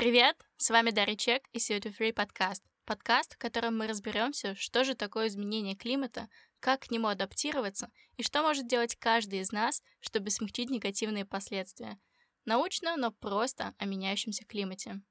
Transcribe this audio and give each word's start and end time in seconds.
Привет, 0.00 0.34
с 0.56 0.70
вами 0.70 0.92
Дарья 0.92 1.14
Чек 1.14 1.42
и 1.52 1.58
CO2 1.58 1.94
Free 1.94 2.14
подкаст. 2.14 2.62
Подкаст, 2.86 3.34
в 3.34 3.36
котором 3.36 3.76
мы 3.76 3.86
разберемся, 3.86 4.54
что 4.54 4.82
же 4.82 4.94
такое 4.94 5.26
изменение 5.26 5.76
климата, 5.76 6.30
как 6.58 6.86
к 6.86 6.90
нему 6.90 7.08
адаптироваться 7.08 7.90
и 8.16 8.22
что 8.22 8.40
может 8.40 8.66
делать 8.66 8.96
каждый 8.98 9.40
из 9.40 9.52
нас, 9.52 9.82
чтобы 10.00 10.30
смягчить 10.30 10.70
негативные 10.70 11.26
последствия. 11.26 11.98
Научно, 12.46 12.96
но 12.96 13.10
просто 13.10 13.74
о 13.76 13.84
меняющемся 13.84 14.46
климате. 14.46 15.02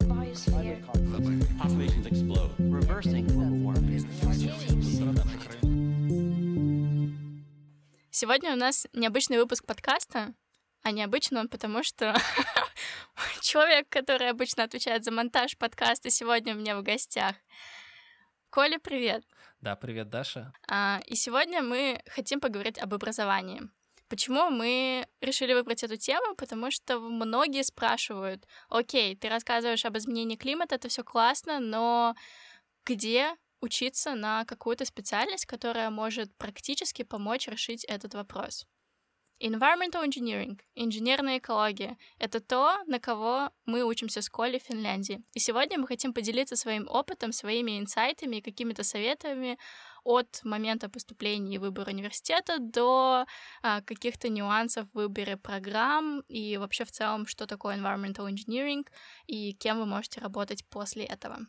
Сегодня 8.09 8.53
у 8.53 8.55
нас 8.55 8.87
необычный 8.93 9.37
выпуск 9.37 9.67
подкаста, 9.67 10.33
а 10.81 10.91
необычный 10.91 11.41
он 11.41 11.47
потому, 11.47 11.83
что 11.83 12.15
человек, 13.41 13.89
который 13.89 14.29
обычно 14.29 14.63
отвечает 14.63 15.03
за 15.03 15.11
монтаж 15.11 15.57
подкаста, 15.57 16.09
сегодня 16.09 16.53
у 16.53 16.57
меня 16.57 16.77
в 16.77 16.83
гостях. 16.83 17.35
Коля, 18.49 18.79
привет. 18.79 19.23
Да, 19.61 19.75
привет, 19.75 20.09
Даша. 20.09 20.53
А, 20.67 21.01
и 21.05 21.15
сегодня 21.15 21.61
мы 21.61 22.01
хотим 22.07 22.39
поговорить 22.39 22.79
об 22.79 22.93
образовании. 22.93 23.61
Почему 24.07 24.49
мы 24.49 25.05
решили 25.21 25.53
выбрать 25.53 25.83
эту 25.83 25.97
тему? 25.97 26.35
Потому 26.35 26.71
что 26.71 26.99
многие 26.99 27.63
спрашивают, 27.63 28.47
окей, 28.69 29.15
ты 29.15 29.29
рассказываешь 29.29 29.85
об 29.85 29.97
изменении 29.97 30.35
климата, 30.35 30.75
это 30.75 30.89
все 30.89 31.03
классно, 31.03 31.59
но 31.59 32.15
где 32.85 33.35
учиться 33.61 34.15
на 34.15 34.45
какую-то 34.45 34.85
специальность, 34.85 35.45
которая 35.45 35.91
может 35.91 36.35
практически 36.37 37.03
помочь 37.03 37.47
решить 37.47 37.83
этот 37.83 38.15
вопрос? 38.15 38.65
Environmental 39.41 40.03
Engineering, 40.05 40.59
инженерная 40.75 41.37
экология— 41.37 41.97
это 42.19 42.41
то, 42.41 42.77
на 42.87 42.99
кого 42.99 43.51
мы 43.65 43.83
учимся 43.83 44.19
в 44.19 44.25
школе 44.25 44.59
в 44.59 44.63
Финляндии. 44.63 45.23
И 45.33 45.39
сегодня 45.39 45.79
мы 45.79 45.87
хотим 45.87 46.13
поделиться 46.13 46.57
своим 46.57 46.89
опытом, 46.89 47.31
своими 47.31 47.79
инсайтами 47.79 48.37
и 48.37 48.41
какими-то 48.41 48.83
советами 48.83 49.57
от 50.03 50.41
момента 50.43 50.89
поступления 50.89 51.55
и 51.55 51.57
выбора 51.57 51.91
университета 51.91 52.57
до 52.59 53.25
а, 53.61 53.81
каких-то 53.81 54.27
нюансов 54.27 54.89
в 54.89 54.95
выборе 54.95 55.37
программ 55.37 56.19
и 56.27 56.57
вообще 56.57 56.83
в 56.83 56.91
целом, 56.91 57.25
что 57.25 57.47
такое 57.47 57.77
Environmental 57.77 58.29
Engineering 58.29 58.85
и 59.25 59.53
кем 59.53 59.79
вы 59.79 59.85
можете 59.85 60.19
работать 60.19 60.65
после 60.67 61.05
этого. 61.05 61.39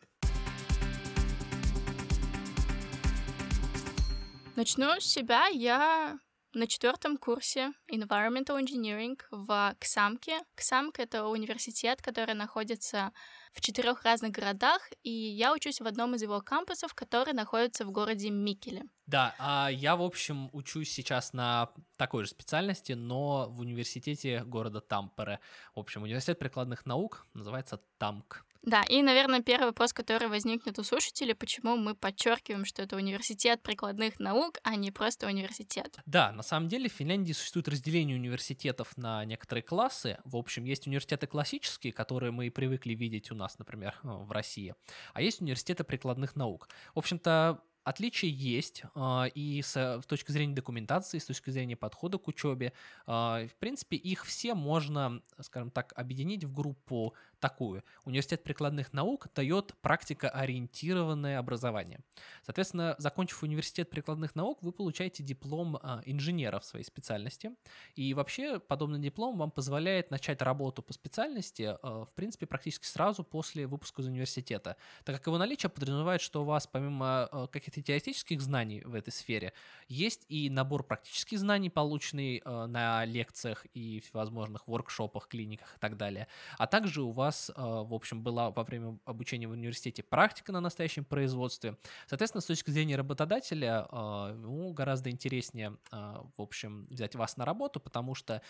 Начну 4.55 5.01
с 5.01 5.05
себя. 5.05 5.47
Я 5.47 6.19
на 6.53 6.67
четвертом 6.67 7.17
курсе 7.17 7.73
Environmental 7.93 8.61
Engineering 8.61 9.19
в 9.31 9.75
Ксамке. 9.79 10.41
Ксамк— 10.55 10.99
это 10.99 11.27
университет, 11.27 12.03
который 12.03 12.35
находится 12.35 13.13
в 13.53 13.61
четырех 13.61 14.03
разных 14.03 14.33
городах, 14.33 14.91
и 15.03 15.11
я 15.11 15.53
учусь 15.53 15.81
в 15.81 15.87
одном 15.87 16.15
из 16.15 16.23
его 16.23 16.41
кампусов, 16.41 16.95
который 16.95 17.33
находится 17.33 17.85
в 17.85 17.91
городе 17.91 18.31
Микеле. 18.31 18.85
Да, 19.07 19.35
а 19.39 19.69
я, 19.69 19.97
в 19.97 20.03
общем, 20.03 20.51
учусь 20.53 20.93
сейчас 20.93 21.33
на 21.33 21.71
такой 21.97 22.25
же 22.25 22.31
специальности, 22.31 22.93
но 22.93 23.49
в 23.51 23.61
университете 23.61 24.45
города 24.45 24.81
Тампере. 24.81 25.41
В 25.75 25.81
общем, 25.81 26.03
университет 26.03 26.39
прикладных 26.39 26.87
наук 26.87 27.27
называется 27.35 27.81
ТАМК. 27.99 28.45
Да, 28.63 28.83
и, 28.83 29.03
наверное, 29.03 29.41
первый 29.41 29.67
вопрос, 29.67 29.93
который 29.93 30.29
возникнет 30.29 30.79
у 30.79 30.83
слушателей, 30.83 31.35
почему 31.35 31.77
мы 31.77 31.95
подчеркиваем, 31.95 32.65
что 32.65 32.83
это 32.83 32.97
университет 32.97 33.63
прикладных 33.63 34.19
наук, 34.21 34.59
а 34.63 34.77
не 34.77 34.91
просто 34.91 35.27
университет. 35.27 35.99
Да, 36.05 36.31
на 36.33 36.43
самом 36.43 36.69
деле 36.69 36.89
в 36.89 36.93
Финляндии 36.93 37.33
существует 37.33 37.69
разделение 37.69 38.17
университетов 38.17 38.97
на 38.97 39.25
некоторые 39.25 39.63
классы. 39.63 40.19
В 40.25 40.37
общем, 40.37 40.65
есть 40.65 40.87
университеты 40.87 41.27
классические, 41.27 41.93
которые 41.93 42.33
мы 42.33 42.51
привыкли 42.51 42.95
видеть 42.95 43.31
у 43.31 43.35
нас, 43.35 43.59
например, 43.59 43.99
в 44.03 44.31
России, 44.31 44.75
а 45.15 45.23
есть 45.23 45.41
университеты 45.41 45.85
прикладных 45.85 46.37
наук. 46.37 46.69
В 46.95 46.99
общем-то, 46.99 47.63
Отличия 47.83 48.29
есть, 48.29 48.83
а, 48.95 49.27
и 49.35 49.63
с, 49.63 50.03
точки 50.07 50.33
зрения 50.33 50.55
документации, 50.55 51.19
с 51.19 51.25
точки 51.25 51.49
зрения 51.49 51.77
подхода 51.77 52.19
к 52.19 52.29
учебе. 52.29 52.75
А, 53.07 53.47
в 53.47 53.55
принципе, 53.57 53.97
их 53.97 54.27
все 54.27 54.55
можно, 54.55 55.23
скажем 55.41 55.71
так, 55.71 55.95
объединить 55.97 56.45
в 56.45 56.53
группу 56.53 57.15
такую. 57.41 57.83
Университет 58.05 58.43
прикладных 58.43 58.93
наук 58.93 59.29
дает 59.35 59.75
практикоориентированное 59.81 61.39
образование. 61.39 62.01
Соответственно, 62.43 62.95
закончив 62.99 63.43
университет 63.43 63.89
прикладных 63.89 64.35
наук, 64.35 64.59
вы 64.63 64.73
получаете 64.73 65.23
диплом 65.23 65.79
а, 65.83 66.03
инженера 66.05 66.61
в 66.61 66.65
своей 66.65 66.85
специальности. 66.85 67.53
И 67.95 68.13
вообще, 68.13 68.61
подобный 68.61 68.99
диплом 68.99 69.39
вам 69.39 69.51
позволяет 69.51 70.11
начать 70.11 70.43
работу 70.43 70.83
по 70.83 70.93
специальности, 70.93 71.77
в 71.83 72.11
принципе, 72.15 72.47
практически 72.47 72.87
сразу 72.87 73.25
после 73.25 73.67
выпуска 73.67 74.03
из 74.03 74.07
университета, 74.07 74.77
так 75.05 75.17
как 75.17 75.27
его 75.27 75.39
наличие 75.39 75.71
подразумевает, 75.71 76.21
что 76.21 76.43
у 76.43 76.45
вас 76.45 76.67
помимо 76.67 77.29
каких 77.51 77.71
каких-то 77.71 77.87
теоретических 77.87 78.41
знаний 78.41 78.83
в 78.85 78.95
этой 78.95 79.11
сфере, 79.11 79.53
есть 79.89 80.25
и 80.29 80.51
набор 80.51 80.83
практических 80.83 81.39
знаний, 81.39 81.71
полученный 81.71 82.43
на 82.45 83.05
лекциях 83.05 83.67
и 83.75 84.01
всевозможных 84.01 84.67
воркшопах, 84.67 85.29
клиниках 85.29 85.77
и 85.77 85.79
так 85.79 85.97
далее. 85.97 86.27
А 86.59 86.67
также 86.67 87.03
у 87.03 87.13
вас, 87.13 87.30
э, 87.31 87.53
в 87.57 87.95
общем, 87.95 88.23
была 88.23 88.51
во 88.51 88.65
время 88.65 88.99
обучения 89.05 89.47
в 89.47 89.53
университете 89.53 90.03
практика 90.03 90.53
на 90.53 90.61
настоящем 90.61 91.05
производстве. 91.05 91.77
Соответственно, 92.07 92.41
с 92.41 92.47
точки 92.47 92.71
зрения 92.71 92.97
работодателя, 92.97 93.87
э, 93.91 93.97
ему 94.43 94.73
гораздо 94.73 95.11
интереснее, 95.11 95.77
э, 95.93 95.97
в 96.37 96.43
общем, 96.43 96.87
взять 96.91 97.15
вас 97.15 97.37
на 97.37 97.45
работу, 97.45 97.81
потому 97.81 98.15
что 98.15 98.43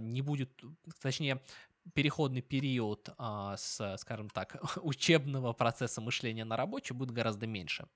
не 0.00 0.22
будет, 0.22 0.50
точнее, 1.00 1.40
переходный 1.94 2.42
период 2.42 3.10
а, 3.18 3.56
с, 3.56 3.96
скажем 3.98 4.30
так, 4.30 4.56
учебного 4.82 5.52
процесса 5.52 6.00
мышления 6.00 6.44
на 6.44 6.56
рабочий 6.56 6.94
будет 6.94 7.10
гораздо 7.10 7.46
меньше. 7.46 7.86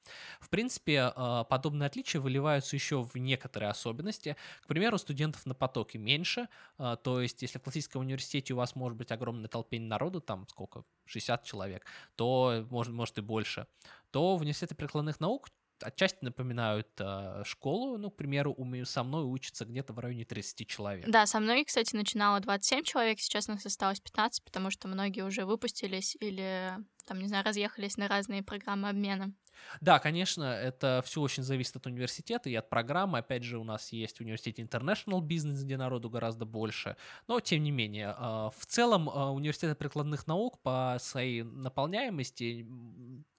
В 0.41 0.49
принципе, 0.49 1.13
а, 1.15 1.45
подобные 1.45 1.87
отличия 1.87 2.21
выливаются 2.21 2.77
еще 2.77 3.03
в 3.03 3.17
некоторые 3.17 3.71
особенности. 3.71 4.37
К 4.63 4.67
примеру, 4.67 4.99
студентов 4.99 5.45
на 5.47 5.55
потоке 5.55 5.99
меньше, 5.99 6.49
а, 6.79 6.97
то 6.97 7.21
есть 7.21 7.43
если 7.43 7.59
в 7.59 7.63
классическом 7.63 8.03
университете 8.03 8.55
у 8.55 8.57
вас 8.57 8.75
может 8.75 8.97
быть 8.97 9.13
огромное 9.13 9.49
толпение 9.49 9.89
народу, 9.89 10.21
там 10.21 10.47
сколько, 10.49 10.85
60 11.07 11.45
человек, 11.45 11.87
то 12.17 12.67
может, 12.71 12.93
может 12.93 13.19
и 13.19 13.21
больше, 13.21 13.67
то 14.11 14.37
в 14.37 14.41
университете 14.41 14.75
прикладных 14.75 15.21
наук 15.21 15.49
отчасти 15.83 16.25
напоминают 16.25 16.89
э, 16.99 17.43
школу. 17.45 17.99
Ну, 17.99 18.11
к 18.11 18.17
примеру, 18.17 18.55
у, 18.57 18.85
со 18.85 19.03
мной 19.03 19.25
учатся 19.25 19.65
где-то 19.65 19.93
в 19.93 19.99
районе 19.99 20.25
30 20.25 20.67
человек. 20.67 21.09
Да, 21.09 21.27
со 21.27 21.41
мной, 21.41 21.65
кстати, 21.65 21.95
начинало 21.95 22.41
27 22.41 22.85
человек, 22.85 23.21
сейчас 23.21 23.49
нас 23.49 23.65
осталось 23.67 24.01
15, 24.01 24.45
потому 24.45 24.71
что 24.71 24.89
многие 24.89 25.23
уже 25.23 25.45
выпустились 25.45 26.17
или, 26.21 26.75
там, 27.11 27.19
не 27.19 27.27
знаю, 27.27 27.45
разъехались 27.45 27.97
на 27.97 28.07
разные 28.07 28.41
программы 28.41 28.89
обмена. 28.89 29.33
Да, 29.81 29.99
конечно, 29.99 30.45
это 30.45 31.03
все 31.05 31.21
очень 31.21 31.43
зависит 31.43 31.75
от 31.75 31.87
университета 31.87 32.49
и 32.49 32.55
от 32.55 32.71
программы. 32.71 33.19
Опять 33.19 33.43
же, 33.43 33.59
у 33.59 33.65
нас 33.65 33.91
есть 33.91 34.19
в 34.19 34.21
университете 34.21 34.63
International 34.63 35.21
Business, 35.21 35.65
где 35.65 35.77
народу 35.77 36.09
гораздо 36.09 36.45
больше. 36.45 36.97
Но, 37.27 37.41
тем 37.41 37.65
не 37.65 37.73
менее, 37.73 38.15
а, 38.17 38.51
в 38.57 38.65
целом 38.65 39.11
а, 39.11 39.33
университеты 39.33 39.75
прикладных 39.75 40.29
наук 40.29 40.63
по 40.63 40.99
своей 41.01 41.43
наполняемости 41.43 42.65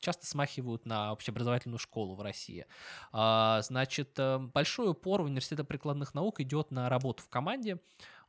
часто 0.02 0.26
смахивают 0.26 0.86
на 0.86 1.14
общеобразовательную 1.14 1.80
школу 1.80 2.16
в 2.16 2.22
России. 2.22 2.66
А, 3.14 3.62
значит, 3.62 4.20
э, 4.20 4.38
большой 4.38 4.90
упор 4.90 5.22
университета 5.22 5.64
прикладных 5.64 6.14
наук 6.14 6.42
идет 6.42 6.72
на 6.72 6.90
работу 6.90 7.24
в 7.24 7.30
команде. 7.30 7.80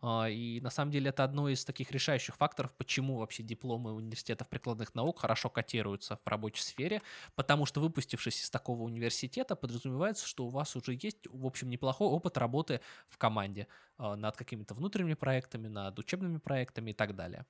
А, 0.02 0.28
и 0.28 0.60
на 0.60 0.70
самом 0.70 0.90
деле 0.90 1.10
это 1.10 1.22
одно 1.22 1.48
из 1.48 1.64
таких 1.64 1.92
решающих 1.92 2.36
факторов, 2.36 2.74
почему 2.74 3.18
вообще 3.18 3.44
дипломы 3.44 3.92
университетов 3.92 4.48
прикладных 4.48 4.94
наук 4.94 5.20
хорошо 5.20 5.48
котируются 5.48 6.18
в 6.24 6.28
рабочей 6.28 6.62
сфере, 6.62 7.00
потому 7.36 7.66
что 7.66 7.80
выпустившись 7.80 8.42
из 8.42 8.50
такого 8.50 8.82
университета, 8.82 9.54
подразумевается, 9.54 10.26
что 10.26 10.44
у 10.44 10.48
вас 10.48 10.74
уже 10.74 10.98
есть, 11.00 11.28
в 11.28 11.46
общем, 11.46 11.70
неплохой 11.70 12.08
опыт 12.08 12.36
работы 12.36 12.80
в 13.08 13.16
команде 13.16 13.68
а, 13.96 14.16
над 14.16 14.36
какими-то 14.36 14.74
внутренними 14.74 15.14
проектами, 15.14 15.68
над 15.68 15.96
учебными 15.98 16.38
проектами 16.38 16.90
и 16.90 16.94
так 16.94 17.14
далее. 17.14 17.46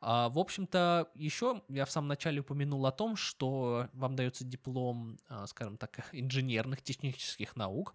А, 0.00 0.30
в 0.30 0.38
общем-то, 0.38 1.10
еще 1.14 1.62
я 1.68 1.84
в 1.84 1.90
самом 1.90 2.08
начале 2.08 2.40
упомянул 2.40 2.86
о 2.86 2.92
том, 2.92 3.16
что 3.16 3.88
вам 3.92 4.16
дается 4.16 4.44
диплом, 4.44 5.18
скажем 5.46 5.76
так, 5.76 6.08
инженерных 6.12 6.82
технических 6.82 7.54
наук. 7.54 7.94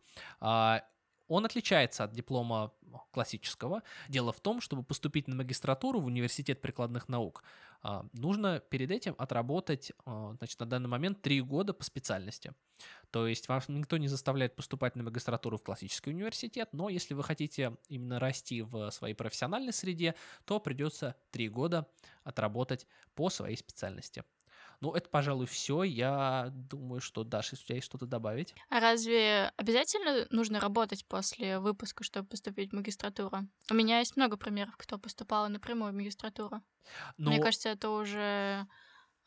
Он 1.28 1.46
отличается 1.46 2.04
от 2.04 2.14
диплома 2.14 2.72
классического. 3.12 3.84
Дело 4.08 4.32
в 4.32 4.40
том, 4.40 4.62
чтобы 4.62 4.84
поступить 4.84 5.28
на 5.28 5.36
магистратуру 5.36 6.00
в 6.00 6.06
университет 6.06 6.62
прикладных 6.62 7.10
наук, 7.10 7.44
а, 7.82 8.06
нужно 8.14 8.60
перед 8.60 8.92
этим 8.92 9.16
отработать, 9.18 9.92
а, 10.06 10.34
значит, 10.38 10.60
на 10.60 10.66
данный 10.66 10.90
момент 10.90 11.22
три 11.22 11.42
года 11.42 11.74
по 11.74 11.84
специальности. 11.84 12.54
То 13.12 13.28
есть 13.28 13.48
вас 13.48 13.68
никто 13.70 13.98
не 13.98 14.08
заставляет 14.08 14.56
поступать 14.56 14.96
на 14.96 15.04
магистратуру 15.04 15.58
в 15.58 15.64
классический 15.64 16.12
университет, 16.12 16.70
но 16.72 16.90
если 16.90 17.14
вы 17.14 17.24
хотите 17.24 17.78
именно 17.88 18.20
расти 18.20 18.62
в 18.62 18.92
своей 18.92 19.14
профессиональной 19.14 19.74
среде, 19.74 20.16
то 20.46 20.60
придется 20.60 21.16
три 21.32 21.50
года 21.50 21.88
отработать 22.24 22.88
по 23.16 23.30
своей 23.30 23.58
специальности. 23.58 24.24
Ну, 24.80 24.94
это, 24.94 25.10
пожалуй, 25.10 25.48
все. 25.48 25.84
Я 25.84 26.50
думаю, 26.52 27.02
что, 27.02 27.24
Даша, 27.24 27.56
если 27.56 27.64
у 27.64 27.68
тебя 27.68 27.76
есть 27.78 27.88
что-то 27.88 28.06
добавить. 28.06 28.54
А 28.70 28.80
разве 28.80 29.52
обязательно 29.58 30.28
нужно 30.30 30.60
работать 30.60 31.06
после 31.08 31.60
выпуска, 31.60 32.04
чтобы 32.04 32.28
поступить 32.28 32.72
в 32.72 32.76
магистратуру? 32.76 33.48
У 33.70 33.74
меня 33.74 34.00
есть 34.00 34.16
много 34.16 34.38
примеров, 34.38 34.76
кто 34.78 35.00
поступал 35.00 35.50
напрямую 35.50 35.94
в 35.94 35.96
магистратуру. 35.96 36.62
Но... 37.18 37.32
Мне 37.32 37.42
кажется, 37.42 37.70
это 37.70 37.90
уже 37.90 38.68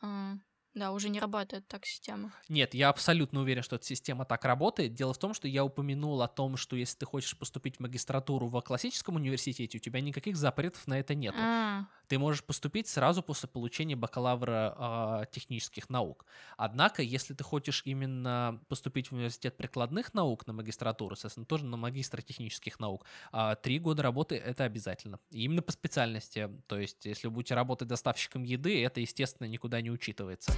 э, 0.01 0.33
да, 0.73 0.93
уже 0.93 1.09
не 1.09 1.19
работает 1.19 1.67
так 1.67 1.85
система. 1.85 2.33
Нет, 2.47 2.73
я 2.73 2.89
абсолютно 2.89 3.41
уверен, 3.41 3.61
что 3.61 3.75
эта 3.75 3.85
система 3.85 4.23
так 4.23 4.45
работает. 4.45 4.93
Дело 4.93 5.13
в 5.13 5.17
том, 5.17 5.33
что 5.33 5.47
я 5.49 5.65
упомянул 5.65 6.21
о 6.21 6.29
том, 6.29 6.55
что 6.55 6.77
если 6.77 6.97
ты 6.97 7.05
хочешь 7.05 7.37
поступить 7.37 7.77
в 7.77 7.79
магистратуру 7.81 8.47
в 8.47 8.61
классическом 8.61 9.17
университете, 9.17 9.77
у 9.77 9.81
тебя 9.81 9.99
никаких 9.99 10.37
запретов 10.37 10.87
на 10.87 10.97
это 10.97 11.13
нет. 11.13 11.35
А. 11.37 11.87
Ты 12.11 12.19
можешь 12.19 12.43
поступить 12.43 12.89
сразу 12.89 13.23
после 13.23 13.47
получения 13.47 13.95
бакалавра 13.95 15.21
э, 15.21 15.25
технических 15.31 15.89
наук. 15.89 16.25
Однако, 16.57 17.01
если 17.01 17.33
ты 17.33 17.41
хочешь 17.45 17.83
именно 17.85 18.59
поступить 18.67 19.07
в 19.07 19.13
университет 19.13 19.55
прикладных 19.55 20.13
наук 20.13 20.45
на 20.45 20.51
магистратуру, 20.51 21.15
соответственно, 21.15 21.45
тоже 21.45 21.63
на 21.63 21.77
магистра 21.77 22.21
технических 22.21 22.81
наук, 22.81 23.05
э, 23.31 23.55
три 23.63 23.79
года 23.79 24.03
работы 24.03 24.35
это 24.35 24.65
обязательно. 24.65 25.21
И 25.29 25.43
именно 25.43 25.61
по 25.61 25.71
специальности. 25.71 26.49
То 26.67 26.79
есть, 26.79 27.05
если 27.05 27.27
вы 27.27 27.35
будете 27.35 27.55
работать 27.55 27.87
доставщиком 27.87 28.43
еды, 28.43 28.83
это, 28.83 28.99
естественно, 28.99 29.47
никуда 29.47 29.79
не 29.79 29.89
учитывается. 29.89 30.51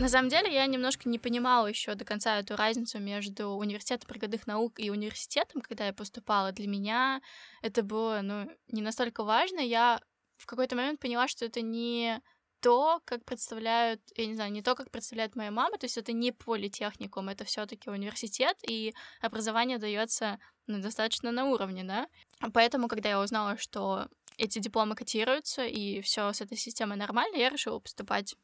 На 0.00 0.08
самом 0.08 0.28
деле 0.28 0.52
я 0.52 0.66
немножко 0.66 1.08
не 1.08 1.20
понимала 1.20 1.68
еще 1.68 1.94
до 1.94 2.04
конца 2.04 2.40
эту 2.40 2.56
разницу 2.56 2.98
между 2.98 3.50
университетом 3.50 4.08
прикладных 4.08 4.46
наук 4.48 4.80
и 4.80 4.90
университетом, 4.90 5.62
когда 5.62 5.86
я 5.86 5.92
поступала. 5.92 6.50
Для 6.50 6.66
меня 6.66 7.22
это 7.62 7.84
было 7.84 8.20
ну, 8.20 8.50
не 8.66 8.82
настолько 8.82 9.22
важно. 9.22 9.60
Я 9.60 10.00
в 10.36 10.46
какой-то 10.46 10.74
момент 10.74 10.98
поняла, 10.98 11.28
что 11.28 11.44
это 11.44 11.60
не 11.60 12.20
то, 12.60 13.00
как 13.04 13.24
представляют, 13.24 14.00
я 14.16 14.26
не 14.26 14.34
знаю, 14.34 14.50
не 14.50 14.62
то, 14.62 14.74
как 14.74 14.90
представляет 14.90 15.36
моя 15.36 15.50
мама, 15.50 15.78
то 15.78 15.84
есть 15.84 15.98
это 15.98 16.12
не 16.12 16.32
политехникум, 16.32 17.28
это 17.28 17.44
все-таки 17.44 17.90
университет, 17.90 18.56
и 18.66 18.94
образование 19.20 19.78
дается 19.78 20.40
ну, 20.66 20.80
достаточно 20.80 21.30
на 21.30 21.44
уровне, 21.44 21.84
да. 21.84 22.08
Поэтому, 22.52 22.88
когда 22.88 23.10
я 23.10 23.20
узнала, 23.20 23.58
что 23.58 24.08
эти 24.38 24.58
дипломы 24.58 24.96
котируются, 24.96 25.64
и 25.64 26.00
все 26.00 26.32
с 26.32 26.40
этой 26.40 26.56
системой 26.56 26.96
нормально, 26.96 27.36
я 27.36 27.50
решила 27.50 27.78
поступать 27.78 28.34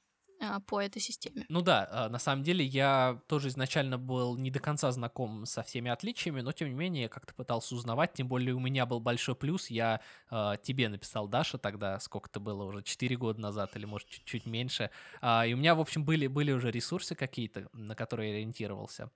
по 0.66 0.80
этой 0.80 1.00
системе. 1.00 1.44
Ну 1.48 1.60
да, 1.60 1.88
а, 1.90 2.08
на 2.08 2.18
самом 2.18 2.42
деле 2.42 2.64
я 2.64 3.20
тоже 3.26 3.48
изначально 3.48 3.98
был 3.98 4.36
не 4.36 4.50
до 4.50 4.58
конца 4.58 4.90
знаком 4.90 5.44
со 5.44 5.62
всеми 5.62 5.90
отличиями, 5.90 6.40
но 6.40 6.52
тем 6.52 6.68
не 6.68 6.74
менее 6.74 7.08
как-то 7.08 7.34
пытался 7.34 7.74
узнавать, 7.74 8.14
тем 8.14 8.26
более 8.26 8.54
у 8.54 8.60
меня 8.60 8.86
был 8.86 9.00
большой 9.00 9.34
плюс, 9.34 9.68
я 9.68 10.00
э, 10.30 10.54
тебе 10.62 10.88
написал, 10.88 11.28
Даша, 11.28 11.58
тогда 11.58 12.00
сколько-то 12.00 12.40
было 12.40 12.64
уже, 12.64 12.82
4 12.82 13.16
года 13.16 13.40
назад 13.40 13.76
или 13.76 13.84
может 13.84 14.08
чуть-чуть 14.08 14.46
меньше, 14.46 14.90
э, 15.20 15.48
и 15.48 15.54
у 15.54 15.56
меня, 15.58 15.74
в 15.74 15.80
общем, 15.80 16.04
были, 16.04 16.26
были 16.26 16.52
уже 16.52 16.70
ресурсы 16.70 17.14
какие-то, 17.14 17.68
на 17.72 17.94
которые 17.94 18.30
я 18.30 18.36
ориентировался. 18.36 19.10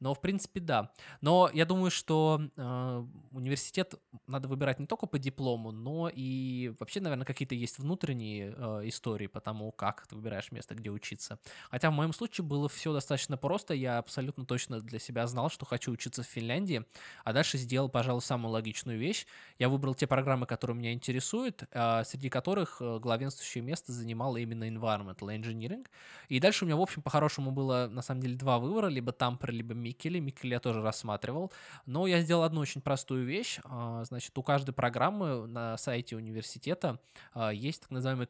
Но, 0.00 0.14
в 0.14 0.20
принципе, 0.20 0.60
да. 0.60 0.92
Но 1.20 1.50
я 1.52 1.64
думаю, 1.64 1.90
что 1.90 2.40
э, 2.56 3.04
университет 3.30 3.94
надо 4.26 4.46
выбирать 4.46 4.78
не 4.78 4.86
только 4.86 5.06
по 5.06 5.18
диплому, 5.18 5.72
но 5.72 6.10
и 6.12 6.74
вообще, 6.78 7.00
наверное, 7.00 7.24
какие-то 7.24 7.54
есть 7.54 7.78
внутренние 7.78 8.54
э, 8.56 8.88
истории 8.88 9.26
по 9.26 9.40
тому, 9.40 9.72
как 9.72 10.06
ты 10.06 10.14
выбираешь 10.14 10.52
место, 10.52 10.74
где 10.74 10.90
учиться. 10.90 11.38
Хотя 11.70 11.90
в 11.90 11.94
моем 11.94 12.12
случае 12.12 12.44
было 12.44 12.68
все 12.68 12.92
достаточно 12.92 13.38
просто. 13.38 13.72
Я 13.72 13.98
абсолютно 13.98 14.44
точно 14.44 14.80
для 14.80 14.98
себя 14.98 15.26
знал, 15.26 15.48
что 15.48 15.64
хочу 15.64 15.92
учиться 15.92 16.22
в 16.22 16.26
Финляндии, 16.26 16.84
а 17.24 17.32
дальше 17.32 17.56
сделал, 17.56 17.88
пожалуй, 17.88 18.20
самую 18.20 18.52
логичную 18.52 18.98
вещь. 18.98 19.26
Я 19.58 19.68
выбрал 19.70 19.94
те 19.94 20.06
программы, 20.06 20.46
которые 20.46 20.76
меня 20.76 20.92
интересуют, 20.92 21.64
э, 21.70 22.04
среди 22.04 22.28
которых 22.28 22.78
э, 22.80 22.98
главенствующее 22.98 23.62
место 23.62 23.92
занимало 23.92 24.36
именно 24.36 24.68
environmental 24.68 25.34
engineering. 25.34 25.86
И 26.28 26.38
дальше 26.38 26.64
у 26.64 26.66
меня, 26.66 26.76
в 26.76 26.82
общем, 26.82 27.00
по-хорошему 27.00 27.50
было, 27.50 27.88
на 27.90 28.02
самом 28.02 28.20
деле, 28.20 28.36
два 28.36 28.58
выбора, 28.58 28.88
либо 28.88 29.12
Тампер, 29.12 29.52
либо 29.52 29.74
Микеле. 29.86 30.20
Микеле 30.20 30.52
я 30.52 30.60
тоже 30.60 30.82
рассматривал. 30.82 31.52
Но 31.86 32.06
я 32.06 32.20
сделал 32.20 32.42
одну 32.42 32.60
очень 32.60 32.80
простую 32.80 33.24
вещь. 33.24 33.58
А, 33.64 34.04
значит, 34.04 34.36
у 34.38 34.42
каждой 34.42 34.72
программы 34.72 35.46
на 35.46 35.76
сайте 35.76 36.16
университета 36.16 36.98
а, 37.32 37.50
есть 37.50 37.82
так 37.82 37.90
называемый 37.90 38.26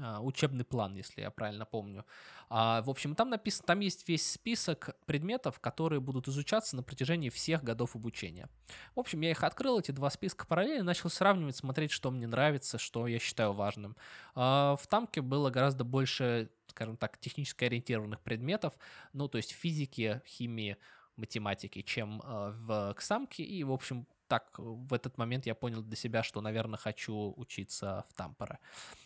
а, 0.00 0.20
учебный 0.20 0.64
план, 0.64 0.94
если 0.94 1.22
я 1.22 1.30
правильно 1.30 1.64
помню. 1.64 2.04
В 2.50 2.84
общем, 2.86 3.14
там 3.14 3.30
написано, 3.30 3.66
там 3.66 3.80
есть 3.80 4.08
весь 4.08 4.30
список 4.30 4.96
предметов, 5.06 5.60
которые 5.60 6.00
будут 6.00 6.28
изучаться 6.28 6.76
на 6.76 6.82
протяжении 6.82 7.30
всех 7.30 7.64
годов 7.64 7.96
обучения. 7.96 8.48
В 8.94 9.00
общем, 9.00 9.20
я 9.22 9.30
их 9.30 9.42
открыл, 9.42 9.78
эти 9.78 9.90
два 9.90 10.10
списка 10.10 10.46
параллельно, 10.46 10.84
начал 10.84 11.10
сравнивать, 11.10 11.56
смотреть, 11.56 11.90
что 11.90 12.10
мне 12.10 12.26
нравится, 12.26 12.78
что 12.78 13.06
я 13.06 13.18
считаю 13.18 13.52
важным. 13.52 13.96
В 14.34 14.80
Тамке 14.88 15.20
было 15.20 15.50
гораздо 15.50 15.84
больше 15.84 16.50
скажем 16.74 16.96
так, 16.96 17.18
технически 17.18 17.64
ориентированных 17.64 18.20
предметов, 18.20 18.74
ну, 19.12 19.28
то 19.28 19.38
есть 19.38 19.52
физики, 19.52 20.20
химии, 20.26 20.76
математики, 21.16 21.82
чем 21.82 22.20
э, 22.20 22.52
в 22.56 22.94
КСАМке. 22.94 23.44
И, 23.44 23.62
в 23.62 23.72
общем, 23.72 24.06
так 24.28 24.50
в 24.58 24.92
этот 24.92 25.18
момент 25.18 25.46
я 25.46 25.54
понял 25.54 25.82
для 25.82 25.96
себя, 25.96 26.22
что, 26.22 26.40
наверное, 26.40 26.78
хочу 26.78 27.34
учиться 27.36 28.04
в 28.08 28.14
Тампере. 28.14 28.58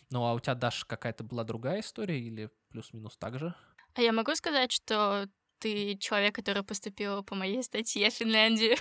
Ну, 0.09 0.25
а 0.25 0.33
у 0.33 0.39
тебя, 0.39 0.55
Даша, 0.55 0.85
какая-то 0.85 1.23
была 1.23 1.43
другая 1.43 1.81
история 1.81 2.19
или 2.19 2.49
плюс-минус 2.69 3.17
так 3.17 3.39
же? 3.39 3.53
А 3.95 4.01
я 4.01 4.11
могу 4.11 4.35
сказать, 4.35 4.71
что 4.71 5.27
ты 5.59 5.97
человек, 5.97 6.35
который 6.35 6.63
поступил 6.63 7.23
по 7.23 7.35
моей 7.35 7.61
статье 7.63 8.09
в 8.09 8.13
Финляндию? 8.13 8.77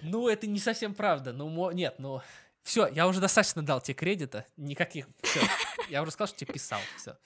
Ну, 0.00 0.28
это 0.28 0.46
не 0.48 0.58
совсем 0.58 0.94
правда. 0.94 1.32
Ну, 1.32 1.70
нет, 1.70 1.94
ну, 1.98 2.22
все, 2.62 2.88
я 2.88 3.06
уже 3.06 3.20
достаточно 3.20 3.62
дал 3.62 3.80
тебе 3.80 3.94
кредита, 3.94 4.46
никаких. 4.56 5.06
Все, 5.22 5.40
я 5.88 6.02
уже 6.02 6.10
сказал, 6.10 6.28
что 6.28 6.38
тебе 6.38 6.54
писал. 6.54 6.80
Все. 6.96 7.16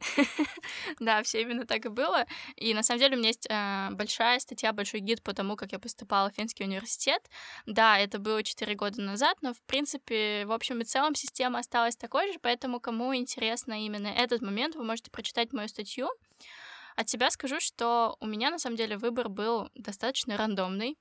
Да, 1.00 1.22
все 1.22 1.42
именно 1.42 1.66
так 1.66 1.86
и 1.86 1.88
было. 1.88 2.26
И 2.56 2.74
на 2.74 2.82
самом 2.82 3.00
деле 3.00 3.16
у 3.16 3.18
меня 3.18 3.28
есть 3.28 3.46
э, 3.48 3.88
большая 3.92 4.38
статья, 4.38 4.72
большой 4.72 5.00
гид 5.00 5.22
по 5.22 5.32
тому, 5.32 5.56
как 5.56 5.72
я 5.72 5.78
поступала 5.78 6.30
в 6.30 6.34
Финский 6.34 6.64
университет. 6.64 7.22
Да, 7.66 7.98
это 7.98 8.18
было 8.18 8.42
4 8.42 8.74
года 8.74 9.00
назад, 9.02 9.38
но 9.42 9.54
в 9.54 9.60
принципе, 9.62 10.44
в 10.46 10.52
общем 10.52 10.80
и 10.80 10.84
целом, 10.84 11.14
система 11.14 11.58
осталась 11.60 11.96
такой 11.96 12.32
же, 12.32 12.38
поэтому 12.40 12.80
кому 12.80 13.14
интересно 13.14 13.84
именно 13.84 14.08
этот 14.08 14.42
момент, 14.42 14.74
вы 14.76 14.84
можете 14.84 15.10
прочитать 15.10 15.52
мою 15.52 15.68
статью. 15.68 16.08
От 16.96 17.08
себя 17.08 17.30
скажу, 17.30 17.60
что 17.60 18.16
у 18.20 18.26
меня 18.26 18.50
на 18.50 18.58
самом 18.58 18.76
деле 18.76 18.96
выбор 18.96 19.28
был 19.28 19.70
достаточно 19.74 20.36
рандомный. 20.36 20.98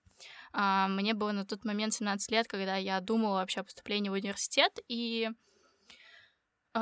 А, 0.54 0.88
мне 0.88 1.14
было 1.14 1.32
на 1.32 1.46
тот 1.46 1.66
момент 1.66 1.94
17 1.94 2.32
лет, 2.32 2.48
когда 2.48 2.76
я 2.76 3.00
думала 3.00 3.36
вообще 3.36 3.62
о 3.62 3.64
поступлении 3.64 4.10
в 4.10 4.14
университет, 4.14 4.80
и 4.88 5.30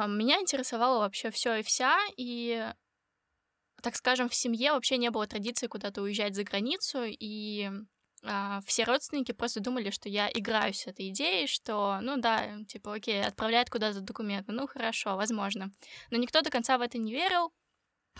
меня 0.07 0.39
интересовало 0.39 0.99
вообще 0.99 1.31
все 1.31 1.55
и 1.55 1.63
вся, 1.63 1.97
и 2.17 2.71
так 3.81 3.95
скажем, 3.95 4.29
в 4.29 4.35
семье 4.35 4.71
вообще 4.71 4.97
не 4.97 5.11
было 5.11 5.27
традиции 5.27 5.67
куда-то 5.67 6.01
уезжать 6.01 6.35
за 6.35 6.43
границу, 6.43 7.03
и 7.05 7.69
а, 8.23 8.61
все 8.65 8.83
родственники 8.83 9.31
просто 9.31 9.59
думали, 9.59 9.91
что 9.91 10.09
я 10.09 10.29
играю 10.33 10.73
с 10.73 10.87
этой 10.87 11.09
идеей, 11.09 11.47
что, 11.47 11.99
ну 12.01 12.17
да, 12.17 12.63
типа, 12.67 12.95
окей, 12.95 13.21
отправляет 13.23 13.69
куда-то 13.69 14.01
документы, 14.01 14.51
ну 14.51 14.67
хорошо, 14.67 15.15
возможно. 15.15 15.71
Но 16.09 16.17
никто 16.17 16.41
до 16.41 16.49
конца 16.49 16.77
в 16.77 16.81
это 16.81 16.97
не 16.97 17.13
верил, 17.13 17.51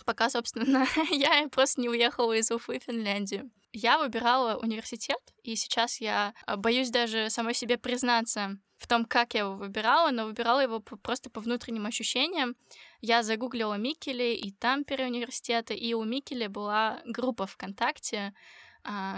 пока, 0.04 0.30
собственно, 0.30 0.86
я 1.12 1.48
просто 1.50 1.82
не 1.82 1.90
уехала 1.90 2.34
из 2.34 2.52
Уфы 2.52 2.80
в 2.80 2.84
Финляндию. 2.84 3.52
Я 3.72 3.98
выбирала 3.98 4.58
университет, 4.58 5.20
и 5.44 5.56
сейчас 5.56 6.00
я 6.00 6.34
а, 6.46 6.56
боюсь 6.56 6.90
даже 6.90 7.30
самой 7.30 7.54
себе 7.54 7.78
признаться 7.78 8.58
в 8.78 8.88
том, 8.88 9.06
как 9.06 9.34
я 9.34 9.42
его 9.42 9.56
выбирала, 9.56 10.12
но 10.12 10.25
выбирала 10.25 10.62
его 10.62 10.80
просто 10.80 11.30
по 11.30 11.42
внутренним 11.42 11.86
ощущениям. 11.86 12.56
Я 13.02 13.24
загуглила 13.24 13.75
Микеле 13.75 14.36
и 14.36 14.52
Тампере 14.52 15.06
университета, 15.06 15.74
и 15.74 15.94
у 15.94 16.04
Микеле 16.04 16.50
была 16.50 17.02
группа 17.06 17.48
ВКонтакте, 17.48 18.34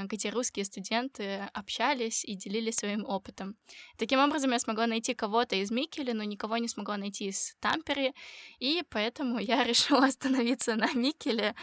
где 0.05 0.29
русские 0.29 0.65
студенты 0.65 1.49
общались 1.53 2.23
и 2.23 2.35
делились 2.35 2.75
своим 2.75 3.05
опытом. 3.05 3.57
Таким 3.97 4.19
образом, 4.19 4.51
я 4.51 4.59
смогла 4.59 4.87
найти 4.87 5.13
кого-то 5.13 5.55
из 5.55 5.71
Микеле, 5.71 6.13
но 6.13 6.23
никого 6.23 6.57
не 6.57 6.67
смогла 6.67 6.97
найти 6.97 7.27
из 7.27 7.55
Тампере, 7.59 8.13
и 8.59 8.83
поэтому 8.89 9.39
я 9.39 9.63
решила 9.65 10.05
остановиться 10.05 10.75
на 10.75 10.91
Микеле. 10.93 11.55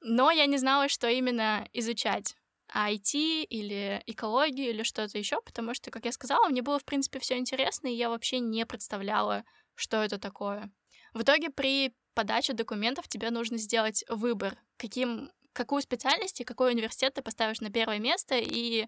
Но 0.00 0.30
я 0.30 0.46
не 0.46 0.58
знала, 0.58 0.88
что 0.88 1.08
именно 1.08 1.68
изучать. 1.72 2.36
IT 2.74 3.44
или 3.50 4.02
экологию 4.06 4.70
или 4.70 4.82
что-то 4.82 5.18
еще, 5.18 5.42
потому 5.42 5.74
что, 5.74 5.90
как 5.90 6.06
я 6.06 6.12
сказала, 6.12 6.48
мне 6.48 6.62
было, 6.62 6.78
в 6.78 6.84
принципе, 6.84 7.18
все 7.18 7.36
интересно, 7.36 7.88
и 7.88 7.94
я 7.94 8.08
вообще 8.08 8.38
не 8.38 8.64
представляла, 8.64 9.44
что 9.74 10.02
это 10.02 10.18
такое. 10.18 10.70
В 11.12 11.20
итоге 11.20 11.50
при 11.50 11.94
подаче 12.14 12.54
документов 12.54 13.08
тебе 13.08 13.30
нужно 13.30 13.58
сделать 13.58 14.04
выбор, 14.08 14.56
каким 14.78 15.30
какую 15.52 15.82
специальность 15.82 16.40
и 16.40 16.44
какой 16.44 16.72
университет 16.72 17.14
ты 17.14 17.22
поставишь 17.22 17.60
на 17.60 17.70
первое 17.70 17.98
место, 17.98 18.36
и 18.38 18.86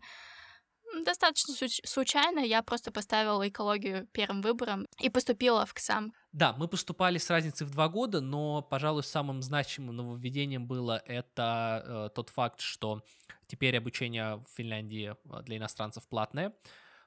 достаточно 1.02 1.54
случайно 1.84 2.40
я 2.40 2.62
просто 2.62 2.92
поставила 2.92 3.48
экологию 3.48 4.06
первым 4.12 4.42
выбором 4.42 4.86
и 5.00 5.10
поступила 5.10 5.66
в 5.66 5.74
КСАМ. 5.74 6.12
Да, 6.32 6.52
мы 6.52 6.68
поступали 6.68 7.18
с 7.18 7.30
разницей 7.30 7.66
в 7.66 7.70
два 7.70 7.88
года, 7.88 8.20
но, 8.20 8.62
пожалуй, 8.62 9.02
самым 9.02 9.42
значимым 9.42 9.96
нововведением 9.96 10.66
было 10.66 11.02
это 11.06 11.82
э, 11.84 12.14
тот 12.14 12.30
факт, 12.30 12.60
что 12.60 13.02
теперь 13.46 13.76
обучение 13.76 14.36
в 14.36 14.46
Финляндии 14.56 15.14
э, 15.14 15.42
для 15.42 15.56
иностранцев 15.56 16.06
платное. 16.08 16.52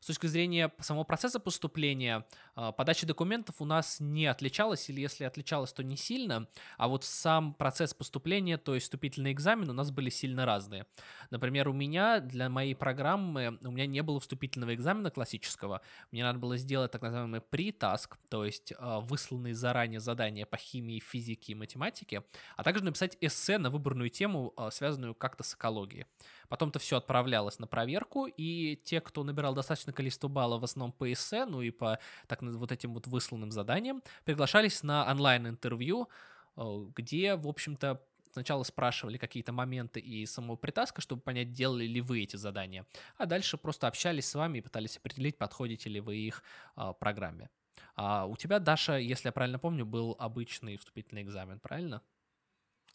Точки 0.07 0.27
зрения 0.27 0.71
самого 0.79 1.03
процесса 1.03 1.39
поступления, 1.39 2.25
а, 2.55 2.71
подача 2.71 3.05
документов 3.05 3.55
у 3.59 3.65
нас 3.65 3.99
не 3.99 4.25
отличалась, 4.25 4.89
или 4.89 5.01
если 5.01 5.23
отличалась, 5.23 5.73
то 5.73 5.83
не 5.83 5.97
сильно, 5.97 6.47
а 6.77 6.87
вот 6.87 7.03
сам 7.03 7.53
процесс 7.53 7.93
поступления, 7.93 8.57
то 8.57 8.73
есть 8.73 8.85
вступительный 8.85 9.31
экзамен, 9.31 9.69
у 9.69 9.73
нас 9.73 9.91
были 9.91 10.09
сильно 10.09 10.45
разные. 10.45 10.85
Например, 11.29 11.69
у 11.69 11.73
меня 11.73 12.19
для 12.19 12.49
моей 12.49 12.73
программы, 12.73 13.59
у 13.63 13.71
меня 13.71 13.85
не 13.85 14.01
было 14.01 14.19
вступительного 14.19 14.73
экзамена 14.73 15.11
классического, 15.11 15.81
мне 16.11 16.23
надо 16.23 16.39
было 16.39 16.57
сделать 16.57 16.91
так 16.91 17.01
называемый 17.01 17.41
pre-task, 17.41 18.15
то 18.29 18.45
есть 18.45 18.73
а, 18.79 18.99
высланные 18.99 19.53
заранее 19.53 19.99
задания 19.99 20.45
по 20.45 20.57
химии, 20.57 20.99
физике 20.99 21.51
и 21.51 21.55
математике, 21.55 22.23
а 22.55 22.63
также 22.63 22.83
написать 22.83 23.17
эссе 23.21 23.57
на 23.57 23.69
выбранную 23.69 24.09
тему, 24.09 24.53
а, 24.57 24.71
связанную 24.71 25.13
как-то 25.13 25.43
с 25.43 25.53
экологией. 25.53 26.05
Потом-то 26.49 26.79
все 26.79 26.97
отправлялось 26.97 27.59
на 27.59 27.67
проверку, 27.67 28.25
и 28.25 28.77
те, 28.77 29.01
кто 29.01 29.23
набирал 29.23 29.53
достаточное 29.53 29.93
количество 29.97 30.27
баллов 30.27 30.61
в 30.61 30.63
основном 30.63 30.91
по 30.91 31.11
эссе, 31.11 31.45
ну 31.45 31.61
и 31.61 31.71
по 31.71 31.99
так 32.27 32.41
вот 32.41 32.71
этим 32.71 32.93
вот 32.93 33.07
высланным 33.07 33.51
заданиям, 33.51 34.01
приглашались 34.23 34.83
на 34.83 35.09
онлайн-интервью, 35.11 36.07
э, 36.55 36.85
где, 36.95 37.35
в 37.35 37.47
общем-то, 37.47 38.01
сначала 38.31 38.63
спрашивали 38.63 39.17
какие-то 39.17 39.51
моменты 39.51 39.99
и 39.99 40.25
самого 40.25 40.55
притаска, 40.57 41.01
чтобы 41.01 41.21
понять, 41.21 41.53
делали 41.53 41.85
ли 41.85 42.01
вы 42.01 42.23
эти 42.23 42.35
задания, 42.35 42.85
а 43.17 43.25
дальше 43.25 43.57
просто 43.57 43.87
общались 43.87 44.27
с 44.27 44.35
вами 44.35 44.59
и 44.59 44.61
пытались 44.61 44.97
определить, 44.97 45.37
подходите 45.37 45.89
ли 45.89 45.99
вы 45.99 46.17
их 46.17 46.43
а, 46.75 46.93
программе. 46.93 47.49
А 47.95 48.25
у 48.25 48.35
тебя, 48.35 48.59
Даша, 48.59 48.97
если 48.97 49.29
я 49.29 49.31
правильно 49.31 49.59
помню, 49.59 49.85
был 49.85 50.15
обычный 50.19 50.77
вступительный 50.77 51.23
экзамен, 51.23 51.59
правильно? 51.59 52.01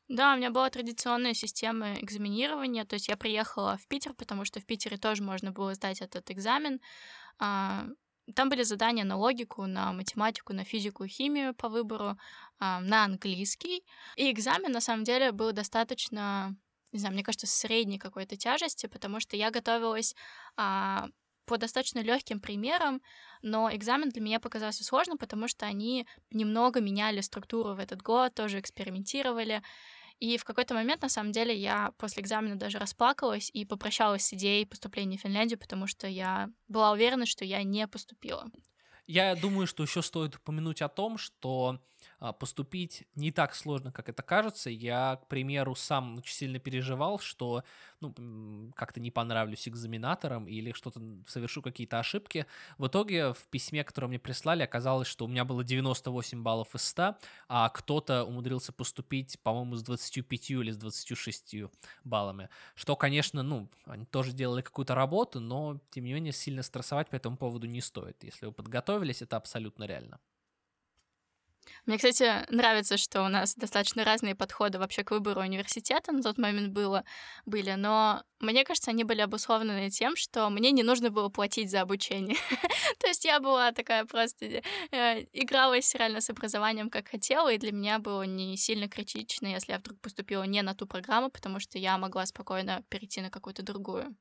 Да, 0.08 0.34
у 0.34 0.36
меня 0.36 0.50
была 0.50 0.68
традиционная 0.68 1.32
система 1.34 1.94
экзаменирования, 1.94 2.84
то 2.84 2.94
есть 2.94 3.08
я 3.08 3.16
приехала 3.16 3.78
в 3.78 3.86
Питер, 3.88 4.12
потому 4.14 4.44
что 4.44 4.60
в 4.60 4.66
Питере 4.66 4.96
тоже 4.98 5.22
можно 5.22 5.52
было 5.52 5.74
сдать 5.74 6.02
этот 6.02 6.30
экзамен. 6.30 6.80
А, 7.38 7.86
там 8.34 8.48
были 8.50 8.64
задания 8.64 9.04
на 9.04 9.16
логику, 9.16 9.66
на 9.66 9.92
математику, 9.92 10.54
на 10.54 10.64
физику 10.64 11.06
химию 11.06 11.54
по 11.54 11.68
выбору, 11.68 12.18
а, 12.58 12.80
на 12.80 13.04
английский. 13.04 13.84
И 14.16 14.30
экзамен, 14.32 14.72
на 14.72 14.80
самом 14.80 15.04
деле, 15.04 15.32
был 15.32 15.52
достаточно, 15.52 16.56
не 16.92 17.00
знаю, 17.00 17.14
мне 17.14 17.24
кажется, 17.24 17.46
средней 17.46 17.98
какой-то 17.98 18.36
тяжести, 18.36 18.86
потому 18.86 19.20
что 19.20 19.36
я 19.36 19.50
готовилась 19.50 20.16
а, 20.56 21.08
по 21.52 21.58
достаточно 21.58 21.98
легким 21.98 22.40
примерам, 22.40 23.02
но 23.42 23.68
экзамен 23.70 24.08
для 24.08 24.22
меня 24.22 24.40
показался 24.40 24.84
сложным, 24.84 25.18
потому 25.18 25.48
что 25.48 25.66
они 25.66 26.06
немного 26.30 26.80
меняли 26.80 27.20
структуру 27.20 27.74
в 27.74 27.78
этот 27.78 28.00
год, 28.00 28.34
тоже 28.34 28.58
экспериментировали. 28.58 29.62
И 30.18 30.38
в 30.38 30.44
какой-то 30.44 30.72
момент, 30.72 31.02
на 31.02 31.10
самом 31.10 31.30
деле, 31.32 31.54
я 31.54 31.92
после 31.98 32.22
экзамена 32.22 32.56
даже 32.56 32.78
расплакалась 32.78 33.50
и 33.52 33.66
попрощалась 33.66 34.24
с 34.24 34.32
идеей 34.32 34.64
поступления 34.64 35.18
в 35.18 35.20
Финляндию, 35.20 35.58
потому 35.58 35.86
что 35.86 36.06
я 36.06 36.48
была 36.68 36.92
уверена, 36.92 37.26
что 37.26 37.44
я 37.44 37.62
не 37.64 37.86
поступила. 37.86 38.50
Я 39.06 39.34
думаю, 39.34 39.66
что 39.66 39.82
еще 39.82 40.00
стоит 40.00 40.36
упомянуть 40.36 40.80
о 40.80 40.88
том, 40.88 41.18
что 41.18 41.80
поступить 42.30 43.04
не 43.16 43.32
так 43.32 43.52
сложно, 43.54 43.90
как 43.90 44.08
это 44.08 44.22
кажется. 44.22 44.70
Я, 44.70 45.16
к 45.16 45.26
примеру, 45.26 45.74
сам 45.74 46.18
очень 46.18 46.34
сильно 46.34 46.60
переживал, 46.60 47.18
что 47.18 47.64
ну, 48.00 48.14
как-то 48.76 49.00
не 49.00 49.10
понравлюсь 49.10 49.66
экзаменаторам 49.66 50.46
или 50.46 50.70
что-то 50.70 51.00
совершу 51.26 51.62
какие-то 51.62 51.98
ошибки. 51.98 52.46
В 52.78 52.86
итоге 52.86 53.32
в 53.32 53.46
письме, 53.48 53.82
которое 53.82 54.06
мне 54.06 54.20
прислали, 54.20 54.62
оказалось, 54.62 55.08
что 55.08 55.24
у 55.24 55.28
меня 55.28 55.44
было 55.44 55.64
98 55.64 56.42
баллов 56.42 56.74
из 56.76 56.82
100, 56.82 57.16
а 57.48 57.68
кто-то 57.70 58.24
умудрился 58.24 58.72
поступить, 58.72 59.40
по-моему, 59.40 59.74
с 59.74 59.82
25 59.82 60.50
или 60.50 60.70
с 60.70 60.76
26 60.76 61.56
баллами. 62.04 62.48
Что, 62.76 62.94
конечно, 62.94 63.42
ну, 63.42 63.68
они 63.86 64.04
тоже 64.04 64.32
делали 64.32 64.62
какую-то 64.62 64.94
работу, 64.94 65.40
но, 65.40 65.80
тем 65.90 66.04
не 66.04 66.12
менее, 66.12 66.32
сильно 66.32 66.62
стрессовать 66.62 67.08
по 67.08 67.16
этому 67.16 67.36
поводу 67.36 67.66
не 67.66 67.80
стоит. 67.80 68.22
Если 68.22 68.46
вы 68.46 68.52
подготовились, 68.52 69.22
это 69.22 69.36
абсолютно 69.36 69.84
реально. 69.84 70.20
Мне, 71.86 71.96
кстати, 71.96 72.44
нравится, 72.50 72.96
что 72.96 73.22
у 73.22 73.28
нас 73.28 73.54
достаточно 73.54 74.04
разные 74.04 74.34
подходы 74.34 74.78
вообще 74.78 75.04
к 75.04 75.10
выбору 75.10 75.40
университета 75.40 76.12
на 76.12 76.22
тот 76.22 76.38
момент 76.38 76.72
было, 76.72 77.04
были, 77.44 77.72
но 77.72 78.22
мне 78.40 78.64
кажется, 78.64 78.90
они 78.90 79.04
были 79.04 79.20
обусловлены 79.20 79.90
тем, 79.90 80.16
что 80.16 80.48
мне 80.50 80.70
не 80.72 80.82
нужно 80.82 81.10
было 81.10 81.28
платить 81.28 81.70
за 81.70 81.80
обучение. 81.80 82.36
То 82.98 83.06
есть 83.06 83.24
я 83.24 83.40
была 83.40 83.72
такая 83.72 84.04
просто 84.04 84.46
э, 84.46 85.24
игралась 85.32 85.94
реально 85.94 86.20
с 86.20 86.30
образованием, 86.30 86.90
как 86.90 87.08
хотела, 87.08 87.52
и 87.52 87.58
для 87.58 87.72
меня 87.72 87.98
было 87.98 88.22
не 88.22 88.56
сильно 88.56 88.88
критично, 88.88 89.46
если 89.46 89.72
я 89.72 89.78
вдруг 89.78 90.00
поступила 90.00 90.42
не 90.44 90.62
на 90.62 90.74
ту 90.74 90.86
программу, 90.86 91.30
потому 91.30 91.60
что 91.60 91.78
я 91.78 91.98
могла 91.98 92.26
спокойно 92.26 92.82
перейти 92.88 93.20
на 93.20 93.30
какую-то 93.30 93.62
другую. 93.62 94.16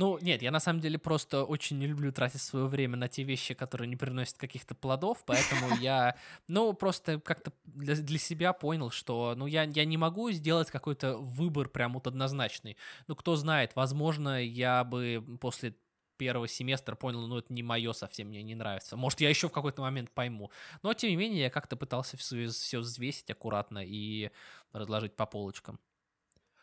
Ну, 0.00 0.18
нет, 0.22 0.40
я 0.40 0.50
на 0.50 0.60
самом 0.60 0.80
деле 0.80 0.98
просто 0.98 1.44
очень 1.44 1.76
не 1.78 1.86
люблю 1.86 2.10
тратить 2.10 2.40
свое 2.40 2.64
время 2.64 2.96
на 2.96 3.06
те 3.06 3.22
вещи, 3.22 3.52
которые 3.52 3.86
не 3.86 3.96
приносят 3.96 4.38
каких-то 4.38 4.74
плодов, 4.74 5.22
поэтому 5.26 5.68
я, 5.78 6.16
ну, 6.48 6.72
просто 6.72 7.20
как-то 7.20 7.52
для, 7.64 7.94
для 7.94 8.18
себя 8.18 8.54
понял, 8.54 8.90
что, 8.90 9.34
ну, 9.36 9.44
я, 9.44 9.64
я 9.64 9.84
не 9.84 9.98
могу 9.98 10.30
сделать 10.30 10.70
какой-то 10.70 11.18
выбор 11.18 11.68
прям 11.68 11.92
вот 11.92 12.06
однозначный. 12.06 12.78
Ну, 13.08 13.14
кто 13.14 13.36
знает, 13.36 13.76
возможно, 13.76 14.42
я 14.42 14.84
бы 14.84 15.22
после 15.38 15.74
первого 16.16 16.48
семестра 16.48 16.94
понял, 16.94 17.26
ну, 17.26 17.36
это 17.36 17.52
не 17.52 17.62
мое 17.62 17.92
совсем, 17.92 18.28
мне 18.28 18.42
не 18.42 18.54
нравится. 18.54 18.96
Может, 18.96 19.20
я 19.20 19.28
еще 19.28 19.50
в 19.50 19.52
какой-то 19.52 19.82
момент 19.82 20.10
пойму. 20.12 20.50
Но, 20.82 20.94
тем 20.94 21.10
не 21.10 21.16
менее, 21.16 21.42
я 21.42 21.50
как-то 21.50 21.76
пытался 21.76 22.16
все, 22.16 22.46
все 22.46 22.78
взвесить 22.78 23.30
аккуратно 23.30 23.84
и 23.84 24.30
разложить 24.72 25.14
по 25.14 25.26
полочкам. 25.26 25.78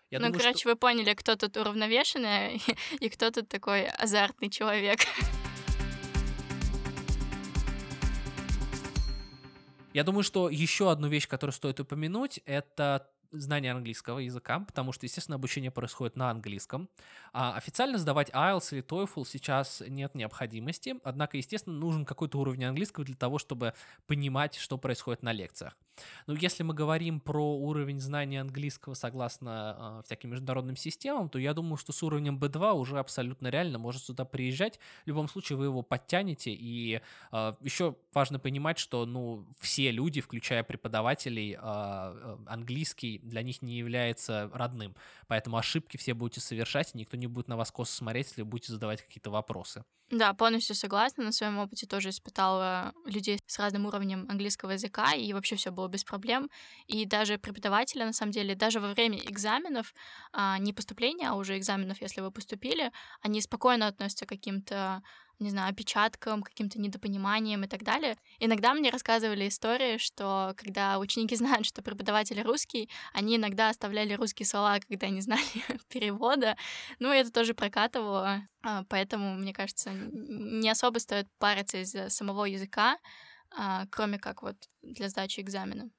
Я 0.09 0.19
ну, 0.19 0.27
думаю, 0.27 0.39
короче, 0.39 0.59
что... 0.59 0.69
вы 0.69 0.75
поняли, 0.77 1.13
кто 1.13 1.35
тут 1.35 1.57
уравновешенный 1.57 2.61
и 3.01 3.09
кто 3.09 3.29
тут 3.29 3.49
такой 3.49 3.87
азартный 3.87 4.49
человек. 4.49 5.01
Я 9.93 10.03
думаю, 10.03 10.23
что 10.23 10.49
еще 10.49 10.91
одну 10.91 11.09
вещь, 11.09 11.27
которую 11.27 11.53
стоит 11.53 11.81
упомянуть, 11.81 12.39
это 12.45 13.09
знание 13.31 13.73
английского 13.73 14.19
языка, 14.19 14.59
потому 14.59 14.93
что, 14.93 15.05
естественно, 15.05 15.35
обучение 15.35 15.71
происходит 15.71 16.15
на 16.15 16.29
английском. 16.29 16.87
А 17.33 17.57
официально 17.57 17.97
сдавать 17.97 18.29
IELTS 18.29 18.69
или 18.71 18.83
TOEFL 18.83 19.25
сейчас 19.25 19.83
нет 19.87 20.15
необходимости, 20.15 20.95
однако, 21.03 21.35
естественно, 21.35 21.75
нужен 21.75 22.05
какой-то 22.05 22.39
уровень 22.39 22.63
английского 22.63 23.05
для 23.05 23.15
того, 23.15 23.39
чтобы 23.39 23.73
понимать, 24.05 24.55
что 24.55 24.77
происходит 24.77 25.23
на 25.23 25.33
лекциях. 25.33 25.75
Но 26.25 26.33
если 26.33 26.63
мы 26.63 26.73
говорим 26.73 27.19
про 27.19 27.57
уровень 27.57 27.99
знания 27.99 28.41
английского 28.41 28.93
согласно 28.93 29.99
э, 29.99 30.05
всяким 30.05 30.31
международным 30.31 30.75
системам, 30.75 31.29
то 31.29 31.39
я 31.39 31.53
думаю, 31.53 31.77
что 31.77 31.91
с 31.91 32.03
уровнем 32.03 32.37
B2 32.37 32.73
уже 32.73 32.99
абсолютно 32.99 33.47
реально 33.47 33.77
может 33.77 34.03
сюда 34.03 34.25
приезжать. 34.25 34.79
В 35.05 35.07
любом 35.07 35.27
случае 35.27 35.57
вы 35.57 35.65
его 35.65 35.81
подтянете. 35.81 36.51
И 36.53 37.01
э, 37.31 37.53
еще 37.61 37.95
важно 38.13 38.39
понимать, 38.39 38.77
что 38.77 39.05
ну, 39.05 39.45
все 39.59 39.91
люди, 39.91 40.21
включая 40.21 40.63
преподавателей, 40.63 41.57
э, 41.59 42.37
английский 42.47 43.19
для 43.19 43.41
них 43.41 43.61
не 43.61 43.77
является 43.77 44.49
родным. 44.53 44.95
Поэтому 45.27 45.57
ошибки 45.57 45.97
все 45.97 46.13
будете 46.13 46.41
совершать, 46.41 46.91
и 46.93 46.97
никто 46.97 47.17
не 47.17 47.27
будет 47.27 47.47
на 47.47 47.57
вас 47.57 47.71
косо 47.71 47.95
смотреть, 47.95 48.27
если 48.27 48.41
вы 48.41 48.49
будете 48.49 48.73
задавать 48.73 49.01
какие-то 49.01 49.29
вопросы. 49.29 49.83
Да, 50.09 50.33
полностью 50.33 50.73
согласна. 50.75 51.25
На 51.25 51.31
своем 51.33 51.57
опыте 51.57 51.85
тоже 51.85 52.09
испытала 52.09 52.93
людей 53.05 53.39
с 53.45 53.59
разным 53.59 53.85
уровнем 53.87 54.25
английского 54.29 54.71
языка, 54.71 55.13
и 55.13 55.33
вообще 55.33 55.57
все 55.57 55.69
было 55.69 55.89
без 55.89 56.05
проблем. 56.05 56.49
И 56.87 57.05
даже 57.05 57.37
преподаватели, 57.37 58.03
на 58.03 58.13
самом 58.13 58.31
деле, 58.31 58.55
даже 58.55 58.79
во 58.79 58.93
время 58.93 59.17
экзаменов, 59.19 59.93
а, 60.31 60.57
не 60.59 60.71
поступления, 60.71 61.29
а 61.29 61.35
уже 61.35 61.57
экзаменов, 61.57 61.99
если 62.01 62.21
вы 62.21 62.31
поступили, 62.31 62.91
они 63.21 63.41
спокойно 63.41 63.87
относятся 63.87 64.25
к 64.25 64.29
каким-то 64.29 65.03
не 65.39 65.49
знаю, 65.49 65.69
опечаткам, 65.71 66.43
каким-то 66.43 66.79
недопониманием 66.79 67.63
и 67.63 67.67
так 67.67 67.83
далее. 67.83 68.17
Иногда 68.39 68.73
мне 68.73 68.89
рассказывали 68.89 69.47
истории, 69.47 69.97
что 69.97 70.53
когда 70.57 70.99
ученики 70.99 71.35
знают, 71.37 71.65
что 71.65 71.81
преподаватель 71.81 72.41
русский, 72.41 72.89
они 73.13 73.37
иногда 73.37 73.69
оставляли 73.69 74.13
русские 74.13 74.45
слова, 74.45 74.79
когда 74.79 75.09
не 75.09 75.21
знали 75.21 75.43
перевода. 75.89 76.57
Ну, 76.99 77.11
это 77.11 77.31
тоже 77.31 77.53
прокатывало. 77.53 78.47
А, 78.63 78.83
поэтому, 78.89 79.35
мне 79.35 79.53
кажется, 79.53 79.91
не 79.91 80.69
особо 80.69 80.99
стоит 80.99 81.27
париться 81.37 81.81
из-за 81.81 82.09
самого 82.09 82.45
языка, 82.45 82.97
а, 83.55 83.85
кроме 83.91 84.19
как 84.19 84.41
вот 84.41 84.55
для 84.81 85.09
сдачи 85.09 85.39
экзамена. 85.39 85.89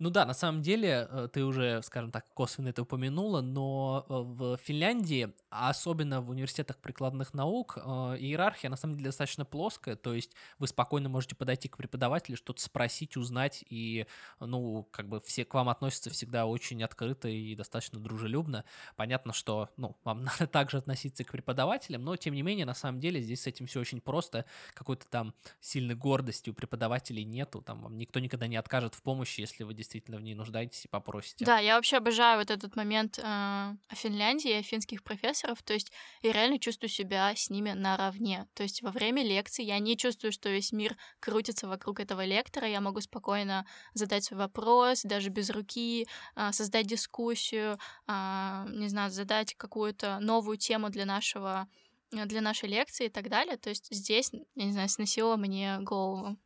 Ну 0.00 0.08
да, 0.08 0.24
на 0.24 0.32
самом 0.32 0.62
деле, 0.62 1.06
э, 1.10 1.28
ты 1.30 1.44
уже, 1.44 1.82
скажем 1.82 2.10
так, 2.10 2.24
косвенно 2.32 2.68
это 2.68 2.80
упомянула, 2.80 3.42
но 3.42 4.06
э, 4.08 4.12
в 4.14 4.56
Финляндии, 4.56 5.30
особенно 5.50 6.22
в 6.22 6.30
университетах 6.30 6.78
прикладных 6.78 7.34
наук, 7.34 7.76
э, 7.76 7.80
иерархия 8.18 8.70
на 8.70 8.76
самом 8.76 8.94
деле 8.94 9.08
достаточно 9.08 9.44
плоская, 9.44 9.96
то 9.96 10.14
есть 10.14 10.32
вы 10.58 10.68
спокойно 10.68 11.10
можете 11.10 11.34
подойти 11.34 11.68
к 11.68 11.76
преподавателю, 11.76 12.38
что-то 12.38 12.62
спросить, 12.62 13.18
узнать, 13.18 13.62
и, 13.68 14.06
ну, 14.40 14.88
как 14.90 15.06
бы 15.06 15.20
все 15.20 15.44
к 15.44 15.52
вам 15.52 15.68
относятся 15.68 16.08
всегда 16.08 16.46
очень 16.46 16.82
открыто 16.82 17.28
и 17.28 17.54
достаточно 17.54 18.00
дружелюбно. 18.00 18.64
Понятно, 18.96 19.34
что, 19.34 19.68
ну, 19.76 19.98
вам 20.04 20.24
надо 20.24 20.46
также 20.46 20.78
относиться 20.78 21.24
к 21.24 21.32
преподавателям, 21.32 22.04
но, 22.04 22.16
тем 22.16 22.32
не 22.32 22.40
менее, 22.40 22.64
на 22.64 22.74
самом 22.74 23.00
деле, 23.00 23.20
здесь 23.20 23.42
с 23.42 23.46
этим 23.46 23.66
все 23.66 23.80
очень 23.80 24.00
просто, 24.00 24.46
какой-то 24.72 25.06
там 25.10 25.34
сильной 25.60 25.94
гордости 25.94 26.48
у 26.48 26.54
преподавателей 26.54 27.24
нету, 27.24 27.60
там 27.60 27.82
вам 27.82 27.98
никто 27.98 28.18
никогда 28.18 28.46
не 28.46 28.56
откажет 28.56 28.94
в 28.94 29.02
помощи, 29.02 29.42
если 29.42 29.62
вы 29.62 29.74
действительно 29.74 29.89
действительно 29.90 30.18
в 30.18 30.22
ней 30.22 30.34
нуждаетесь 30.34 30.84
и 30.84 30.88
попросите. 30.88 31.44
Да, 31.44 31.58
я 31.58 31.74
вообще 31.74 31.96
обожаю 31.96 32.38
вот 32.38 32.50
этот 32.50 32.76
момент 32.76 33.18
э, 33.18 33.74
Финляндии, 33.92 34.52
о 34.52 34.62
финских 34.62 35.02
профессоров, 35.02 35.62
то 35.64 35.72
есть 35.72 35.90
я 36.22 36.32
реально 36.32 36.60
чувствую 36.60 36.88
себя 36.88 37.34
с 37.34 37.50
ними 37.50 37.72
наравне. 37.72 38.46
То 38.54 38.62
есть 38.62 38.82
во 38.82 38.92
время 38.92 39.24
лекции 39.24 39.64
я 39.64 39.80
не 39.80 39.96
чувствую, 39.96 40.30
что 40.30 40.48
весь 40.48 40.70
мир 40.70 40.96
крутится 41.18 41.66
вокруг 41.66 41.98
этого 41.98 42.24
лектора, 42.24 42.68
я 42.68 42.80
могу 42.80 43.00
спокойно 43.00 43.66
задать 43.92 44.24
свой 44.24 44.38
вопрос, 44.38 45.02
даже 45.02 45.28
без 45.28 45.50
руки, 45.50 46.06
э, 46.36 46.52
создать 46.52 46.86
дискуссию, 46.86 47.76
э, 48.06 48.66
не 48.68 48.88
знаю, 48.88 49.10
задать 49.10 49.54
какую-то 49.56 50.20
новую 50.20 50.56
тему 50.56 50.90
для 50.90 51.04
нашего 51.04 51.68
для 52.12 52.40
нашей 52.40 52.68
лекции 52.68 53.06
и 53.06 53.08
так 53.08 53.28
далее. 53.28 53.56
То 53.56 53.70
есть 53.70 53.86
здесь, 53.94 54.32
я 54.56 54.64
не 54.64 54.72
знаю, 54.72 54.88
сносило 54.88 55.36
мне 55.36 55.78
голову. 55.80 56.36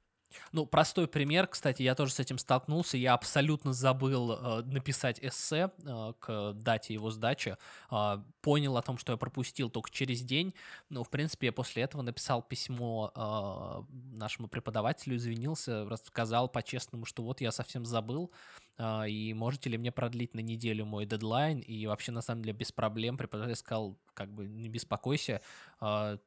Ну, 0.52 0.66
простой 0.66 1.08
пример, 1.08 1.46
кстати, 1.46 1.82
я 1.82 1.94
тоже 1.94 2.12
с 2.12 2.20
этим 2.20 2.38
столкнулся. 2.38 2.96
Я 2.96 3.14
абсолютно 3.14 3.72
забыл 3.72 4.32
э, 4.32 4.62
написать 4.62 5.18
эссе 5.20 5.70
э, 5.84 6.12
к 6.18 6.52
дате 6.54 6.94
его 6.94 7.10
сдачи. 7.10 7.56
Э, 7.90 8.18
понял 8.40 8.76
о 8.76 8.82
том, 8.82 8.98
что 8.98 9.12
я 9.12 9.18
пропустил 9.18 9.70
только 9.70 9.90
через 9.90 10.22
день. 10.22 10.54
Ну, 10.90 11.04
в 11.04 11.10
принципе, 11.10 11.46
я 11.46 11.52
после 11.52 11.82
этого 11.82 12.02
написал 12.02 12.42
письмо 12.42 13.12
э, 13.14 13.94
нашему 14.16 14.48
преподавателю, 14.48 15.16
извинился, 15.16 15.84
рассказал 15.88 16.48
по-честному, 16.48 17.04
что 17.04 17.22
вот 17.22 17.40
я 17.40 17.52
совсем 17.52 17.84
забыл. 17.84 18.32
Э, 18.78 19.08
и 19.08 19.34
можете 19.34 19.70
ли 19.70 19.78
мне 19.78 19.92
продлить 19.92 20.34
на 20.34 20.40
неделю 20.40 20.84
мой 20.84 21.06
дедлайн? 21.06 21.60
И 21.60 21.86
вообще, 21.86 22.12
на 22.12 22.22
самом 22.22 22.42
деле, 22.42 22.56
без 22.56 22.72
проблем. 22.72 23.16
Преподаватель 23.16 23.56
сказал, 23.56 23.98
как 24.14 24.32
бы, 24.32 24.46
не 24.46 24.68
беспокойся, 24.68 25.40
э, 25.80 26.18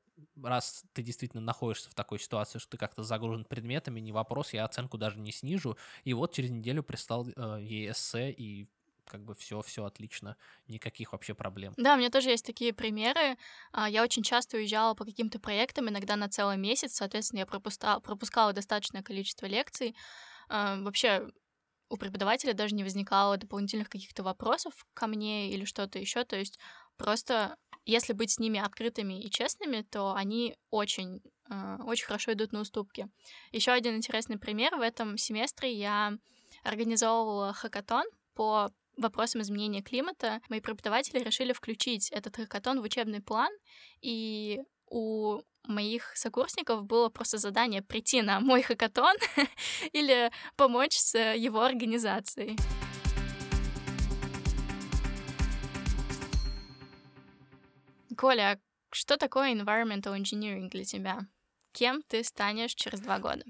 раз 0.41 0.83
ты 0.93 1.01
действительно 1.01 1.41
находишься 1.41 1.89
в 1.89 1.93
такой 1.93 2.19
ситуации, 2.19 2.59
что 2.59 2.71
ты 2.71 2.77
как-то 2.77 3.03
загружен 3.03 3.45
предметами, 3.45 4.00
не 4.00 4.12
вопрос, 4.12 4.53
я 4.53 4.65
оценку 4.65 4.97
даже 4.97 5.19
не 5.19 5.31
снижу. 5.31 5.77
И 6.03 6.13
вот 6.13 6.33
через 6.33 6.50
неделю 6.50 6.83
прислал 6.83 7.27
э, 7.27 7.31
эссе, 7.31 8.31
и 8.31 8.67
как 9.07 9.24
бы 9.24 9.33
все, 9.36 9.62
все 9.62 9.86
отлично, 9.86 10.36
никаких 10.67 11.13
вообще 11.13 11.33
проблем. 11.33 11.74
Да, 11.77 11.95
у 11.95 11.97
меня 11.97 12.09
тоже 12.09 12.29
есть 12.29 12.45
такие 12.45 12.74
примеры. 12.74 13.38
А, 13.71 13.89
я 13.89 14.03
очень 14.03 14.24
часто 14.24 14.57
уезжала 14.57 14.93
по 14.93 15.05
каким-то 15.05 15.39
проектам, 15.39 15.89
иногда 15.89 16.15
на 16.15 16.29
целый 16.29 16.57
месяц, 16.57 16.95
соответственно, 16.95 17.39
я 17.39 17.45
пропускала, 17.45 18.00
пропускала 18.00 18.53
достаточное 18.53 19.03
количество 19.03 19.45
лекций. 19.45 19.95
А, 20.50 20.77
вообще 20.81 21.29
у 21.89 21.97
преподавателя 21.97 22.53
даже 22.53 22.75
не 22.75 22.83
возникало 22.83 23.38
дополнительных 23.38 23.89
каких-то 23.89 24.24
вопросов 24.24 24.86
ко 24.93 25.07
мне 25.07 25.51
или 25.51 25.63
что-то 25.63 26.00
еще. 26.00 26.25
То 26.25 26.38
есть 26.38 26.59
просто 26.97 27.55
если 27.88 28.13
быть 28.13 28.32
с 28.32 28.39
ними 28.39 28.60
открытыми 28.60 29.22
и 29.22 29.29
честными, 29.29 29.82
то 29.82 30.13
они 30.13 30.56
очень, 30.70 31.22
э, 31.50 31.77
очень 31.86 32.06
хорошо 32.06 32.34
идут 32.34 32.51
на 32.51 32.60
уступки. 32.60 33.08
Еще 33.51 33.72
один 33.72 33.96
интересный 33.96 34.38
пример. 34.38 34.75
В 34.75 34.82
этом 34.82 35.17
семестре 35.17 35.74
я 35.74 36.17
организовывала 36.63 37.53
хакатон 37.53 38.06
по 38.36 38.72
вопросам 38.98 39.41
изменения 39.41 39.82
климата. 39.82 40.41
Мои 40.50 40.60
преподаватели 40.60 41.20
решили 41.20 41.53
включить 41.53 42.10
этот 42.12 42.36
хакатон 42.36 42.82
в 42.82 42.84
учебный 42.84 43.22
план, 43.22 43.51
и 44.01 44.62
у 44.89 45.39
моих 45.63 46.15
сокурсников 46.15 46.86
было 46.86 47.10
просто 47.10 47.38
задание 47.38 47.82
прийти 47.82 48.22
на 48.22 48.39
мой 48.39 48.62
хакатон 48.63 49.15
или 49.94 50.32
помочь 50.56 50.98
с 50.98 51.17
его 51.17 51.62
организацией. 51.62 52.58
Коля, 58.17 58.59
что 58.91 59.15
такое 59.15 59.53
environmental 59.53 60.19
engineering 60.19 60.69
для 60.69 60.83
тебя? 60.83 61.19
Кем 61.71 62.01
ты 62.01 62.24
станешь 62.24 62.74
через 62.74 63.00
два 63.00 63.19
года? 63.19 63.43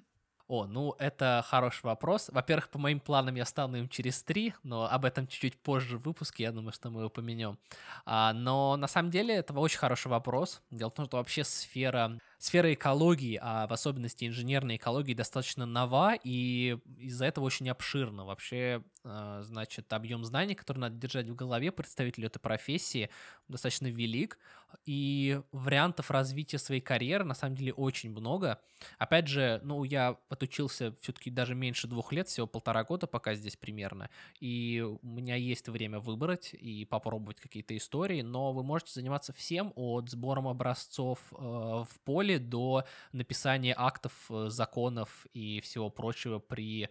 О, 0.47 0.65
ну 0.65 0.93
это 0.99 1.43
хороший 1.47 1.85
вопрос. 1.85 2.29
Во-первых, 2.29 2.69
по 2.69 2.77
моим 2.77 2.99
планам 2.99 3.35
я 3.35 3.45
стану 3.45 3.77
им 3.77 3.89
через 3.89 4.23
три, 4.23 4.53
но 4.63 4.85
об 4.89 5.05
этом 5.05 5.27
чуть-чуть 5.27 5.57
позже 5.61 5.97
в 5.97 6.03
выпуске, 6.03 6.43
я 6.43 6.51
думаю, 6.51 6.73
что 6.73 6.89
мы 6.89 7.05
упомянем. 7.05 7.57
А, 8.05 8.33
но 8.33 8.77
на 8.77 8.87
самом 8.87 9.09
деле 9.09 9.35
это 9.35 9.53
очень 9.53 9.77
хороший 9.79 10.07
вопрос. 10.07 10.61
Дело 10.69 10.89
в 10.89 10.93
том, 10.93 11.05
что 11.05 11.17
вообще 11.17 11.43
сфера 11.43 12.17
сфера 12.37 12.73
экологии, 12.73 13.39
а 13.41 13.67
в 13.67 13.73
особенности 13.73 14.25
инженерной 14.25 14.75
экологии, 14.75 15.13
достаточно 15.13 15.65
нова, 15.65 16.15
и 16.23 16.77
из-за 16.97 17.25
этого 17.25 17.45
очень 17.45 17.69
обширна. 17.69 18.25
Вообще, 18.25 18.83
а, 19.03 19.41
значит, 19.43 19.91
объем 19.93 20.23
знаний, 20.23 20.55
который 20.55 20.79
надо 20.79 20.95
держать 20.95 21.27
в 21.27 21.35
голове 21.35 21.71
представителю 21.71 22.27
этой 22.27 22.39
профессии, 22.39 23.09
достаточно 23.47 23.87
велик, 23.87 24.37
и 24.85 25.39
вариантов 25.51 26.11
развития 26.11 26.57
своей 26.57 26.81
карьеры 26.81 27.23
на 27.23 27.33
самом 27.33 27.55
деле 27.55 27.73
очень 27.73 28.11
много. 28.11 28.59
Опять 28.97 29.27
же, 29.27 29.59
ну, 29.63 29.83
я 29.83 30.17
отучился 30.29 30.93
все-таки 31.01 31.31
даже 31.31 31.55
меньше 31.55 31.87
двух 31.87 32.11
лет, 32.11 32.27
всего 32.27 32.47
полтора 32.47 32.83
года 32.83 33.07
пока 33.07 33.33
здесь 33.33 33.55
примерно, 33.55 34.09
и 34.39 34.85
у 35.01 35.07
меня 35.07 35.35
есть 35.35 35.69
время 35.69 35.99
выбрать 35.99 36.53
и 36.53 36.85
попробовать 36.85 37.39
какие-то 37.39 37.75
истории, 37.75 38.21
но 38.21 38.53
вы 38.53 38.63
можете 38.63 38.93
заниматься 38.93 39.33
всем 39.33 39.71
от 39.75 40.09
сбором 40.09 40.47
образцов 40.47 41.19
э, 41.31 41.35
в 41.37 41.99
поле, 42.03 42.26
школе 42.27 42.39
до 42.39 42.83
написания 43.13 43.73
актов, 43.77 44.11
э, 44.29 44.49
законов 44.49 45.25
и 45.33 45.61
всего 45.61 45.89
прочего 45.89 46.39
при 46.39 46.83
э, 46.83 46.89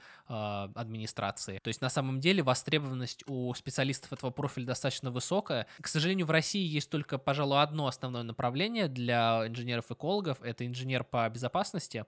администрации. 0.75 1.59
То 1.59 1.69
есть 1.69 1.81
на 1.81 1.91
самом 1.91 2.21
деле 2.21 2.43
востребованность 2.43 3.25
у 3.27 3.53
специалистов 3.55 4.13
этого 4.13 4.31
профиля 4.31 4.67
достаточно 4.67 5.11
высокая. 5.11 5.67
К 5.81 5.89
сожалению, 5.89 6.27
в 6.27 6.31
России 6.31 6.67
есть 6.67 6.91
только, 6.91 7.19
пожалуй, 7.19 7.63
одно 7.63 7.87
основное 7.87 8.23
направление 8.23 8.89
для 8.89 9.47
инженеров-экологов, 9.47 10.39
это 10.43 10.67
инженер 10.67 11.05
по 11.05 11.29
безопасности, 11.29 12.05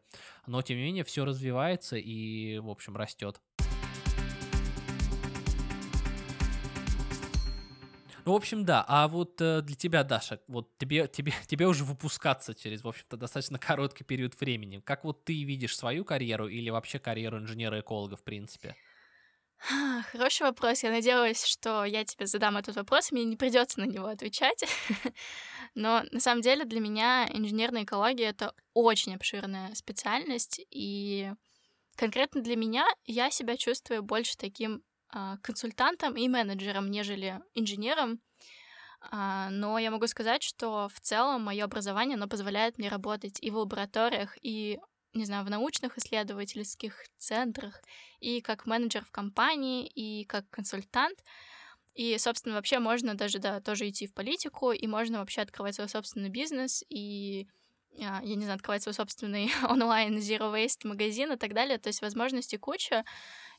но 0.47 0.63
тем 0.63 0.79
не 0.79 0.85
менее 0.85 1.05
все 1.05 1.25
развивается 1.25 1.97
и, 1.97 2.59
в 2.59 2.69
общем, 2.69 2.97
растет. 2.97 3.41
Ну, 8.29 8.35
в 8.35 8.37
общем, 8.37 8.67
да. 8.67 8.85
А 8.87 9.09
вот 9.09 9.41
э, 9.41 9.63
для 9.63 9.75
тебя, 9.75 10.05
Даша, 10.05 10.39
вот 10.49 10.77
тебе, 10.77 11.09
тебе, 11.09 11.33
тебе 11.47 11.67
уже 11.67 11.83
выпускаться 11.83 12.55
через, 12.55 12.85
в 12.85 12.89
общем-то, 12.89 13.17
достаточно 13.17 13.59
короткий 13.59 14.05
период 14.05 14.39
времени. 14.39 14.83
Как 14.85 15.05
вот 15.05 15.25
ты 15.25 15.45
видишь 15.45 15.75
свою 15.75 16.05
карьеру 16.05 16.47
или 16.47 16.69
вообще 16.69 16.99
карьеру 16.99 17.39
инженера-эколога, 17.39 18.17
в 18.17 18.23
принципе? 18.23 18.77
Хороший 20.13 20.43
вопрос. 20.43 20.83
Я 20.83 20.91
надеялась, 20.91 21.43
что 21.43 21.87
я 21.87 22.05
тебе 22.05 22.27
задам 22.27 22.59
этот 22.59 22.77
вопрос, 22.77 23.13
мне 23.13 23.25
не 23.25 23.39
придется 23.39 23.81
на 23.81 23.85
него 23.85 24.09
отвечать. 24.09 24.63
Но 25.75 26.05
на 26.13 26.21
самом 26.21 26.43
деле 26.43 26.67
для 26.67 26.81
меня 26.81 27.27
инженерная 27.33 27.85
экология 27.85 28.27
это 28.27 28.53
очень 28.75 29.15
обширная 29.15 29.75
специальность, 29.75 30.61
и 30.71 31.33
конкретно 31.97 32.43
для 32.43 32.57
меня 32.57 32.87
я 33.07 33.31
себя 33.31 33.57
чувствую 33.57 34.03
больше 34.03 34.37
таким 34.37 34.83
консультантом 35.43 36.17
и 36.17 36.29
менеджером, 36.29 36.91
нежели 36.91 37.41
инженером. 37.55 38.21
А, 39.01 39.49
но 39.51 39.79
я 39.79 39.91
могу 39.91 40.07
сказать, 40.07 40.43
что 40.43 40.89
в 40.93 41.01
целом 41.01 41.43
мое 41.43 41.65
образование, 41.65 42.17
оно 42.17 42.29
позволяет 42.29 42.79
мне 42.79 42.89
работать 42.89 43.39
и 43.41 43.51
в 43.51 43.57
лабораториях, 43.57 44.37
и 44.43 44.79
не 45.15 45.25
знаю, 45.25 45.45
в 45.45 45.51
научных 45.51 45.97
исследовательских 45.99 47.05
центрах, 47.17 47.81
и 48.21 48.41
как 48.41 48.67
менеджер 48.67 49.05
в 49.05 49.11
компании, 49.11 49.87
и 49.87 50.25
как 50.25 50.49
консультант. 50.51 51.25
И, 51.95 52.17
собственно, 52.19 52.55
вообще 52.55 52.79
можно 52.79 53.15
даже, 53.15 53.39
да, 53.39 53.61
тоже 53.61 53.89
идти 53.89 54.07
в 54.07 54.15
политику, 54.15 54.73
и 54.73 54.87
можно 54.87 55.19
вообще 55.19 55.41
открывать 55.41 55.75
свой 55.75 55.89
собственный 55.89 56.29
бизнес, 56.29 56.85
и 56.89 57.49
а, 58.01 58.21
я 58.23 58.35
не 58.37 58.45
знаю, 58.45 58.57
открывать 58.57 58.83
свой 58.83 58.95
собственный 58.95 59.51
онлайн 59.69 60.19
Zero 60.19 60.53
Waste 60.53 60.87
магазин 60.87 61.33
и 61.33 61.37
так 61.37 61.55
далее. 61.55 61.79
То 61.79 61.89
есть 61.89 62.03
возможностей 62.03 62.59
куча. 62.59 63.05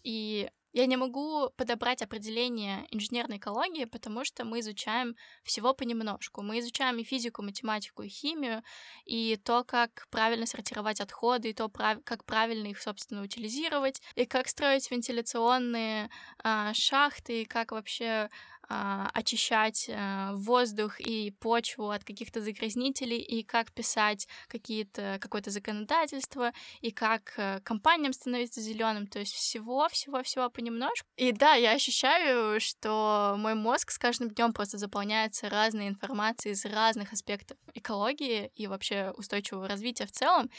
И 0.04 0.50
я 0.74 0.86
не 0.86 0.98
могу 0.98 1.50
подобрать 1.58 2.02
определение 2.02 2.86
инженерной 2.92 3.38
экологии, 3.38 3.86
потому 3.86 4.24
что 4.24 4.46
мы 4.46 4.60
изучаем 4.60 5.16
всего 5.44 5.74
понемножку. 5.74 6.42
Мы 6.42 6.60
изучаем 6.60 6.98
и 6.98 7.04
физику, 7.04 7.42
математику, 7.42 8.04
и 8.04 8.10
химию, 8.10 8.64
и 9.06 9.38
то, 9.44 9.64
как 9.64 10.08
правильно 10.10 10.46
сортировать 10.46 11.02
отходы, 11.02 11.50
и 11.50 11.54
то, 11.54 11.70
как 11.70 12.26
правильно 12.26 12.68
их, 12.68 12.82
собственно, 12.82 13.24
утилизировать, 13.24 14.02
и 14.16 14.26
как 14.26 14.48
строить 14.48 14.90
вентиляционные 14.92 16.10
а, 16.44 16.74
шахты, 16.74 17.42
и 17.42 17.46
как 17.46 17.72
вообще 17.72 18.30
очищать 18.70 19.90
а, 19.92 20.34
воздух 20.36 21.00
и 21.00 21.32
почву 21.32 21.90
от 21.90 22.04
каких-то 22.04 22.40
загрязнителей, 22.42 23.18
и 23.18 23.44
как 23.44 23.72
писать 23.72 24.28
какие-то, 24.48 25.18
какое-то 25.20 25.50
законодательство, 25.50 26.54
и 26.82 26.92
как 26.92 27.34
а, 27.38 27.60
компаниям 27.62 28.14
становиться 28.14 28.62
зеленым, 28.62 29.08
то 29.08 29.20
есть 29.20 29.34
всего-всего-всего 29.34 30.50
понемножку. 30.52 31.08
И 31.18 31.32
да, 31.32 31.56
я 31.56 31.72
ощущаю, 31.72 32.60
что 32.62 33.36
мой 33.40 33.56
мозг 33.56 33.90
с 33.90 33.98
каждым 33.98 34.30
днем 34.30 34.54
просто 34.54 34.78
заполняется 34.78 35.50
разной 35.50 35.88
информацией 35.88 36.54
из 36.54 36.64
разных 36.66 37.12
аспектов 37.12 37.58
экологии 37.74 38.52
и 38.54 38.68
вообще 38.68 39.12
устойчивого 39.18 39.68
развития 39.68 40.06
в 40.06 40.12
целом. 40.12 40.50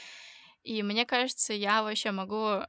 И 0.65 0.83
мне 0.83 1.07
кажется, 1.07 1.53
я 1.53 1.85
вообще 1.85 2.11
могу, 2.11 2.65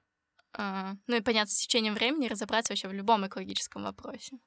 э, 0.57 0.93
ну 1.07 1.15
и 1.15 1.21
понятно, 1.21 1.51
с 1.51 1.57
течением 1.57 1.95
времени 1.95 2.27
разобраться 2.27 2.73
вообще 2.73 2.87
в 2.87 2.93
любом 2.93 3.25
экологическом 3.25 3.83
вопросе. 3.83 4.37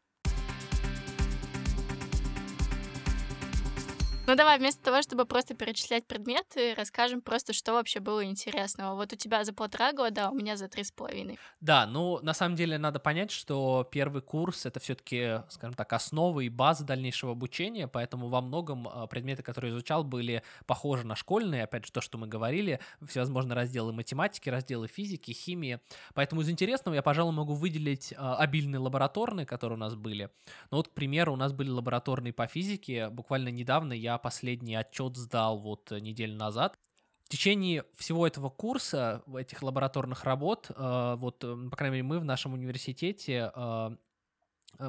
Ну 4.26 4.36
давай, 4.36 4.58
вместо 4.58 4.82
того, 4.82 5.02
чтобы 5.02 5.26
просто 5.26 5.52
перечислять 5.52 6.06
предметы, 6.06 6.74
расскажем 6.74 7.20
просто, 7.20 7.52
что 7.52 7.74
вообще 7.74 8.00
было 8.00 8.24
интересного. 8.24 8.94
Вот 8.94 9.12
у 9.12 9.16
тебя 9.16 9.44
за 9.44 9.52
полтора 9.52 9.92
года, 9.92 10.28
а 10.28 10.30
у 10.30 10.34
меня 10.34 10.56
за 10.56 10.66
три 10.66 10.82
с 10.82 10.90
половиной. 10.90 11.38
Да, 11.60 11.84
ну 11.86 12.18
на 12.22 12.32
самом 12.32 12.56
деле 12.56 12.78
надо 12.78 12.98
понять, 13.00 13.30
что 13.30 13.86
первый 13.92 14.22
курс 14.22 14.64
это 14.64 14.80
все-таки, 14.80 15.42
скажем 15.50 15.74
так, 15.74 15.92
основа 15.92 16.40
и 16.40 16.48
база 16.48 16.84
дальнейшего 16.84 17.32
обучения, 17.32 17.86
поэтому 17.86 18.28
во 18.28 18.40
многом 18.40 18.88
а, 18.88 19.06
предметы, 19.06 19.42
которые 19.42 19.72
изучал, 19.72 20.04
были 20.04 20.42
похожи 20.64 21.06
на 21.06 21.16
школьные, 21.16 21.64
опять 21.64 21.84
же, 21.84 21.92
то, 21.92 22.00
что 22.00 22.16
мы 22.16 22.26
говорили, 22.26 22.80
всевозможные 23.06 23.56
разделы 23.56 23.92
математики, 23.92 24.48
разделы 24.48 24.88
физики, 24.88 25.32
химии. 25.32 25.80
Поэтому 26.14 26.40
из 26.40 26.48
интересного 26.48 26.94
я, 26.94 27.02
пожалуй, 27.02 27.34
могу 27.34 27.52
выделить 27.52 28.14
а, 28.16 28.36
обильные 28.36 28.80
лабораторные, 28.80 29.44
которые 29.44 29.76
у 29.76 29.80
нас 29.80 29.94
были. 29.94 30.30
Ну 30.70 30.78
вот, 30.78 30.88
к 30.88 30.92
примеру, 30.92 31.34
у 31.34 31.36
нас 31.36 31.52
были 31.52 31.68
лабораторные 31.68 32.32
по 32.32 32.46
физике. 32.46 33.10
Буквально 33.10 33.50
недавно 33.50 33.92
я 33.92 34.13
последний 34.18 34.74
отчет 34.74 35.16
сдал 35.16 35.58
вот 35.58 35.92
э, 35.92 36.00
неделю 36.00 36.36
назад. 36.36 36.78
В 37.24 37.28
течение 37.30 37.84
всего 37.96 38.26
этого 38.26 38.50
курса, 38.50 39.22
этих 39.36 39.62
лабораторных 39.62 40.24
работ, 40.24 40.70
э, 40.70 41.14
вот, 41.18 41.42
э, 41.42 41.68
по 41.70 41.76
крайней 41.76 41.96
мере, 41.96 42.02
мы 42.04 42.20
в 42.20 42.24
нашем 42.24 42.52
университете 42.52 43.50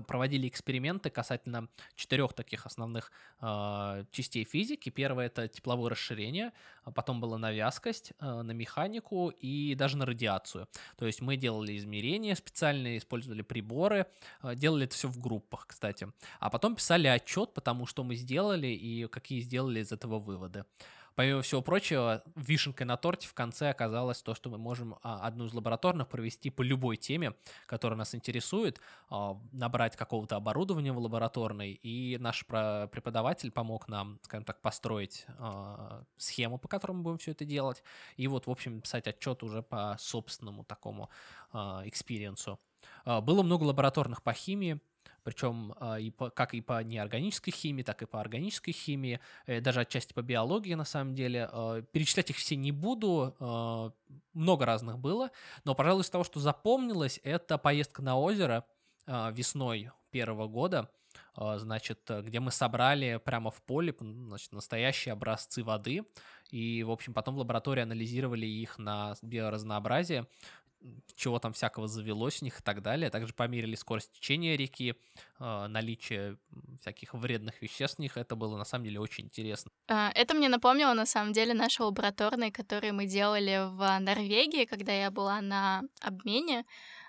проводили 0.07 0.47
эксперименты 0.47 1.09
касательно 1.09 1.67
четырех 1.95 2.33
таких 2.33 2.65
основных 2.65 3.11
э, 3.41 4.05
частей 4.11 4.43
физики. 4.43 4.89
Первое 4.89 5.27
это 5.27 5.47
тепловое 5.47 5.91
расширение, 5.91 6.51
а 6.83 6.91
потом 6.91 7.19
была 7.19 7.37
на 7.37 7.51
вязкость, 7.51 8.13
э, 8.19 8.41
на 8.41 8.51
механику 8.51 9.29
и 9.29 9.75
даже 9.75 9.97
на 9.97 10.05
радиацию. 10.05 10.67
То 10.97 11.05
есть 11.05 11.21
мы 11.21 11.37
делали 11.37 11.77
измерения 11.77 12.35
специальные, 12.35 12.97
использовали 12.97 13.41
приборы, 13.41 14.07
э, 14.43 14.55
делали 14.55 14.85
это 14.85 14.95
все 14.95 15.07
в 15.07 15.19
группах, 15.19 15.67
кстати. 15.67 16.07
А 16.39 16.49
потом 16.49 16.75
писали 16.75 17.07
отчет, 17.07 17.53
потому 17.53 17.85
что 17.85 18.03
мы 18.03 18.15
сделали 18.15 18.67
и 18.67 19.07
какие 19.07 19.41
сделали 19.41 19.81
из 19.81 19.91
этого 19.91 20.19
выводы. 20.19 20.65
Помимо 21.15 21.41
всего 21.41 21.61
прочего, 21.61 22.23
вишенкой 22.35 22.85
на 22.85 22.97
торте 22.97 23.27
в 23.27 23.33
конце 23.33 23.69
оказалось 23.69 24.21
то, 24.21 24.35
что 24.35 24.49
мы 24.49 24.57
можем 24.57 24.97
а, 25.01 25.25
одну 25.25 25.45
из 25.45 25.53
лабораторных 25.53 26.09
провести 26.09 26.49
по 26.49 26.61
любой 26.61 26.97
теме, 26.97 27.35
которая 27.67 27.97
нас 27.97 28.13
интересует, 28.13 28.81
а, 29.09 29.39
набрать 29.53 29.95
какого-то 29.95 30.35
оборудования 30.35 30.91
в 30.91 30.99
лабораторной, 30.99 31.71
и 31.71 32.17
наш 32.17 32.45
преподаватель 32.45 33.51
помог 33.51 33.87
нам, 33.87 34.19
скажем 34.23 34.43
так, 34.43 34.61
построить 34.61 35.25
а, 35.37 36.03
схему, 36.17 36.57
по 36.57 36.67
которой 36.67 36.91
мы 36.91 37.03
будем 37.03 37.17
все 37.17 37.31
это 37.31 37.45
делать, 37.45 37.81
и 38.17 38.27
вот, 38.27 38.47
в 38.47 38.51
общем, 38.51 38.81
писать 38.81 39.07
отчет 39.07 39.41
уже 39.41 39.63
по 39.63 39.95
собственному 39.99 40.65
такому 40.65 41.09
экспириенсу. 41.53 42.59
Было 43.05 43.43
много 43.43 43.63
лабораторных 43.63 44.21
по 44.21 44.33
химии, 44.33 44.81
причем 45.25 45.73
а, 45.79 45.99
и 45.99 46.11
по, 46.11 46.29
как 46.29 46.53
и 46.53 46.61
по 46.61 46.83
неорганической 46.83 47.51
химии, 47.51 47.81
так 47.81 48.03
и 48.03 48.05
по 48.05 48.21
органической 48.21 48.71
химии, 48.71 49.19
э, 49.47 49.59
даже 49.59 49.81
отчасти 49.81 50.13
по 50.13 50.21
биологии 50.21 50.75
на 50.75 50.85
самом 50.85 51.15
деле. 51.15 51.49
А, 51.51 51.81
перечислять 51.81 52.29
их 52.29 52.37
все 52.37 52.55
не 52.55 52.71
буду, 52.71 53.35
а, 53.39 53.91
много 54.33 54.65
разных 54.67 54.99
было, 54.99 55.31
но, 55.63 55.73
пожалуй, 55.73 56.03
из 56.03 56.09
того, 56.11 56.23
что 56.23 56.39
запомнилось, 56.39 57.19
это 57.23 57.57
поездка 57.57 58.01
на 58.01 58.17
озеро 58.17 58.65
весной 59.07 59.91
первого 60.09 60.47
года, 60.47 60.89
значит, 61.35 62.09
где 62.09 62.39
мы 62.39 62.49
собрали 62.49 63.21
прямо 63.23 63.51
в 63.51 63.61
поле 63.61 63.95
значит, 63.99 64.51
настоящие 64.51 65.13
образцы 65.13 65.63
воды, 65.63 66.05
и, 66.49 66.83
в 66.83 66.89
общем, 66.89 67.13
потом 67.13 67.35
в 67.35 67.37
лаборатории 67.37 67.83
анализировали 67.83 68.47
их 68.47 68.79
на 68.79 69.15
биоразнообразие, 69.21 70.25
чего 71.15 71.39
там 71.39 71.53
всякого 71.53 71.87
завелось 71.87 72.41
у 72.41 72.45
них 72.45 72.59
и 72.59 72.63
так 72.63 72.81
далее. 72.81 73.09
Также 73.09 73.33
померили 73.33 73.75
скорость 73.75 74.11
течения 74.13 74.55
реки, 74.55 74.95
а, 75.39 75.67
наличие 75.67 76.37
всяких 76.79 77.13
вредных 77.13 77.61
веществ 77.61 77.97
в 77.97 78.01
них. 78.01 78.17
Это 78.17 78.35
было 78.35 78.57
на 78.57 78.65
самом 78.65 78.85
деле 78.85 78.99
очень 78.99 79.25
интересно. 79.25 79.71
А, 79.87 80.11
это 80.13 80.33
мне 80.33 80.49
напомнило 80.49 80.93
на 80.93 81.05
самом 81.05 81.33
деле 81.33 81.53
наши 81.53 81.83
лабораторные, 81.83 82.51
которые 82.51 82.93
мы 82.93 83.05
делали 83.05 83.67
в 83.69 83.99
Норвегии, 83.99 84.65
когда 84.65 84.91
я 84.91 85.11
была 85.11 85.41
на 85.41 85.83
обмене. 86.01 86.65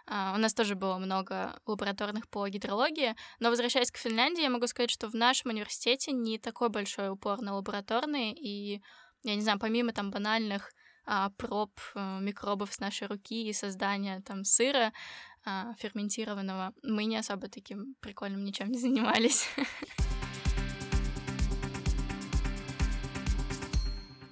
Uh, 0.09 0.37
у 0.37 0.39
нас 0.39 0.55
тоже 0.55 0.77
было 0.77 0.99
много 0.99 1.59
лабораторных 1.67 2.29
по 2.29 2.47
гидрологии, 2.47 3.17
но 3.41 3.51
возвращаясь 3.51 3.91
к 3.91 3.97
Финляндии, 3.97 4.43
я 4.43 4.51
могу 4.51 4.69
сказать, 4.69 4.91
что 4.91 5.09
в 5.09 5.15
нашем 5.15 5.51
университете 5.51 6.13
не 6.13 6.39
такой 6.39 6.69
большой 6.69 7.11
упор 7.11 7.41
на 7.41 7.57
лабораторные, 7.57 8.33
и, 8.33 8.81
я 9.25 9.35
не 9.35 9.41
знаю, 9.41 9.59
помимо 9.59 9.93
там 9.93 10.13
банальных 10.13 10.71
а, 11.07 11.31
проб 11.31 11.71
а, 11.95 12.21
микробов 12.21 12.73
с 12.73 12.81
нашей 12.81 13.07
руки 13.07 13.49
и 13.49 13.53
создания 13.53 14.21
там 14.21 14.45
сыра 14.45 14.93
а, 15.45 15.75
ферментированного, 15.79 16.75
мы 16.83 17.05
не 17.05 17.17
особо 17.17 17.49
таким 17.49 17.95
прикольным 18.01 18.45
ничем 18.45 18.71
не 18.71 18.79
занимались. 18.79 19.49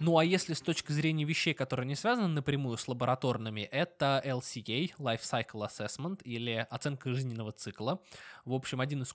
Ну 0.04 0.18
а 0.18 0.24
если 0.24 0.52
с 0.52 0.60
точки 0.60 0.92
зрения 0.92 1.24
вещей, 1.24 1.54
которые 1.54 1.86
не 1.86 1.94
связаны 1.94 2.28
напрямую 2.28 2.76
с 2.76 2.86
лабораторными, 2.88 3.62
это 3.62 4.20
LCA, 4.22 4.92
Life 4.98 5.22
Cycle 5.22 5.66
Assessment, 5.66 6.20
или 6.24 6.66
оценка 6.68 7.10
жизненного 7.14 7.52
цикла. 7.52 8.02
В 8.44 8.52
общем, 8.52 8.82
один 8.82 9.00
из 9.00 9.14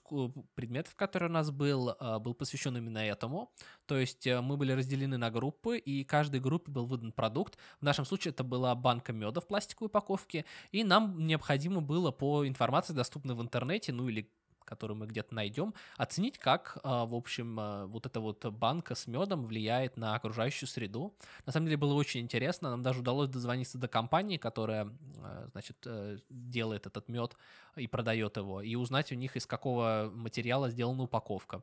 предметов, 0.56 0.96
который 0.96 1.28
у 1.28 1.32
нас 1.32 1.52
был, 1.52 1.94
а, 2.00 2.18
был 2.18 2.34
посвящен 2.34 2.76
именно 2.76 2.98
этому. 2.98 3.52
То 3.86 3.98
есть 3.98 4.26
э, 4.26 4.40
мы 4.40 4.56
были 4.56 4.72
разделены 4.72 5.16
на 5.16 5.30
группы, 5.30 5.78
и 5.78 6.02
каждой 6.02 6.40
группе 6.40 6.72
был 6.72 6.86
выдан 6.86 7.12
продукт. 7.12 7.56
В 7.80 7.84
нашем 7.84 8.04
случае 8.04 8.32
это 8.32 8.42
была 8.42 8.74
банка 8.74 9.12
меда 9.12 9.40
в 9.40 9.46
пластиковой 9.46 9.86
упаковке, 9.86 10.44
и 10.72 10.82
нам 10.82 11.24
необходимо 11.24 11.82
было 11.82 12.10
по 12.10 12.48
информации, 12.48 12.94
доступной 12.94 13.36
в 13.36 13.42
интернете, 13.42 13.92
ну 13.92 14.08
или 14.08 14.28
которую 14.70 14.96
мы 14.96 15.06
где-то 15.06 15.34
найдем, 15.34 15.74
оценить, 15.96 16.38
как, 16.38 16.78
а, 16.84 17.04
в 17.04 17.14
общем, 17.14 17.58
а, 17.58 17.86
вот 17.86 18.06
эта 18.06 18.20
вот 18.20 18.46
банка 18.46 18.94
с 18.94 19.08
медом 19.08 19.44
влияет 19.44 19.96
на 19.96 20.14
окружающую 20.14 20.68
среду. 20.68 21.12
На 21.44 21.52
самом 21.52 21.66
деле 21.66 21.76
было 21.76 21.94
очень 21.94 22.20
интересно, 22.20 22.70
нам 22.70 22.82
даже 22.82 23.00
удалось 23.00 23.28
дозвониться 23.28 23.78
до 23.78 23.88
компании, 23.88 24.36
которая, 24.36 24.88
а, 25.18 25.48
значит, 25.50 25.76
э, 25.86 26.18
делает 26.30 26.86
этот 26.86 27.08
мед 27.08 27.36
и 27.76 27.88
продает 27.88 28.36
его, 28.36 28.62
и 28.62 28.76
узнать 28.76 29.10
у 29.10 29.16
них, 29.16 29.36
из 29.36 29.44
какого 29.44 30.12
материала 30.14 30.70
сделана 30.70 31.02
упаковка. 31.02 31.62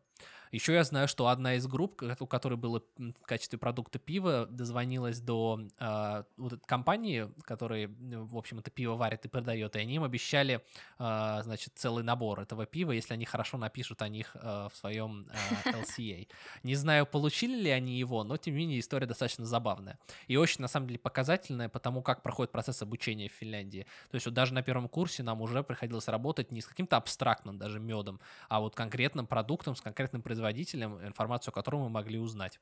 Еще 0.51 0.73
я 0.73 0.83
знаю, 0.83 1.07
что 1.07 1.27
одна 1.27 1.55
из 1.55 1.67
групп, 1.67 2.01
у 2.19 2.27
которой 2.27 2.55
было 2.55 2.81
в 2.97 3.25
качестве 3.25 3.59
продукта 3.59 3.99
пиво, 3.99 4.47
дозвонилась 4.49 5.19
до 5.19 5.61
э, 5.79 6.23
вот 6.37 6.65
компании, 6.65 7.29
которая, 7.43 7.89
в 7.89 8.37
общем, 8.37 8.59
это 8.59 8.71
пиво 8.71 8.95
варит 8.95 9.25
и 9.25 9.27
продает, 9.27 9.75
и 9.75 9.79
они 9.79 9.95
им 9.95 10.03
обещали, 10.03 10.61
э, 10.99 11.39
значит, 11.43 11.73
целый 11.75 12.03
набор 12.03 12.39
этого 12.39 12.65
пива, 12.65 12.91
если 12.91 13.13
они 13.13 13.25
хорошо 13.25 13.57
напишут 13.57 14.01
о 14.01 14.07
них 14.07 14.35
э, 14.35 14.69
в 14.71 14.75
своем 14.75 15.27
э, 15.65 15.71
LCA. 15.71 16.27
Не 16.63 16.75
знаю, 16.75 17.05
получили 17.05 17.61
ли 17.61 17.69
они 17.69 17.97
его, 17.97 18.23
но, 18.23 18.37
тем 18.37 18.53
не 18.53 18.59
менее, 18.59 18.79
история 18.79 19.05
достаточно 19.05 19.45
забавная. 19.45 19.99
И 20.27 20.37
очень, 20.37 20.61
на 20.61 20.67
самом 20.67 20.87
деле, 20.87 20.99
показательная 20.99 21.69
по 21.69 21.79
тому, 21.79 22.01
как 22.01 22.23
проходит 22.23 22.51
процесс 22.51 22.81
обучения 22.81 23.29
в 23.29 23.33
Финляндии. 23.33 23.85
То 24.09 24.15
есть 24.15 24.25
вот 24.25 24.33
даже 24.33 24.53
на 24.53 24.61
первом 24.61 24.87
курсе 24.87 25.23
нам 25.23 25.41
уже 25.41 25.63
приходилось 25.63 26.07
работать 26.07 26.51
не 26.51 26.61
с 26.61 26.67
каким-то 26.67 26.97
абстрактным 26.97 27.57
даже 27.57 27.79
медом, 27.79 28.19
а 28.49 28.59
вот 28.59 28.75
конкретным 28.75 29.27
продуктом, 29.27 29.75
с 29.75 29.81
конкретным 29.81 30.21
производителем 30.21 30.36
производителем, 30.37 31.05
информацию 31.05 31.51
о 31.51 31.55
котором 31.55 31.81
мы 31.81 31.89
могли 31.89 32.19
узнать. 32.19 32.59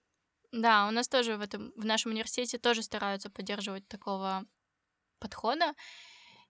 Да, 0.52 0.88
у 0.88 0.92
нас 0.92 1.08
тоже 1.08 1.36
в 1.38 1.42
этом, 1.42 1.74
в 1.76 1.86
нашем 1.86 2.12
университете 2.12 2.58
тоже 2.58 2.82
стараются 2.82 3.30
поддерживать 3.30 3.88
такого 3.88 4.46
подхода. 5.20 5.74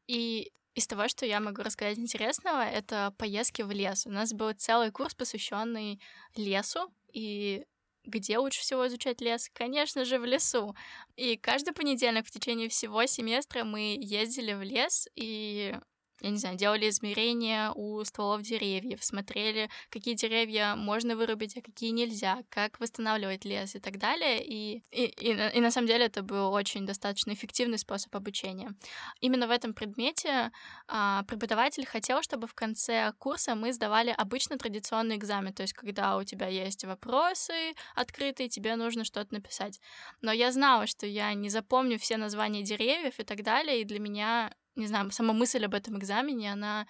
И 0.07 0.51
из 0.75 0.88
того, 0.88 1.07
что 1.07 1.25
я 1.25 1.39
могу 1.39 1.63
рассказать 1.63 1.97
интересного, 1.97 2.61
это 2.63 3.13
поездки 3.17 3.63
в 3.63 3.71
лес. 3.71 4.05
У 4.05 4.11
нас 4.11 4.33
был 4.33 4.51
целый 4.53 4.91
курс, 4.91 5.15
посвященный 5.15 5.99
лесу, 6.35 6.93
и 7.13 7.65
где 8.03 8.38
лучше 8.38 8.59
всего 8.59 8.85
изучать 8.88 9.21
лес? 9.21 9.49
Конечно 9.53 10.05
же, 10.05 10.19
в 10.19 10.25
лесу. 10.25 10.75
И 11.15 11.38
каждый 11.38 11.73
понедельник 11.73 12.27
в 12.27 12.31
течение 12.31 12.69
всего 12.69 13.05
семестра 13.07 13.63
мы 13.63 13.97
ездили 13.99 14.53
в 14.53 14.61
лес, 14.61 15.07
и 15.15 15.75
я 16.21 16.30
не 16.30 16.38
знаю, 16.38 16.58
делали 16.58 16.89
измерения 16.89 17.71
у 17.71 18.04
стволов 18.04 18.41
деревьев, 18.41 19.04
смотрели, 19.04 19.69
какие 19.89 20.15
деревья 20.15 20.75
можно 20.75 21.15
вырубить, 21.15 21.58
а 21.58 21.62
какие 21.62 21.91
нельзя, 21.91 22.43
как 22.49 22.80
восстанавливать 22.80 23.45
лес 23.45 23.75
и 23.75 23.80
так 23.80 23.97
далее. 23.97 24.43
И, 24.43 24.84
и, 24.91 25.06
и, 25.06 25.58
и 25.58 25.60
на 25.60 25.71
самом 25.71 25.88
деле 25.88 26.06
это 26.06 26.23
был 26.23 26.51
очень 26.51 26.86
достаточно 26.86 27.34
эффективный 27.34 27.78
способ 27.78 28.15
обучения. 28.15 28.73
Именно 29.19 29.47
в 29.47 29.51
этом 29.51 29.73
предмете 29.73 30.51
а, 30.88 31.23
преподаватель 31.23 31.86
хотел, 31.86 32.21
чтобы 32.21 32.47
в 32.47 32.54
конце 32.54 33.12
курса 33.19 33.56
мы 33.56 33.73
сдавали 33.73 34.13
обычно 34.15 34.58
традиционный 34.58 35.17
экзамен, 35.17 35.54
то 35.54 35.63
есть 35.63 35.73
когда 35.73 36.17
у 36.17 36.23
тебя 36.23 36.47
есть 36.47 36.86
вопросы 36.86 37.73
открытые, 37.95 38.49
тебе 38.49 38.75
нужно 38.75 39.04
что-то 39.04 39.34
написать. 39.34 39.80
Но 40.21 40.32
я 40.32 40.51
знала, 40.51 40.88
что 40.88 41.06
я 41.06 41.34
не 41.34 41.49
запомню 41.49 41.99
все 41.99 42.17
названия 42.17 42.63
деревьев 42.63 43.19
и 43.19 43.23
так 43.23 43.43
далее, 43.43 43.82
и 43.82 43.86
для 43.86 43.99
меня 43.99 44.54
не 44.75 44.88
знаю, 44.88 45.11
сама 45.11 45.33
мысль 45.33 45.65
об 45.65 45.73
этом 45.73 45.97
экзамене, 45.97 46.53
она 46.53 46.88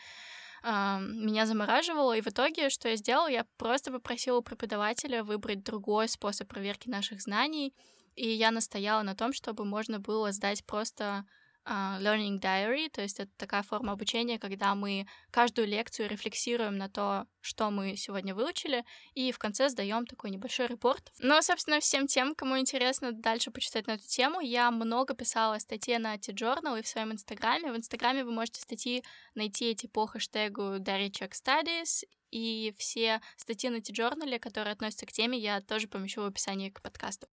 Uh, 0.64 1.00
меня 1.00 1.46
замораживала, 1.46 2.18
и 2.18 2.22
в 2.22 2.28
итоге, 2.28 2.72
что 2.72 2.90
я 2.90 2.96
сделала, 2.96 3.28
я 3.28 3.46
просто 3.58 3.92
попросила 3.92 4.42
преподавателя 4.42 5.24
выбрать 5.24 5.64
другой 5.64 6.10
способ 6.10 6.48
проверки 6.48 6.90
наших 6.90 7.22
знаний, 7.22 7.76
и 8.16 8.28
я 8.28 8.50
настояла 8.50 9.04
на 9.04 9.14
том, 9.14 9.32
чтобы 9.32 9.64
можно 9.64 10.00
было 10.00 10.32
сдать 10.32 10.66
просто 10.66 11.24
Learning 11.66 12.40
Diary, 12.40 12.90
то 12.90 13.02
есть 13.02 13.20
это 13.20 13.32
такая 13.38 13.64
форма 13.64 13.94
обучения, 13.94 14.38
когда 14.38 14.76
мы 14.76 15.08
каждую 15.32 15.68
лекцию 15.68 16.10
рефлексируем 16.10 16.78
на 16.78 16.90
то, 16.90 17.26
что 17.42 17.72
мы 17.72 17.96
сегодня 17.96 18.36
выучили, 18.36 18.86
и 19.14 19.32
в 19.32 19.40
конце 19.40 19.70
сдаем 19.70 20.06
такой 20.06 20.30
небольшой 20.30 20.68
репорт. 20.68 21.12
Но, 21.20 21.42
собственно, 21.42 21.80
всем 21.80 22.08
тем, 22.08 22.36
кому 22.36 22.60
интересно 22.60 23.12
дальше 23.12 23.52
почитать 23.52 23.88
на 23.88 23.96
эту 23.96 24.08
тему, 24.08 24.40
я 24.42 24.70
много 24.72 25.16
писала 25.16 25.58
статьи 25.60 25.98
на 25.98 26.18
T-Journal 26.18 26.80
и 26.80 26.84
в 26.84 26.88
своем 26.88 27.12
инстаграме. 27.12 27.72
В 27.72 27.78
инстаграме 27.78 28.24
вы 28.24 28.32
можете 28.32 28.62
статьи 28.62 29.04
найти 29.34 29.66
эти 29.66 29.88
по 29.88 30.06
хэштегу 30.06 30.80
Дарья 30.80 31.10
Check 31.10 31.32
Studies, 31.32 32.04
и 32.32 32.76
все 32.78 33.22
статьи 33.38 33.70
на 33.70 33.82
T-Journal, 33.82 34.40
которые 34.40 34.74
относятся 34.74 35.06
к 35.06 35.12
теме, 35.12 35.38
я 35.38 35.62
тоже 35.62 35.88
помещу 35.88 36.22
в 36.22 36.26
описании 36.26 36.70
к 36.70 36.82
подкасту. 36.82 37.28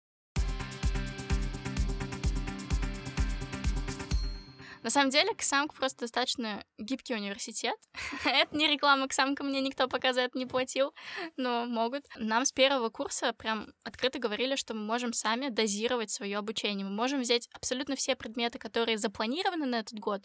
На 4.83 4.91
самом 4.91 5.11
деле, 5.11 5.35
Ксамк 5.35 5.75
просто 5.75 6.01
достаточно 6.01 6.65
гибкий 6.79 7.15
университет. 7.15 7.77
это 8.25 8.57
не 8.57 8.67
реклама 8.67 9.09
Ксамка, 9.09 9.45
мне 9.45 9.61
никто 9.61 9.89
пока 9.89 10.13
за 10.13 10.23
это 10.23 10.39
не 10.39 10.47
платил, 10.47 10.95
но 11.37 11.67
могут. 11.67 12.05
Нам 12.17 12.45
с 12.45 12.53
первого 12.53 12.89
курса 12.91 13.33
прям 13.33 13.73
открыто 13.85 14.19
говорили, 14.19 14.57
что 14.57 14.75
мы 14.75 14.85
можем 14.85 15.13
сами 15.13 15.49
дозировать 15.49 16.11
свое 16.11 16.39
обучение. 16.39 16.87
Мы 16.87 16.93
можем 16.93 17.21
взять 17.21 17.49
абсолютно 17.53 17.97
все 17.97 18.17
предметы, 18.17 18.59
которые 18.59 18.99
запланированы 18.99 19.67
на 19.67 19.81
этот 19.81 19.99
год, 19.99 20.23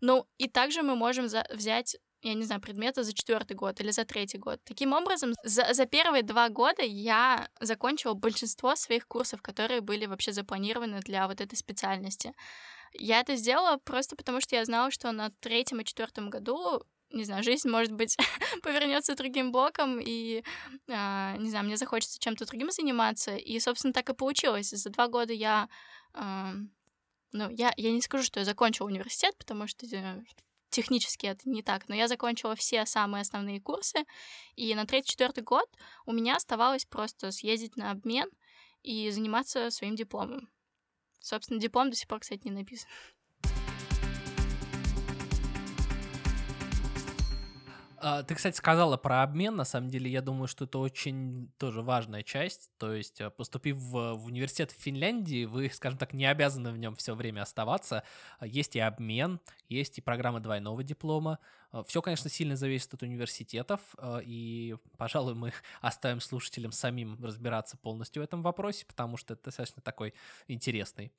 ну 0.00 0.26
и 0.38 0.48
также 0.48 0.82
мы 0.82 0.96
можем 0.96 1.26
взять 1.26 1.96
я 2.22 2.34
не 2.34 2.44
знаю, 2.44 2.60
предметы 2.60 3.02
за 3.02 3.14
четвертый 3.14 3.54
год 3.54 3.80
или 3.80 3.90
за 3.90 4.04
третий 4.04 4.38
год. 4.38 4.60
Таким 4.64 4.92
образом, 4.92 5.32
за, 5.42 5.72
за 5.72 5.86
первые 5.86 6.22
два 6.22 6.48
года 6.48 6.82
я 6.82 7.48
закончила 7.60 8.14
большинство 8.14 8.76
своих 8.76 9.06
курсов, 9.06 9.40
которые 9.40 9.80
были 9.80 10.06
вообще 10.06 10.32
запланированы 10.32 11.00
для 11.00 11.26
вот 11.26 11.40
этой 11.40 11.56
специальности. 11.56 12.34
Я 12.92 13.20
это 13.20 13.36
сделала 13.36 13.76
просто 13.78 14.16
потому, 14.16 14.40
что 14.40 14.56
я 14.56 14.64
знала, 14.64 14.90
что 14.90 15.12
на 15.12 15.30
третьем 15.40 15.80
и 15.80 15.84
четвертом 15.84 16.30
году 16.30 16.82
не 17.12 17.24
знаю, 17.24 17.42
жизнь, 17.42 17.68
может 17.68 17.92
быть, 17.92 18.16
повернется 18.62 19.16
другим 19.16 19.52
блоком, 19.52 19.98
и, 20.00 20.44
э, 20.86 21.36
не 21.38 21.50
знаю, 21.50 21.64
мне 21.64 21.76
захочется 21.76 22.20
чем-то 22.20 22.46
другим 22.46 22.70
заниматься. 22.70 23.36
И, 23.36 23.58
собственно, 23.58 23.92
так 23.92 24.08
и 24.10 24.14
получилось. 24.14 24.70
За 24.70 24.90
два 24.90 25.08
года 25.08 25.32
я, 25.32 25.68
э, 26.14 26.52
ну, 27.32 27.50
я, 27.50 27.72
я 27.76 27.90
не 27.90 28.00
скажу, 28.00 28.22
что 28.24 28.40
я 28.40 28.44
закончила 28.44 28.86
университет, 28.86 29.36
потому 29.38 29.66
что 29.66 29.86
э, 29.86 30.22
технически 30.70 31.26
это 31.26 31.48
не 31.48 31.62
так, 31.62 31.88
но 31.88 31.94
я 31.94 32.08
закончила 32.08 32.54
все 32.54 32.86
самые 32.86 33.22
основные 33.22 33.60
курсы, 33.60 34.04
и 34.54 34.74
на 34.74 34.86
третий-четвертый 34.86 35.42
год 35.42 35.66
у 36.06 36.12
меня 36.12 36.36
оставалось 36.36 36.84
просто 36.84 37.32
съездить 37.32 37.76
на 37.76 37.90
обмен 37.90 38.30
и 38.82 39.10
заниматься 39.10 39.70
своим 39.70 39.96
дипломом. 39.96 40.48
Собственно, 41.20 41.60
диплом 41.60 41.90
до 41.90 41.96
сих 41.96 42.08
пор, 42.08 42.20
кстати, 42.20 42.40
не 42.44 42.50
написан. 42.50 42.88
А, 48.02 48.22
ты, 48.22 48.34
кстати, 48.34 48.56
сказала 48.56 48.96
про 48.96 49.22
обмен. 49.22 49.56
На 49.56 49.64
самом 49.64 49.90
деле, 49.90 50.10
я 50.10 50.22
думаю, 50.22 50.48
что 50.48 50.64
это 50.64 50.78
очень 50.78 51.52
тоже 51.58 51.82
важная 51.82 52.22
часть. 52.22 52.70
То 52.78 52.94
есть, 52.94 53.20
э, 53.20 53.28
поступив 53.28 53.76
в, 53.76 54.14
в 54.14 54.24
университет 54.24 54.70
в 54.70 54.80
Финляндии, 54.80 55.44
вы, 55.44 55.70
скажем 55.72 55.98
так, 55.98 56.14
не 56.14 56.24
обязаны 56.24 56.72
в 56.72 56.78
нем 56.78 56.96
все 56.96 57.14
время 57.14 57.42
оставаться. 57.42 58.02
Есть 58.40 58.74
и 58.76 58.80
обмен, 58.80 59.38
есть 59.68 59.98
и 59.98 60.00
программа 60.00 60.40
двойного 60.40 60.82
диплома. 60.82 61.38
Э, 61.72 61.82
все, 61.86 62.02
конечно, 62.02 62.30
сильно 62.30 62.56
зависит 62.56 62.92
от 62.94 63.02
университетов, 63.02 63.80
э, 63.98 64.20
и, 64.24 64.76
пожалуй, 64.96 65.34
мы 65.34 65.52
оставим 65.80 66.20
слушателям 66.20 66.72
самим 66.72 67.22
разбираться 67.22 67.76
полностью 67.76 68.22
в 68.22 68.24
этом 68.24 68.42
вопросе, 68.42 68.86
потому 68.86 69.16
что 69.16 69.34
это 69.34 69.44
достаточно 69.44 69.82
такой 69.82 70.14
интересный 70.48 71.12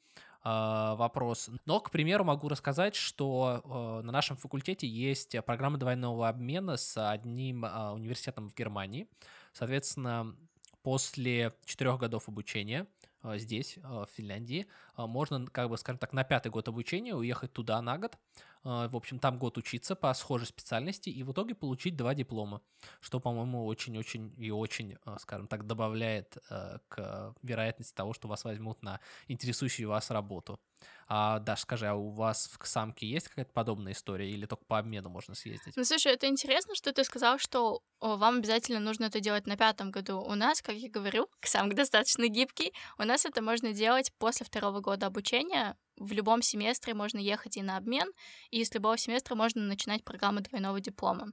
а, 0.43 0.95
вопрос. 0.95 1.49
Но, 1.65 1.79
к 1.79 1.91
примеру, 1.91 2.23
могу 2.23 2.49
рассказать, 2.49 2.95
что 2.95 3.61
э, 3.63 4.05
на 4.05 4.11
нашем 4.11 4.37
факультете 4.37 4.87
есть 4.87 5.35
программа 5.45 5.77
двойного 5.77 6.27
обмена 6.27 6.77
с 6.77 6.97
одним 7.09 7.63
университетом 7.63 8.49
в 8.49 8.55
Германии. 8.55 9.07
Соответственно, 9.53 10.35
после 10.81 11.53
четырех 11.65 11.99
годов 11.99 12.27
обучения 12.27 12.87
здесь, 13.35 13.77
в 13.83 14.07
Финляндии, 14.15 14.65
можно, 14.97 15.45
как 15.45 15.69
бы, 15.69 15.77
скажем 15.77 15.99
так, 15.99 16.11
на 16.11 16.23
пятый 16.23 16.49
год 16.49 16.67
обучения 16.67 17.13
уехать 17.13 17.53
туда 17.53 17.79
на 17.81 17.99
год, 17.99 18.17
в 18.63 18.95
общем, 18.95 19.19
там 19.19 19.37
год 19.39 19.57
учиться 19.57 19.95
по 19.95 20.13
схожей 20.13 20.47
специальности 20.47 21.09
и 21.09 21.23
в 21.23 21.31
итоге 21.31 21.55
получить 21.55 21.95
два 21.95 22.13
диплома, 22.13 22.61
что, 22.99 23.19
по-моему, 23.19 23.65
очень-очень 23.65 24.33
и 24.37 24.51
очень, 24.51 24.97
а, 25.03 25.17
скажем 25.19 25.47
так, 25.47 25.65
добавляет 25.65 26.37
а, 26.49 26.79
к 26.87 27.33
вероятности 27.41 27.95
того, 27.95 28.13
что 28.13 28.27
вас 28.27 28.43
возьмут 28.43 28.83
на 28.83 28.99
интересующую 29.27 29.89
вас 29.89 30.11
работу. 30.11 30.59
А, 31.07 31.39
Даш, 31.39 31.61
скажи, 31.61 31.87
а 31.87 31.95
у 31.95 32.09
вас 32.09 32.49
в 32.59 32.67
самке 32.67 33.07
есть 33.07 33.27
какая-то 33.27 33.51
подобная 33.51 33.93
история 33.93 34.29
или 34.29 34.45
только 34.45 34.65
по 34.65 34.77
обмену 34.77 35.09
можно 35.09 35.35
съездить? 35.35 35.75
Ну, 35.75 35.83
слушай, 35.83 36.13
это 36.13 36.27
интересно, 36.27 36.75
что 36.75 36.93
ты 36.93 37.03
сказал, 37.03 37.37
что 37.37 37.81
вам 37.99 38.37
обязательно 38.37 38.79
нужно 38.79 39.05
это 39.05 39.19
делать 39.19 39.45
на 39.47 39.57
пятом 39.57 39.91
году. 39.91 40.21
У 40.21 40.35
нас, 40.35 40.61
как 40.61 40.75
я 40.75 40.89
говорю, 40.89 41.27
самк 41.43 41.73
достаточно 41.75 42.27
гибкий. 42.27 42.73
У 42.97 43.03
нас 43.03 43.25
это 43.25 43.41
можно 43.41 43.73
делать 43.73 44.11
после 44.17 44.45
второго 44.45 44.79
года 44.79 45.07
обучения 45.07 45.75
в 46.01 46.11
любом 46.13 46.41
семестре 46.41 46.93
можно 46.93 47.19
ехать 47.19 47.57
и 47.57 47.61
на 47.61 47.77
обмен, 47.77 48.11
и 48.49 48.63
с 48.63 48.73
любого 48.73 48.97
семестра 48.97 49.35
можно 49.35 49.61
начинать 49.61 50.03
программы 50.03 50.41
двойного 50.41 50.81
диплома. 50.81 51.31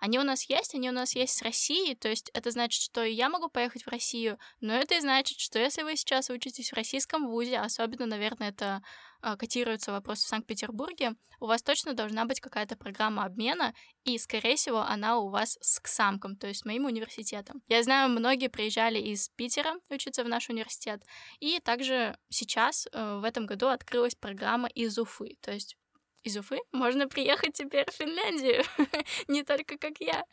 Они 0.00 0.18
у 0.18 0.22
нас 0.22 0.44
есть, 0.48 0.74
они 0.74 0.88
у 0.88 0.92
нас 0.92 1.14
есть 1.14 1.36
с 1.36 1.42
России, 1.42 1.94
то 1.94 2.08
есть 2.08 2.30
это 2.34 2.50
значит, 2.50 2.82
что 2.82 3.04
и 3.04 3.12
я 3.12 3.28
могу 3.28 3.48
поехать 3.48 3.84
в 3.84 3.88
Россию, 3.88 4.38
но 4.60 4.74
это 4.74 4.96
и 4.96 5.00
значит, 5.00 5.38
что 5.38 5.58
если 5.58 5.82
вы 5.82 5.96
сейчас 5.96 6.30
учитесь 6.30 6.70
в 6.70 6.76
российском 6.76 7.28
вузе, 7.28 7.58
особенно, 7.58 8.06
наверное, 8.06 8.50
это 8.50 8.82
э, 9.22 9.36
котируется 9.36 9.92
вопрос 9.92 10.18
в 10.20 10.28
Санкт-Петербурге, 10.28 11.14
у 11.40 11.46
вас 11.46 11.62
точно 11.62 11.94
должна 11.94 12.24
быть 12.24 12.40
какая-то 12.40 12.76
программа 12.76 13.24
обмена, 13.24 13.74
и, 14.04 14.18
скорее 14.18 14.56
всего, 14.56 14.80
она 14.80 15.18
у 15.18 15.28
вас 15.28 15.58
с 15.60 15.80
КСАМКом, 15.80 16.36
то 16.36 16.46
есть 16.46 16.60
с 16.60 16.64
моим 16.64 16.86
университетом. 16.86 17.62
Я 17.68 17.82
знаю, 17.82 18.08
многие 18.08 18.48
приезжали 18.48 18.98
из 18.98 19.28
Питера 19.30 19.74
учиться 19.90 20.24
в 20.24 20.28
наш 20.28 20.48
университет, 20.48 21.02
и 21.40 21.60
также 21.60 22.16
сейчас 22.28 22.86
э, 22.92 23.18
в 23.20 23.24
этом 23.24 23.46
году 23.46 23.68
открылась 23.68 24.14
программа 24.14 24.68
из 24.68 24.98
Уфы, 24.98 25.36
то 25.40 25.52
есть 25.52 25.76
из 26.22 26.36
Уфы 26.36 26.58
можно 26.72 27.08
приехать 27.08 27.54
теперь 27.54 27.90
в 27.90 27.94
Финляндию, 27.94 28.64
не 29.28 29.42
только 29.42 29.78
как 29.78 30.00
я. 30.00 30.24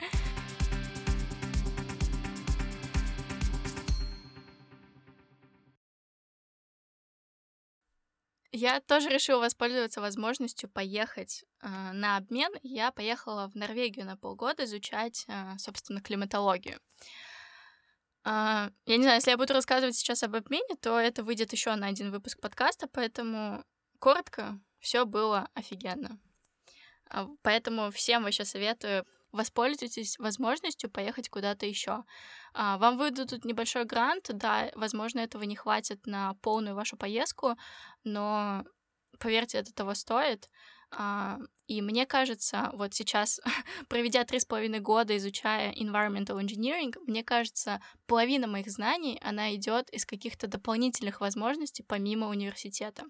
Я 8.57 8.79
тоже 8.79 9.09
решила 9.09 9.41
воспользоваться 9.41 9.99
возможностью 9.99 10.69
поехать 10.69 11.43
э, 11.61 11.67
на 11.67 12.15
обмен. 12.15 12.53
Я 12.63 12.91
поехала 12.93 13.49
в 13.49 13.55
Норвегию 13.55 14.05
на 14.05 14.15
полгода 14.15 14.63
изучать, 14.63 15.25
э, 15.27 15.57
собственно, 15.57 16.01
климатологию. 16.01 16.79
Э, 18.23 18.69
я 18.85 18.97
не 18.97 19.03
знаю, 19.03 19.17
если 19.17 19.31
я 19.31 19.37
буду 19.37 19.53
рассказывать 19.53 19.97
сейчас 19.97 20.23
об 20.23 20.35
обмене, 20.35 20.75
то 20.81 20.97
это 20.97 21.21
выйдет 21.21 21.51
еще 21.51 21.75
на 21.75 21.87
один 21.87 22.11
выпуск 22.11 22.39
подкаста, 22.39 22.87
поэтому 22.87 23.61
коротко 23.99 24.57
все 24.85 25.05
было 25.05 25.49
офигенно. 25.55 26.19
А, 27.09 27.27
поэтому 27.41 27.89
всем 27.89 28.23
вообще 28.23 28.45
советую 28.45 29.03
воспользуйтесь 29.31 30.17
возможностью 30.19 30.89
поехать 30.91 31.27
куда-то 31.27 31.65
еще. 31.65 32.03
А, 32.53 32.77
вам 32.77 32.97
выдадут 32.99 33.45
небольшой 33.45 33.85
грант, 33.85 34.29
да, 34.29 34.71
возможно, 34.75 35.19
этого 35.21 35.41
не 35.43 35.55
хватит 35.55 36.05
на 36.05 36.35
полную 36.35 36.75
вашу 36.75 36.97
поездку, 36.97 37.55
но 38.03 38.63
поверьте, 39.19 39.57
это 39.57 39.73
того 39.73 39.95
стоит. 39.95 40.49
А, 40.91 41.39
и 41.67 41.81
мне 41.81 42.05
кажется, 42.05 42.69
вот 42.73 42.93
сейчас, 42.93 43.41
проведя 43.89 44.23
три 44.23 44.39
с 44.39 44.45
половиной 44.45 44.81
года, 44.81 45.17
изучая 45.17 45.73
environmental 45.73 46.39
engineering, 46.39 46.93
мне 47.07 47.23
кажется, 47.23 47.81
половина 48.05 48.45
моих 48.45 48.69
знаний, 48.69 49.19
она 49.23 49.55
идет 49.55 49.89
из 49.89 50.05
каких-то 50.05 50.45
дополнительных 50.45 51.21
возможностей 51.21 51.83
помимо 51.83 52.29
университета. 52.29 53.03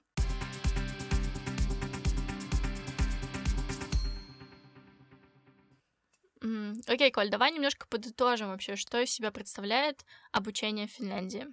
Мгм. 6.45 6.81
Окей, 6.87 7.11
Коль, 7.11 7.29
давай 7.29 7.51
немножко 7.51 7.87
подытожим 7.87 8.49
вообще, 8.49 8.75
что 8.75 8.99
из 9.01 9.09
себя 9.11 9.31
представляет 9.31 10.05
обучение 10.31 10.87
в 10.87 10.91
Финляндии. 10.91 11.47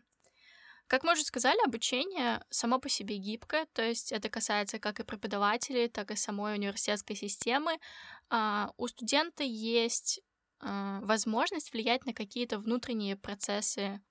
Как 0.86 1.04
мы 1.04 1.12
уже 1.12 1.22
сказали, 1.24 1.58
обучение 1.64 2.44
само 2.50 2.78
по 2.78 2.88
себе 2.90 3.16
гибкое, 3.16 3.66
то 3.72 3.82
есть 3.82 4.12
это 4.12 4.28
касается 4.28 4.78
как 4.78 5.00
и 5.00 5.04
преподавателей, 5.04 5.88
так 5.88 6.10
и 6.10 6.16
самой 6.16 6.54
университетской 6.54 7.16
системы. 7.16 7.78
А, 8.28 8.72
у 8.76 8.88
студента 8.88 9.42
есть 9.44 10.20
а, 10.60 11.00
возможность 11.02 11.72
влиять 11.72 12.04
на 12.04 12.12
какие-то 12.12 12.58
внутренние 12.58 13.16
процессы 13.16 14.02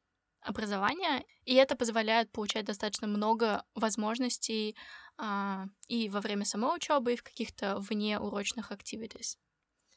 образования, 0.42 1.24
и 1.46 1.54
это 1.54 1.76
позволяет 1.76 2.32
получать 2.32 2.66
достаточно 2.66 3.08
много 3.08 3.64
возможностей 3.76 4.76
а, 5.18 5.66
и 5.88 6.10
во 6.10 6.22
время 6.22 6.46
самой 6.46 6.76
учебы, 6.78 7.14
и 7.14 7.18
в 7.18 7.24
каких-то 7.24 7.78
внеурочных 7.80 8.72
activities. 8.72 9.38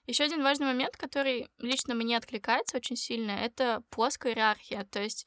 Еще 0.07 0.25
один 0.25 0.43
важный 0.43 0.67
момент, 0.67 0.97
который 0.97 1.49
лично 1.59 1.95
мне 1.95 2.17
откликается 2.17 2.77
очень 2.77 2.97
сильно, 2.97 3.33
это 3.33 3.83
плоская 3.91 4.33
иерархия. 4.33 4.85
То 4.85 5.03
есть, 5.03 5.27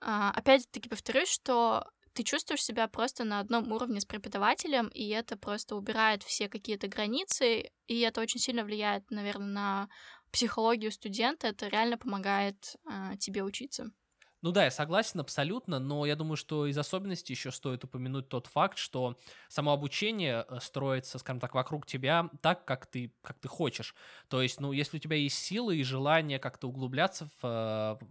а, 0.00 0.30
опять-таки 0.30 0.88
повторюсь, 0.88 1.28
что 1.28 1.86
ты 2.14 2.22
чувствуешь 2.22 2.64
себя 2.64 2.88
просто 2.88 3.24
на 3.24 3.40
одном 3.40 3.70
уровне 3.72 4.00
с 4.00 4.06
преподавателем, 4.06 4.88
и 4.88 5.08
это 5.08 5.36
просто 5.36 5.76
убирает 5.76 6.22
все 6.22 6.48
какие-то 6.48 6.88
границы, 6.88 7.70
и 7.86 8.00
это 8.00 8.20
очень 8.20 8.40
сильно 8.40 8.64
влияет, 8.64 9.10
наверное, 9.10 9.46
на 9.46 9.88
психологию 10.32 10.92
студента, 10.92 11.48
это 11.48 11.68
реально 11.68 11.98
помогает 11.98 12.76
э, 12.88 13.16
тебе 13.18 13.42
учиться. 13.42 13.90
Ну 14.42 14.52
да, 14.52 14.64
я 14.64 14.70
согласен 14.70 15.20
абсолютно, 15.20 15.78
но 15.78 16.06
я 16.06 16.16
думаю, 16.16 16.36
что 16.36 16.66
из 16.66 16.78
особенностей 16.78 17.34
еще 17.34 17.50
стоит 17.50 17.84
упомянуть 17.84 18.28
тот 18.30 18.46
факт, 18.46 18.78
что 18.78 19.18
само 19.48 19.72
обучение 19.72 20.46
э, 20.48 20.58
строится, 20.62 21.18
скажем 21.18 21.40
так, 21.40 21.54
вокруг 21.54 21.84
тебя 21.84 22.30
так, 22.40 22.64
как 22.64 22.86
ты, 22.86 23.12
как 23.22 23.38
ты 23.38 23.48
хочешь. 23.48 23.94
То 24.28 24.40
есть, 24.40 24.58
ну, 24.58 24.72
если 24.72 24.96
у 24.96 25.00
тебя 25.00 25.16
есть 25.16 25.36
силы 25.36 25.76
и 25.76 25.82
желание 25.82 26.38
как-то 26.38 26.68
углубляться 26.68 27.28
в, 27.42 27.98
э, 28.00 28.04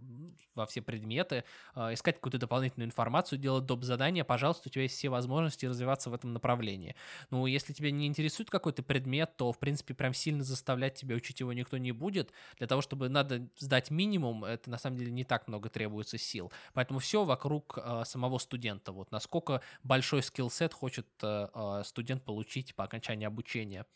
во 0.54 0.66
все 0.66 0.82
предметы, 0.82 1.44
э, 1.74 1.94
искать 1.94 2.16
какую-то 2.16 2.38
дополнительную 2.38 2.86
информацию, 2.86 3.38
делать 3.38 3.66
доп. 3.66 3.82
задания, 3.82 4.22
пожалуйста, 4.22 4.68
у 4.68 4.70
тебя 4.70 4.82
есть 4.82 4.96
все 4.96 5.08
возможности 5.08 5.66
развиваться 5.66 6.10
в 6.10 6.14
этом 6.14 6.32
направлении. 6.32 6.94
Ну, 7.30 7.46
если 7.46 7.72
тебя 7.72 7.90
не 7.90 8.06
интересует 8.06 8.50
какой-то 8.50 8.82
предмет, 8.84 9.36
то, 9.36 9.52
в 9.52 9.58
принципе, 9.58 9.94
прям 9.94 10.14
сильно 10.14 10.44
заставлять 10.44 10.94
тебя 10.94 11.16
учить 11.16 11.40
его 11.40 11.52
никто 11.52 11.76
не 11.78 11.90
будет. 11.92 12.30
Для 12.58 12.66
того, 12.68 12.82
чтобы 12.82 13.08
надо 13.08 13.48
сдать 13.58 13.90
минимум, 13.90 14.44
это 14.44 14.70
на 14.70 14.78
самом 14.78 14.96
деле 14.96 15.10
не 15.10 15.24
так 15.24 15.48
много 15.48 15.68
требуется 15.70 16.18
сил. 16.20 16.52
Поэтому 16.74 17.00
все 17.00 17.24
вокруг 17.24 17.78
э, 17.78 18.02
самого 18.04 18.38
студента. 18.38 18.92
Вот 18.92 19.10
насколько 19.10 19.60
большой 19.82 20.22
скилл-сет 20.22 20.72
хочет 20.72 21.06
э, 21.22 21.48
э, 21.52 21.82
студент 21.84 22.24
получить 22.24 22.74
по 22.74 22.84
окончании 22.84 23.26
обучения. 23.26 23.86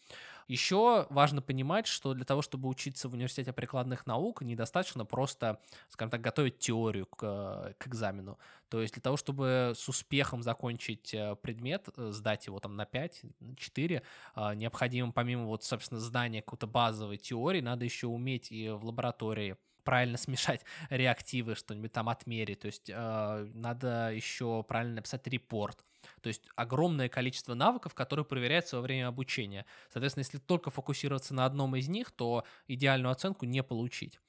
Еще 0.46 1.06
важно 1.08 1.40
понимать, 1.40 1.86
что 1.86 2.12
для 2.12 2.24
того, 2.24 2.42
чтобы 2.42 2.68
учиться 2.68 3.08
в 3.08 3.14
университете 3.14 3.52
прикладных 3.54 4.06
наук, 4.06 4.42
недостаточно 4.42 5.06
просто, 5.06 5.58
скажем 5.88 6.10
так, 6.10 6.20
готовить 6.20 6.58
теорию 6.58 7.06
к, 7.06 7.22
э, 7.22 7.72
к 7.78 7.86
экзамену. 7.86 8.38
То 8.68 8.82
есть 8.82 8.94
для 8.94 9.00
того, 9.00 9.16
чтобы 9.16 9.72
с 9.74 9.88
успехом 9.88 10.42
закончить 10.42 11.14
э, 11.14 11.36
предмет, 11.36 11.88
сдать 11.96 12.46
его 12.46 12.60
там 12.60 12.76
на 12.76 12.84
5, 12.84 13.22
на 13.40 13.56
4, 13.56 14.02
необходимо 14.54 15.12
помимо 15.12 15.44
вот, 15.44 15.64
собственно, 15.64 16.00
знания 16.00 16.42
какой-то 16.42 16.66
базовой 16.66 17.16
теории, 17.16 17.60
надо 17.60 17.84
еще 17.84 18.06
уметь 18.08 18.52
и 18.52 18.68
в 18.68 18.84
лаборатории 18.84 19.56
правильно 19.84 20.18
смешать 20.18 20.64
реактивы, 20.90 21.54
что-нибудь 21.54 21.92
там 21.92 22.08
отмерить. 22.08 22.60
То 22.60 22.66
есть 22.66 22.90
э, 22.90 23.50
надо 23.54 24.12
еще 24.12 24.64
правильно 24.66 24.96
написать 24.96 25.26
репорт. 25.26 25.84
То 26.20 26.28
есть 26.28 26.48
огромное 26.56 27.08
количество 27.08 27.54
навыков, 27.54 27.94
которые 27.94 28.24
проверяются 28.24 28.76
во 28.76 28.82
время 28.82 29.08
обучения. 29.08 29.64
Соответственно, 29.90 30.22
если 30.22 30.38
только 30.38 30.70
фокусироваться 30.70 31.34
на 31.34 31.44
одном 31.44 31.76
из 31.76 31.88
них, 31.88 32.10
то 32.10 32.44
идеальную 32.66 33.12
оценку 33.12 33.46
не 33.46 33.62
получить. 33.62 34.20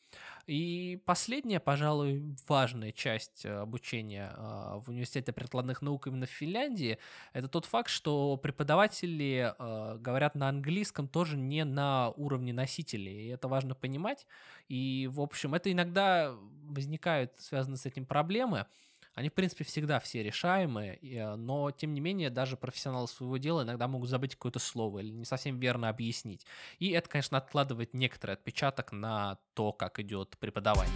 И 0.48 1.02
последняя, 1.06 1.60
пожалуй, 1.60 2.24
важная 2.48 2.92
часть 2.92 3.46
э, 3.46 3.50
обучения 3.50 4.32
э, 4.36 4.80
в 4.80 4.90
университете 4.90 5.32
прикладных 5.32 5.82
наук 5.82 6.08
именно 6.08 6.28
в 6.28 6.30
Финляндии, 6.30 7.00
это 7.34 7.48
тот 7.48 7.66
факт, 7.66 7.90
что 7.90 8.38
преподаватели 8.38 9.54
э, 9.58 9.98
говорят 10.00 10.36
на 10.36 10.50
английском 10.50 11.08
тоже 11.08 11.38
не 11.38 11.66
на 11.66 12.12
уровне 12.12 12.54
носителей. 12.54 13.26
И 13.26 13.28
это 13.30 13.48
важно 13.48 13.74
понимать. 13.74 14.28
И, 14.70 15.10
в 15.12 15.20
общем, 15.20 15.56
это 15.56 15.72
иногда 15.72 16.36
возникают 16.70 17.32
связаны 17.40 17.78
с 17.78 17.86
этим 17.86 18.06
проблемы. 18.06 18.68
Они, 19.16 19.30
в 19.30 19.34
принципе, 19.34 19.64
всегда 19.64 20.02
все 20.02 20.24
решаемые, 20.24 20.98
э, 20.98 21.36
но, 21.36 21.72
тем 21.72 21.94
не 21.94 22.02
менее, 22.02 22.30
даже 22.30 22.58
профессионалы 22.58 23.08
своего 23.08 23.38
дела 23.38 23.64
иногда 23.64 23.88
могут 23.88 24.10
забыть 24.10 24.36
какое-то 24.36 24.60
слово 24.60 25.00
или 25.00 25.10
не 25.10 25.24
совсем 25.24 25.58
верно 25.58 25.88
объяснить. 25.88 26.46
И 26.80 26.92
это, 26.92 27.10
конечно, 27.10 27.38
откладывает 27.38 27.94
некоторый 27.94 28.32
отпечаток 28.32 28.92
на 28.92 29.40
то, 29.54 29.72
как 29.72 30.00
идет 30.00 30.38
преподавание. 30.38 30.94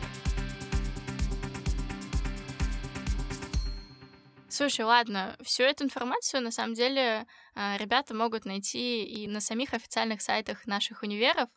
Слушай, 4.49 4.83
ладно, 4.83 5.37
всю 5.41 5.63
эту 5.63 5.85
информацию 5.85 6.41
на 6.41 6.51
самом 6.51 6.73
деле 6.73 7.25
э, 7.55 7.77
ребята 7.77 8.13
могут 8.13 8.43
найти 8.43 9.05
и 9.05 9.29
на 9.29 9.39
самих 9.39 9.73
официальных 9.73 10.21
сайтах 10.21 10.67
наших 10.67 11.03
универов. 11.03 11.47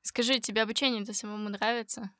Скажи, 0.00 0.38
тебе 0.38 0.62
обучение 0.62 1.02
это 1.02 1.12
самому 1.12 1.50
нравится? 1.50 2.12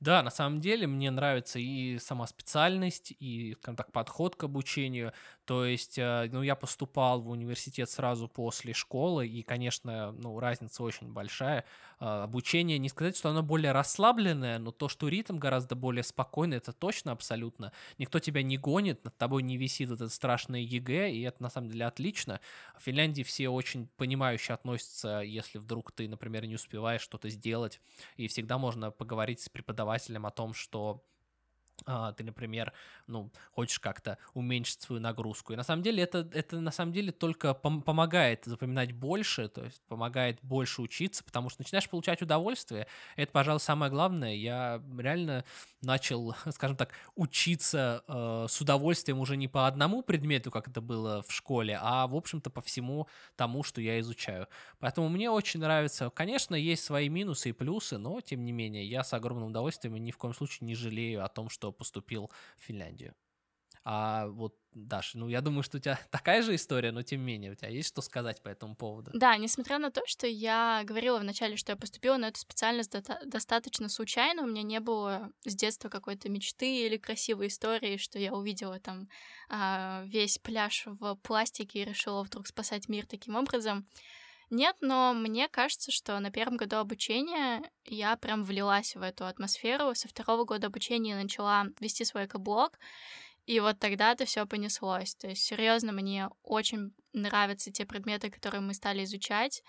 Да, 0.00 0.22
на 0.22 0.30
самом 0.30 0.60
деле 0.60 0.86
мне 0.86 1.10
нравится 1.10 1.58
и 1.58 1.98
сама 1.98 2.26
специальность, 2.26 3.12
и, 3.18 3.54
скажем 3.60 3.76
так, 3.76 3.92
подход 3.92 4.36
к 4.36 4.44
обучению. 4.44 5.12
То 5.44 5.64
есть, 5.64 5.98
э, 5.98 6.28
ну, 6.30 6.42
я 6.42 6.54
поступал 6.56 7.20
в 7.20 7.30
университет 7.30 7.90
сразу 7.90 8.28
после 8.28 8.72
школы, 8.74 9.26
и, 9.26 9.42
конечно, 9.42 10.12
ну, 10.12 10.38
разница 10.38 10.82
очень 10.82 11.12
большая. 11.12 11.64
А, 12.00 12.24
обучение, 12.24 12.78
не 12.78 12.88
сказать, 12.88 13.16
что 13.16 13.30
оно 13.30 13.42
более 13.42 13.72
расслабленное, 13.72 14.58
но 14.58 14.70
то, 14.72 14.88
что 14.88 15.08
ритм 15.08 15.38
гораздо 15.38 15.74
более 15.74 16.02
спокойный, 16.04 16.58
это 16.58 16.72
точно 16.72 17.12
абсолютно. 17.12 17.72
Никто 17.98 18.18
тебя 18.20 18.42
не 18.42 18.56
гонит, 18.58 19.04
над 19.04 19.16
тобой 19.16 19.42
не 19.42 19.56
висит 19.56 19.90
этот 19.90 20.12
страшный 20.12 20.62
ЕГЭ, 20.64 21.10
и 21.10 21.22
это 21.22 21.42
на 21.42 21.50
самом 21.50 21.70
деле 21.70 21.86
отлично. 21.86 22.40
В 22.78 22.82
Финляндии 22.82 23.22
все 23.22 23.48
очень 23.48 23.88
понимающе 23.96 24.52
относятся, 24.52 25.20
если 25.20 25.58
вдруг 25.58 25.92
ты, 25.92 26.08
например, 26.08 26.46
не 26.46 26.54
успеваешь 26.56 27.00
что-то 27.00 27.28
сделать, 27.30 27.80
и 28.16 28.28
всегда 28.28 28.58
можно 28.58 28.90
поговорить 28.90 29.40
с 29.40 29.48
преподавателем 29.48 29.77
о 30.26 30.30
том, 30.30 30.54
что 30.54 31.04
ты, 31.84 32.24
например, 32.24 32.72
ну, 33.06 33.30
хочешь 33.52 33.78
как-то 33.78 34.18
уменьшить 34.34 34.82
свою 34.82 35.00
нагрузку. 35.00 35.52
И 35.52 35.56
на 35.56 35.62
самом 35.62 35.82
деле 35.82 36.02
это, 36.02 36.28
это 36.32 36.60
на 36.60 36.70
самом 36.70 36.92
деле 36.92 37.12
только 37.12 37.48
пом- 37.50 37.82
помогает 37.82 38.44
запоминать 38.44 38.92
больше, 38.92 39.48
то 39.48 39.64
есть 39.64 39.82
помогает 39.88 40.38
больше 40.42 40.82
учиться, 40.82 41.24
потому 41.24 41.50
что 41.50 41.62
начинаешь 41.62 41.88
получать 41.88 42.22
удовольствие. 42.22 42.86
Это, 43.16 43.32
пожалуй, 43.32 43.60
самое 43.60 43.90
главное. 43.90 44.34
Я 44.34 44.82
реально 44.98 45.44
начал, 45.80 46.34
скажем 46.52 46.76
так, 46.76 46.92
учиться 47.14 48.04
э, 48.06 48.46
с 48.48 48.60
удовольствием 48.60 49.20
уже 49.20 49.36
не 49.36 49.48
по 49.48 49.66
одному 49.66 50.02
предмету, 50.02 50.50
как 50.50 50.68
это 50.68 50.80
было 50.80 51.22
в 51.22 51.32
школе, 51.32 51.78
а, 51.80 52.06
в 52.06 52.14
общем-то, 52.14 52.50
по 52.50 52.60
всему 52.60 53.08
тому, 53.36 53.62
что 53.62 53.80
я 53.80 54.00
изучаю. 54.00 54.48
Поэтому 54.78 55.08
мне 55.08 55.30
очень 55.30 55.60
нравится. 55.60 56.10
Конечно, 56.10 56.54
есть 56.54 56.84
свои 56.84 57.08
минусы 57.08 57.50
и 57.50 57.52
плюсы, 57.52 57.98
но, 57.98 58.20
тем 58.20 58.44
не 58.44 58.52
менее, 58.52 58.84
я 58.86 59.04
с 59.04 59.12
огромным 59.12 59.48
удовольствием 59.48 59.96
и 59.96 60.00
ни 60.00 60.10
в 60.10 60.18
коем 60.18 60.34
случае 60.34 60.66
не 60.66 60.74
жалею 60.74 61.24
о 61.24 61.28
том, 61.28 61.48
что 61.48 61.67
поступил 61.72 62.30
в 62.56 62.62
Финляндию. 62.62 63.14
А 63.84 64.28
вот, 64.28 64.56
Даша, 64.72 65.18
ну 65.18 65.28
я 65.28 65.40
думаю, 65.40 65.62
что 65.62 65.78
у 65.78 65.80
тебя 65.80 65.98
такая 66.10 66.42
же 66.42 66.54
история, 66.54 66.92
но 66.92 67.02
тем 67.02 67.20
не 67.20 67.26
менее, 67.26 67.52
у 67.52 67.54
тебя 67.54 67.68
есть 67.70 67.88
что 67.88 68.02
сказать 68.02 68.42
по 68.42 68.48
этому 68.48 68.76
поводу? 68.76 69.12
Да, 69.14 69.36
несмотря 69.38 69.78
на 69.78 69.90
то, 69.90 70.02
что 70.06 70.26
я 70.26 70.82
говорила 70.84 71.18
вначале, 71.18 71.56
что 71.56 71.72
я 71.72 71.76
поступила 71.76 72.18
на 72.18 72.26
эту 72.28 72.38
специальность 72.40 72.92
до- 72.92 73.20
достаточно 73.24 73.88
случайно, 73.88 74.42
у 74.42 74.46
меня 74.46 74.62
не 74.62 74.80
было 74.80 75.32
с 75.46 75.54
детства 75.54 75.88
какой-то 75.88 76.28
мечты 76.28 76.84
или 76.84 76.98
красивой 76.98 77.46
истории, 77.46 77.96
что 77.96 78.18
я 78.18 78.34
увидела 78.34 78.78
там 78.78 79.08
а, 79.48 80.02
весь 80.04 80.38
пляж 80.38 80.84
в 80.86 81.14
пластике 81.16 81.80
и 81.80 81.84
решила 81.86 82.22
вдруг 82.22 82.46
спасать 82.46 82.88
мир 82.90 83.06
таким 83.06 83.36
образом. 83.36 83.88
Нет, 84.50 84.76
но 84.80 85.12
мне 85.12 85.46
кажется, 85.48 85.92
что 85.92 86.18
на 86.20 86.30
первом 86.30 86.56
году 86.56 86.76
обучения 86.76 87.70
я 87.84 88.16
прям 88.16 88.44
влилась 88.44 88.96
в 88.96 89.02
эту 89.02 89.26
атмосферу. 89.26 89.94
Со 89.94 90.08
второго 90.08 90.44
года 90.44 90.68
обучения 90.68 91.14
начала 91.14 91.66
вести 91.80 92.04
свой 92.04 92.24
экоблог, 92.24 92.78
и 93.46 93.60
вот 93.60 93.78
тогда-то 93.78 94.24
все 94.24 94.46
понеслось. 94.46 95.14
То 95.16 95.28
есть, 95.28 95.44
серьезно, 95.44 95.92
мне 95.92 96.30
очень 96.42 96.94
нравятся 97.12 97.70
те 97.70 97.84
предметы, 97.84 98.30
которые 98.30 98.62
мы 98.62 98.72
стали 98.72 99.04
изучать. 99.04 99.62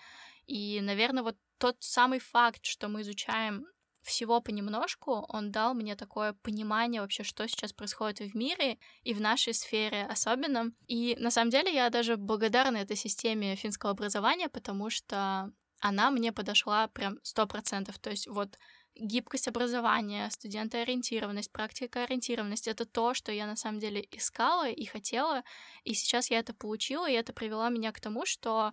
И, 0.46 0.80
наверное, 0.80 1.22
вот 1.22 1.36
тот 1.58 1.76
самый 1.80 2.18
факт, 2.18 2.64
что 2.64 2.88
мы 2.88 3.02
изучаем 3.02 3.66
всего 4.02 4.40
понемножку, 4.40 5.26
он 5.28 5.50
дал 5.52 5.74
мне 5.74 5.94
такое 5.96 6.32
понимание 6.42 7.00
вообще, 7.00 7.22
что 7.22 7.46
сейчас 7.46 7.72
происходит 7.72 8.20
в 8.20 8.34
мире 8.34 8.78
и 9.02 9.14
в 9.14 9.20
нашей 9.20 9.54
сфере 9.54 10.04
особенно. 10.04 10.72
И 10.86 11.16
на 11.18 11.30
самом 11.30 11.50
деле 11.50 11.72
я 11.72 11.90
даже 11.90 12.16
благодарна 12.16 12.78
этой 12.78 12.96
системе 12.96 13.56
финского 13.56 13.92
образования, 13.92 14.48
потому 14.48 14.90
что 14.90 15.52
она 15.80 16.10
мне 16.10 16.32
подошла 16.32 16.88
прям 16.88 17.18
сто 17.22 17.46
процентов. 17.46 17.98
То 17.98 18.10
есть 18.10 18.26
вот 18.26 18.56
гибкость 18.94 19.48
образования, 19.48 20.28
студентоориентированность, 20.30 21.52
практикоориентированность— 21.52 22.68
это 22.68 22.84
то, 22.84 23.14
что 23.14 23.32
я 23.32 23.46
на 23.46 23.56
самом 23.56 23.80
деле 23.80 24.06
искала 24.10 24.68
и 24.68 24.84
хотела, 24.84 25.42
и 25.84 25.94
сейчас 25.94 26.30
я 26.30 26.38
это 26.38 26.54
получила, 26.54 27.08
и 27.08 27.14
это 27.14 27.32
привело 27.32 27.68
меня 27.68 27.92
к 27.92 28.00
тому, 28.00 28.26
что 28.26 28.72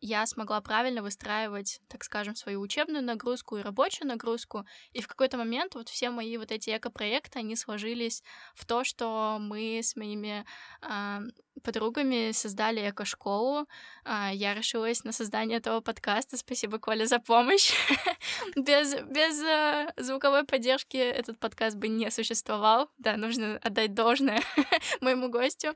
я 0.00 0.26
смогла 0.26 0.60
правильно 0.60 1.02
выстраивать, 1.02 1.80
так 1.88 2.04
скажем, 2.04 2.34
свою 2.34 2.60
учебную 2.60 3.04
нагрузку 3.04 3.56
и 3.56 3.62
рабочую 3.62 4.08
нагрузку. 4.08 4.66
И 4.92 5.00
в 5.00 5.08
какой-то 5.08 5.36
момент 5.36 5.74
вот 5.74 5.88
все 5.88 6.10
мои 6.10 6.36
вот 6.36 6.50
эти 6.50 6.76
эко-проекты, 6.76 7.38
они 7.38 7.56
сложились 7.56 8.22
в 8.54 8.66
то, 8.66 8.84
что 8.84 9.38
мы 9.40 9.78
с 9.82 9.96
моими 9.96 10.44
э, 10.82 11.18
подругами 11.62 12.32
создали 12.32 12.90
эко-школу. 12.90 13.68
Э, 14.04 14.30
я 14.32 14.54
решилась 14.54 15.04
на 15.04 15.12
создание 15.12 15.58
этого 15.58 15.80
подкаста. 15.80 16.36
Спасибо, 16.36 16.78
Коля, 16.78 17.06
за 17.06 17.18
помощь. 17.18 17.72
без 18.56 18.94
без 18.94 19.42
э, 19.42 19.92
звуковой 19.96 20.44
поддержки 20.44 20.96
этот 20.96 21.38
подкаст 21.38 21.76
бы 21.76 21.88
не 21.88 22.10
существовал. 22.10 22.90
Да, 22.98 23.16
нужно 23.16 23.58
отдать 23.58 23.94
должное 23.94 24.42
моему 25.00 25.28
гостю. 25.28 25.74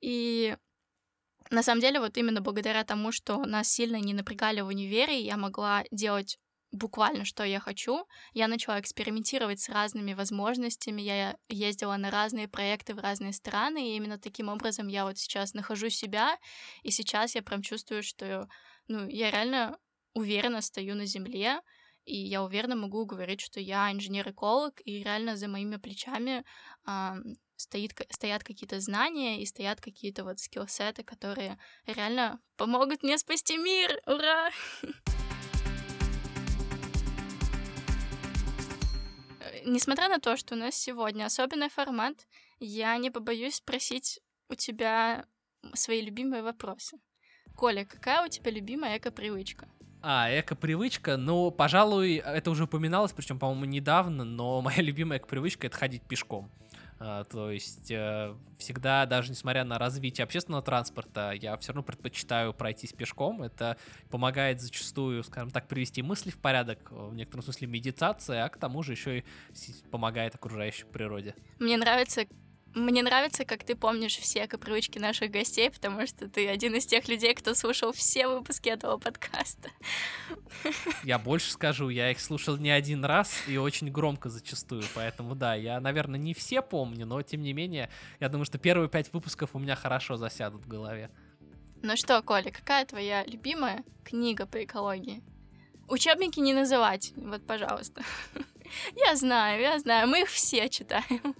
И 0.00 0.56
на 1.50 1.62
самом 1.62 1.80
деле, 1.80 2.00
вот 2.00 2.16
именно 2.16 2.40
благодаря 2.40 2.84
тому, 2.84 3.12
что 3.12 3.44
нас 3.44 3.68
сильно 3.68 3.96
не 3.96 4.14
напрягали 4.14 4.60
в 4.60 4.68
универе, 4.68 5.20
я 5.20 5.36
могла 5.36 5.84
делать 5.90 6.38
буквально, 6.72 7.24
что 7.24 7.42
я 7.44 7.58
хочу. 7.60 8.06
Я 8.32 8.46
начала 8.48 8.80
экспериментировать 8.80 9.60
с 9.60 9.68
разными 9.68 10.14
возможностями, 10.14 11.02
я 11.02 11.36
ездила 11.48 11.96
на 11.96 12.10
разные 12.10 12.48
проекты 12.48 12.94
в 12.94 12.98
разные 13.00 13.32
страны, 13.32 13.90
и 13.92 13.96
именно 13.96 14.18
таким 14.18 14.48
образом 14.48 14.86
я 14.88 15.04
вот 15.04 15.18
сейчас 15.18 15.54
нахожу 15.54 15.90
себя, 15.90 16.38
и 16.82 16.90
сейчас 16.90 17.34
я 17.34 17.42
прям 17.42 17.62
чувствую, 17.62 18.02
что 18.02 18.48
ну, 18.88 19.08
я 19.08 19.30
реально 19.30 19.78
уверенно 20.14 20.60
стою 20.60 20.94
на 20.94 21.06
земле, 21.06 21.60
и 22.04 22.16
я 22.16 22.42
уверенно 22.42 22.76
могу 22.76 23.04
говорить, 23.04 23.40
что 23.40 23.60
я 23.60 23.90
инженер-эколог, 23.92 24.80
и 24.84 25.02
реально 25.02 25.36
за 25.36 25.48
моими 25.48 25.76
плечами 25.76 26.44
э, 26.86 27.10
стоит, 27.56 27.92
стоят 28.10 28.42
какие-то 28.42 28.80
знания 28.80 29.42
и 29.42 29.46
стоят 29.46 29.80
какие-то 29.80 30.24
вот 30.24 30.40
скиллсеты, 30.40 31.02
которые 31.04 31.58
реально 31.86 32.40
помогут 32.56 33.02
мне 33.02 33.18
спасти 33.18 33.56
мир. 33.56 34.00
Ура! 34.06 34.50
Несмотря 39.64 40.08
на 40.08 40.18
то, 40.18 40.36
что 40.36 40.54
у 40.54 40.58
нас 40.58 40.74
сегодня 40.74 41.26
особенный 41.26 41.68
формат, 41.68 42.26
я 42.60 42.96
не 42.96 43.10
побоюсь 43.10 43.56
спросить 43.56 44.20
у 44.48 44.54
тебя 44.54 45.26
свои 45.74 46.00
любимые 46.00 46.42
вопросы. 46.42 46.98
Коля, 47.56 47.84
какая 47.84 48.24
у 48.24 48.28
тебя 48.28 48.50
любимая 48.50 48.96
эко-привычка? 48.96 49.68
А, 50.02 50.28
эко-привычка, 50.30 51.16
ну, 51.16 51.50
пожалуй, 51.50 52.16
это 52.16 52.50
уже 52.50 52.64
упоминалось, 52.64 53.12
причем, 53.12 53.38
по-моему, 53.38 53.66
недавно, 53.66 54.24
но 54.24 54.60
моя 54.62 54.82
любимая 54.82 55.18
эко-привычка— 55.18 55.66
это 55.68 55.76
ходить 55.76 56.02
пешком. 56.02 56.50
Uh, 56.98 57.24
то 57.30 57.50
есть 57.50 57.90
uh, 57.90 58.36
всегда, 58.58 59.06
даже 59.06 59.30
несмотря 59.30 59.64
на 59.64 59.78
развитие 59.78 60.22
общественного 60.22 60.62
транспорта, 60.62 61.32
я 61.32 61.56
все 61.56 61.72
равно 61.72 61.82
предпочитаю 61.82 62.52
пройтись 62.52 62.92
пешком. 62.92 63.42
Это 63.42 63.78
помогает 64.10 64.60
зачастую, 64.60 65.24
скажем 65.24 65.50
так, 65.50 65.66
привести 65.66 66.02
мысли 66.02 66.28
в 66.28 66.38
порядок, 66.38 66.90
в 66.90 67.14
некотором 67.14 67.42
смысле 67.42 67.68
медитация, 67.68 68.44
а 68.44 68.50
к 68.50 68.58
тому 68.58 68.82
же 68.82 68.92
еще 68.92 69.20
и 69.20 69.24
помогает 69.90 70.34
окружающей 70.34 70.84
природе. 70.84 71.34
Мне 71.58 71.78
нравится, 71.78 72.26
мне 72.74 73.02
нравится, 73.02 73.44
как 73.44 73.64
ты 73.64 73.74
помнишь 73.74 74.16
все 74.16 74.46
привычки 74.46 74.98
наших 74.98 75.30
гостей, 75.30 75.70
потому 75.70 76.06
что 76.06 76.28
ты 76.28 76.48
один 76.48 76.74
из 76.74 76.86
тех 76.86 77.08
людей, 77.08 77.34
кто 77.34 77.54
слушал 77.54 77.92
все 77.92 78.28
выпуски 78.28 78.68
этого 78.68 78.98
подкаста. 78.98 79.70
Я 81.04 81.18
больше 81.18 81.50
скажу, 81.50 81.88
я 81.88 82.10
их 82.10 82.20
слушал 82.20 82.56
не 82.56 82.70
один 82.70 83.04
раз 83.04 83.42
и 83.48 83.56
очень 83.56 83.90
громко 83.90 84.28
зачастую, 84.28 84.84
поэтому 84.94 85.34
да, 85.34 85.54
я, 85.54 85.80
наверное, 85.80 86.18
не 86.18 86.34
все 86.34 86.62
помню, 86.62 87.06
но 87.06 87.22
тем 87.22 87.42
не 87.42 87.52
менее, 87.52 87.90
я 88.20 88.28
думаю, 88.28 88.44
что 88.44 88.58
первые 88.58 88.88
пять 88.88 89.12
выпусков 89.12 89.50
у 89.54 89.58
меня 89.58 89.74
хорошо 89.74 90.16
засядут 90.16 90.64
в 90.64 90.68
голове. 90.68 91.10
Ну 91.82 91.96
что, 91.96 92.20
Коля, 92.22 92.50
какая 92.50 92.84
твоя 92.84 93.24
любимая 93.24 93.84
книга 94.04 94.46
по 94.46 94.62
экологии? 94.62 95.22
Учебники 95.88 96.38
не 96.38 96.52
называть, 96.52 97.12
вот, 97.16 97.44
пожалуйста. 97.46 98.02
Я 98.94 99.16
знаю, 99.16 99.60
я 99.60 99.76
знаю, 99.80 100.06
мы 100.06 100.22
их 100.22 100.28
все 100.28 100.68
читаем. 100.68 101.34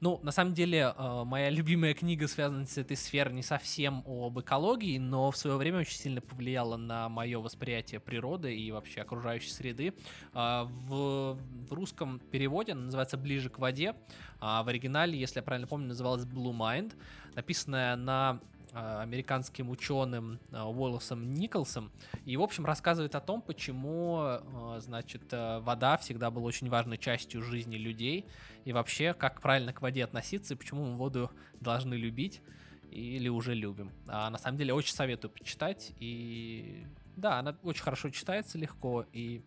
Ну, 0.00 0.20
на 0.22 0.30
самом 0.30 0.52
деле, 0.52 0.92
э, 0.94 1.24
моя 1.24 1.48
любимая 1.48 1.94
книга, 1.94 2.28
связанная 2.28 2.66
с 2.66 2.76
этой 2.76 2.98
сферой, 2.98 3.32
не 3.32 3.42
совсем 3.42 4.04
об 4.06 4.38
экологии, 4.38 4.98
но 4.98 5.30
в 5.30 5.36
свое 5.38 5.56
время 5.56 5.78
очень 5.80 5.96
сильно 5.96 6.20
повлияла 6.20 6.76
на 6.76 7.08
мое 7.08 7.38
восприятие 7.38 7.98
природы 7.98 8.54
и 8.54 8.70
вообще 8.72 9.00
окружающей 9.00 9.48
среды. 9.48 9.94
А, 10.34 10.64
в, 10.64 11.38
русском 11.70 12.20
переводе 12.30 12.72
она 12.72 12.82
называется 12.82 13.16
«Ближе 13.16 13.48
к 13.48 13.58
воде», 13.58 13.94
а 14.38 14.62
в 14.62 14.68
оригинале, 14.68 15.18
если 15.18 15.38
я 15.38 15.42
правильно 15.42 15.66
помню, 15.66 15.88
называлась 15.88 16.24
«Blue 16.24 16.54
Mind», 16.54 16.92
написанная 17.34 17.96
на 17.96 18.40
американским 18.76 19.70
ученым 19.70 20.38
а, 20.52 20.68
Уоллесом 20.68 21.32
Николсом. 21.34 21.90
И, 22.26 22.36
в 22.36 22.42
общем, 22.42 22.66
рассказывает 22.66 23.14
о 23.14 23.20
том, 23.20 23.40
почему, 23.40 24.18
а, 24.18 24.78
значит, 24.80 25.22
вода 25.30 25.96
всегда 25.96 26.30
была 26.30 26.44
очень 26.44 26.68
важной 26.68 26.98
частью 26.98 27.42
жизни 27.42 27.76
людей. 27.76 28.26
И 28.64 28.72
вообще, 28.72 29.14
как 29.14 29.40
правильно 29.40 29.72
к 29.72 29.80
воде 29.80 30.04
относиться, 30.04 30.54
и 30.54 30.56
почему 30.56 30.84
мы 30.84 30.96
воду 30.96 31.30
должны 31.60 31.94
любить 31.94 32.42
или 32.90 33.28
уже 33.28 33.54
любим. 33.54 33.92
А 34.08 34.28
на 34.30 34.38
самом 34.38 34.58
деле 34.58 34.74
очень 34.74 34.94
советую 34.94 35.30
почитать. 35.30 35.92
И 35.98 36.86
да, 37.16 37.38
она 37.38 37.56
очень 37.62 37.82
хорошо 37.82 38.10
читается 38.10 38.58
легко. 38.58 39.06
И 39.12 39.42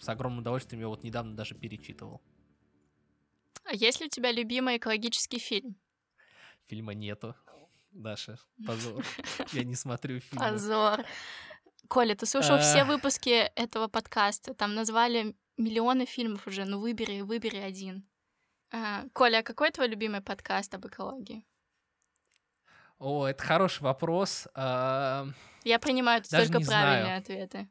с 0.00 0.08
огромным 0.08 0.40
удовольствием 0.40 0.80
я 0.80 0.88
вот 0.88 1.02
недавно 1.02 1.34
даже 1.34 1.54
перечитывал. 1.54 2.20
А 3.64 3.74
есть 3.74 4.00
ли 4.00 4.06
у 4.06 4.08
тебя 4.08 4.30
любимый 4.30 4.76
экологический 4.76 5.38
фильм? 5.38 5.76
Фильма 6.66 6.94
нету. 6.94 7.34
Даша, 7.94 8.38
позор. 8.66 9.04
Я 9.52 9.64
не 9.64 9.76
смотрю 9.76 10.20
фильмы. 10.20 10.44
Позор. 10.44 11.04
Коля, 11.88 12.14
ты 12.14 12.26
слушал 12.26 12.58
все 12.58 12.84
выпуски 12.84 13.30
этого 13.54 13.88
подкаста. 13.88 14.52
Там 14.52 14.74
назвали 14.74 15.36
миллионы 15.56 16.04
фильмов 16.04 16.46
уже. 16.46 16.64
Ну 16.64 16.80
выбери, 16.80 17.20
выбери 17.20 17.58
один. 17.58 18.04
А, 18.72 19.04
Коля, 19.12 19.38
а 19.38 19.42
какой 19.42 19.70
твой 19.70 19.86
любимый 19.86 20.20
подкаст 20.20 20.74
об 20.74 20.86
экологии? 20.86 21.46
О, 22.98 23.26
это 23.26 23.42
хороший 23.42 23.82
вопрос. 23.82 24.48
Я 24.56 25.78
принимаю 25.80 26.22
только 26.22 26.60
правильные 26.60 27.16
ответы. 27.16 27.68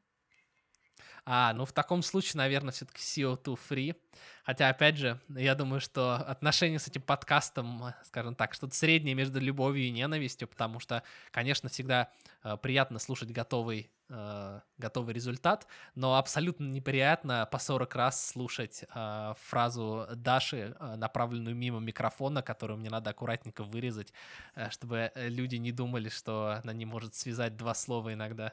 А, 1.25 1.53
ну 1.53 1.65
в 1.65 1.71
таком 1.71 2.03
случае, 2.03 2.39
наверное, 2.39 2.71
все-таки 2.71 3.01
CO2 3.01 3.57
free. 3.69 3.95
Хотя, 4.43 4.67
опять 4.67 4.97
же, 4.97 5.19
я 5.29 5.55
думаю, 5.55 5.79
что 5.79 6.15
отношения 6.15 6.77
с 6.77 6.87
этим 6.87 7.01
подкастом, 7.01 7.93
скажем 8.03 8.35
так, 8.35 8.53
что-то 8.53 8.75
среднее 8.75 9.15
между 9.15 9.39
любовью 9.39 9.85
и 9.85 9.91
ненавистью, 9.91 10.49
потому 10.49 10.81
что, 10.81 11.01
конечно, 11.31 11.69
всегда 11.69 12.09
э, 12.43 12.57
приятно 12.57 12.99
слушать 12.99 13.31
готовый, 13.31 13.89
э, 14.09 14.59
готовый 14.77 15.13
результат, 15.13 15.65
но 15.95 16.17
абсолютно 16.17 16.65
неприятно 16.65 17.47
по 17.49 17.57
40 17.57 17.95
раз 17.95 18.27
слушать 18.31 18.83
э, 18.93 19.33
фразу 19.37 20.07
Даши, 20.13 20.75
э, 20.77 20.95
направленную 20.97 21.55
мимо 21.55 21.79
микрофона, 21.79 22.41
которую 22.41 22.79
мне 22.79 22.89
надо 22.89 23.11
аккуратненько 23.11 23.63
вырезать, 23.63 24.11
э, 24.55 24.69
чтобы 24.71 25.13
люди 25.15 25.55
не 25.55 25.71
думали, 25.71 26.09
что 26.09 26.59
она 26.61 26.73
не 26.73 26.85
может 26.85 27.15
связать 27.15 27.55
два 27.55 27.73
слова 27.73 28.13
иногда. 28.13 28.51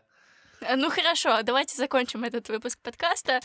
Э, 0.61 0.77
ну 0.77 0.91
хорошо, 0.91 1.43
давайте 1.43 1.77
закончим 1.77 2.25
этот 2.25 2.49
выпуск 2.49 2.79
подкаста. 2.83 3.41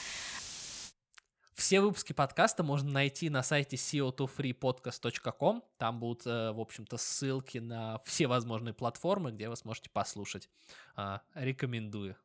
Все 1.55 1.79
выпуски 1.79 2.11
подкаста 2.11 2.63
можно 2.63 2.91
найти 2.91 3.29
на 3.29 3.41
сайте 3.41 3.77
co2freepodcast.com. 3.77 5.63
Там 5.77 5.99
будут, 5.99 6.27
э, 6.27 6.51
в 6.51 6.59
общем-то, 6.59 6.97
ссылки 6.97 7.59
на 7.59 7.99
все 8.03 8.27
возможные 8.27 8.73
платформы, 8.73 9.31
где 9.31 9.47
вы 9.47 9.55
сможете 9.55 9.89
послушать. 9.89 10.49
А, 10.97 11.21
рекомендую. 11.33 12.17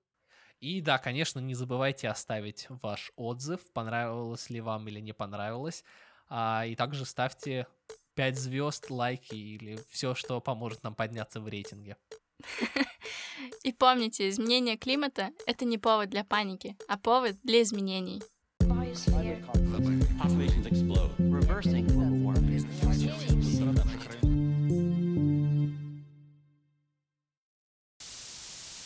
И 0.59 0.81
да, 0.81 0.99
конечно, 0.99 1.39
не 1.39 1.55
забывайте 1.55 2.09
оставить 2.09 2.67
ваш 2.69 3.13
отзыв, 3.17 3.61
понравилось 3.73 4.51
ли 4.51 4.61
вам 4.61 4.89
или 4.89 5.01
не 5.01 5.13
понравилось. 5.13 5.85
А, 6.29 6.65
и 6.67 6.75
также 6.75 7.07
ставьте 7.07 7.69
5 8.15 8.37
звезд, 8.37 8.91
лайки 8.91 9.37
или 9.37 9.79
все, 9.89 10.15
что 10.17 10.41
поможет 10.41 10.83
нам 10.83 10.97
подняться 10.97 11.41
в 11.41 11.47
рейтинге. 11.47 11.97
И 13.63 13.73
помните, 13.73 14.29
изменение 14.29 14.77
климата— 14.77 15.31
это 15.47 15.65
не 15.65 15.79
повод 15.79 16.11
для 16.11 16.25
паники, 16.25 16.77
а 16.89 16.99
повод 16.99 17.37
для 17.43 17.63
изменений. 17.63 18.23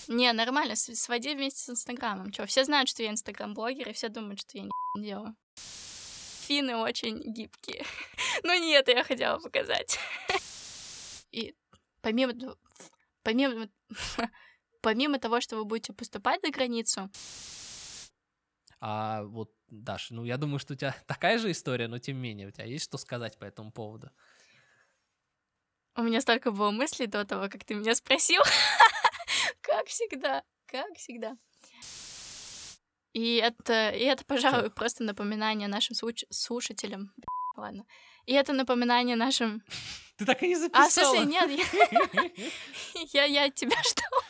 Не, 0.08 0.32
нормально, 0.32 0.76
своди 0.76 1.34
вместе 1.34 1.60
с 1.60 1.70
Инстаграмом. 1.70 2.30
Чё, 2.30 2.46
все 2.46 2.64
знают, 2.64 2.88
что 2.88 3.02
я 3.02 3.10
Инстаграм-блогер, 3.10 3.88
и 3.88 3.92
все 3.92 4.08
думают, 4.08 4.40
что 4.40 4.58
я 4.58 4.64
не 4.64 4.70
делаю. 5.02 5.34
Фины 6.46 6.76
очень 6.76 7.20
гибкие. 7.20 7.84
Ну 8.42 8.52
нет, 8.60 8.88
я 8.88 9.04
хотела 9.04 9.38
показать. 9.38 9.98
И 11.30 11.54
помимо, 12.02 12.32
помимо, 13.24 13.68
помимо 14.80 15.18
того, 15.18 15.40
что 15.40 15.56
вы 15.56 15.64
будете 15.64 15.92
поступать 15.92 16.40
за 16.42 16.52
границу, 16.52 17.10
а 18.86 19.22
вот, 19.22 19.50
Даша, 19.68 20.12
ну 20.12 20.24
я 20.24 20.36
думаю, 20.36 20.58
что 20.58 20.74
у 20.74 20.76
тебя 20.76 20.94
такая 21.06 21.38
же 21.38 21.50
история, 21.50 21.88
но 21.88 21.98
тем 21.98 22.16
не 22.16 22.22
менее, 22.22 22.48
у 22.48 22.50
тебя 22.50 22.66
есть 22.66 22.84
что 22.84 22.98
сказать 22.98 23.38
по 23.38 23.46
этому 23.46 23.72
поводу? 23.72 24.10
У 25.96 26.02
меня 26.02 26.20
столько 26.20 26.50
было 26.50 26.70
мыслей 26.70 27.06
до 27.06 27.24
того, 27.24 27.48
как 27.48 27.64
ты 27.64 27.74
меня 27.74 27.94
спросил. 27.94 28.42
Как 29.62 29.86
всегда, 29.86 30.44
как 30.66 30.94
всегда. 30.96 31.36
И 33.14 33.36
это, 33.36 33.90
и 33.90 34.04
это, 34.04 34.24
пожалуй, 34.24 34.70
просто 34.70 35.02
напоминание 35.02 35.68
нашим 35.68 35.96
слушателям. 36.30 37.14
Ладно. 37.56 37.86
И 38.26 38.32
это 38.32 38.52
напоминание 38.52 39.16
нашим... 39.16 39.62
Ты 40.16 40.24
так 40.24 40.42
и 40.42 40.48
не 40.48 40.56
записала. 40.56 40.86
А, 40.86 40.90
смысле, 40.90 41.24
нет, 41.24 41.50
я, 43.12 43.24
я, 43.24 43.44
от 43.46 43.54
тебя 43.54 43.76
ждала. 43.82 44.22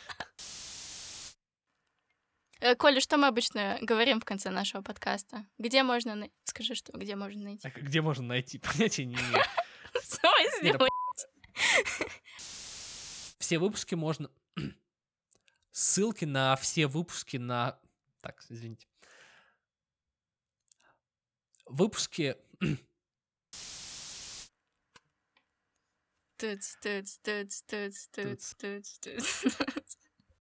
Э, 2.59 2.75
Коля, 2.75 2.99
что 2.99 3.17
мы 3.17 3.27
обычно 3.27 3.77
говорим 3.81 4.19
в 4.19 4.25
конце 4.25 4.49
нашего 4.49 4.81
подкаста? 4.81 5.45
Где 5.59 5.83
можно 5.83 6.15
найти? 6.15 6.33
Скажи, 6.45 6.73
что 6.73 6.91
где 6.97 7.15
можно 7.15 7.43
найти? 7.43 7.67
А 7.67 7.69
где 7.69 8.01
можно 8.01 8.25
найти? 8.25 8.57
Понятия 8.73 9.05
не 9.05 9.13
имею. 9.13 9.43
В 9.93 10.03
смысле? 10.03 10.79
Все 13.37 13.59
выпуски 13.59 13.93
можно... 13.93 14.31
Ссылки 15.71 16.25
на 16.25 16.55
все 16.55 16.87
выпуски 16.87 17.37
на 17.37 17.77
Так, 18.21 18.43
извините. 18.49 18.87
Выпуски... 21.65 22.35
Dudes, 26.37 26.77
dudes, 26.81 27.19
dudes, 27.23 27.63
dudes, 27.65 28.09
dudes, 28.11 28.55
dudes, 28.59 28.99
dudes. 29.01 29.97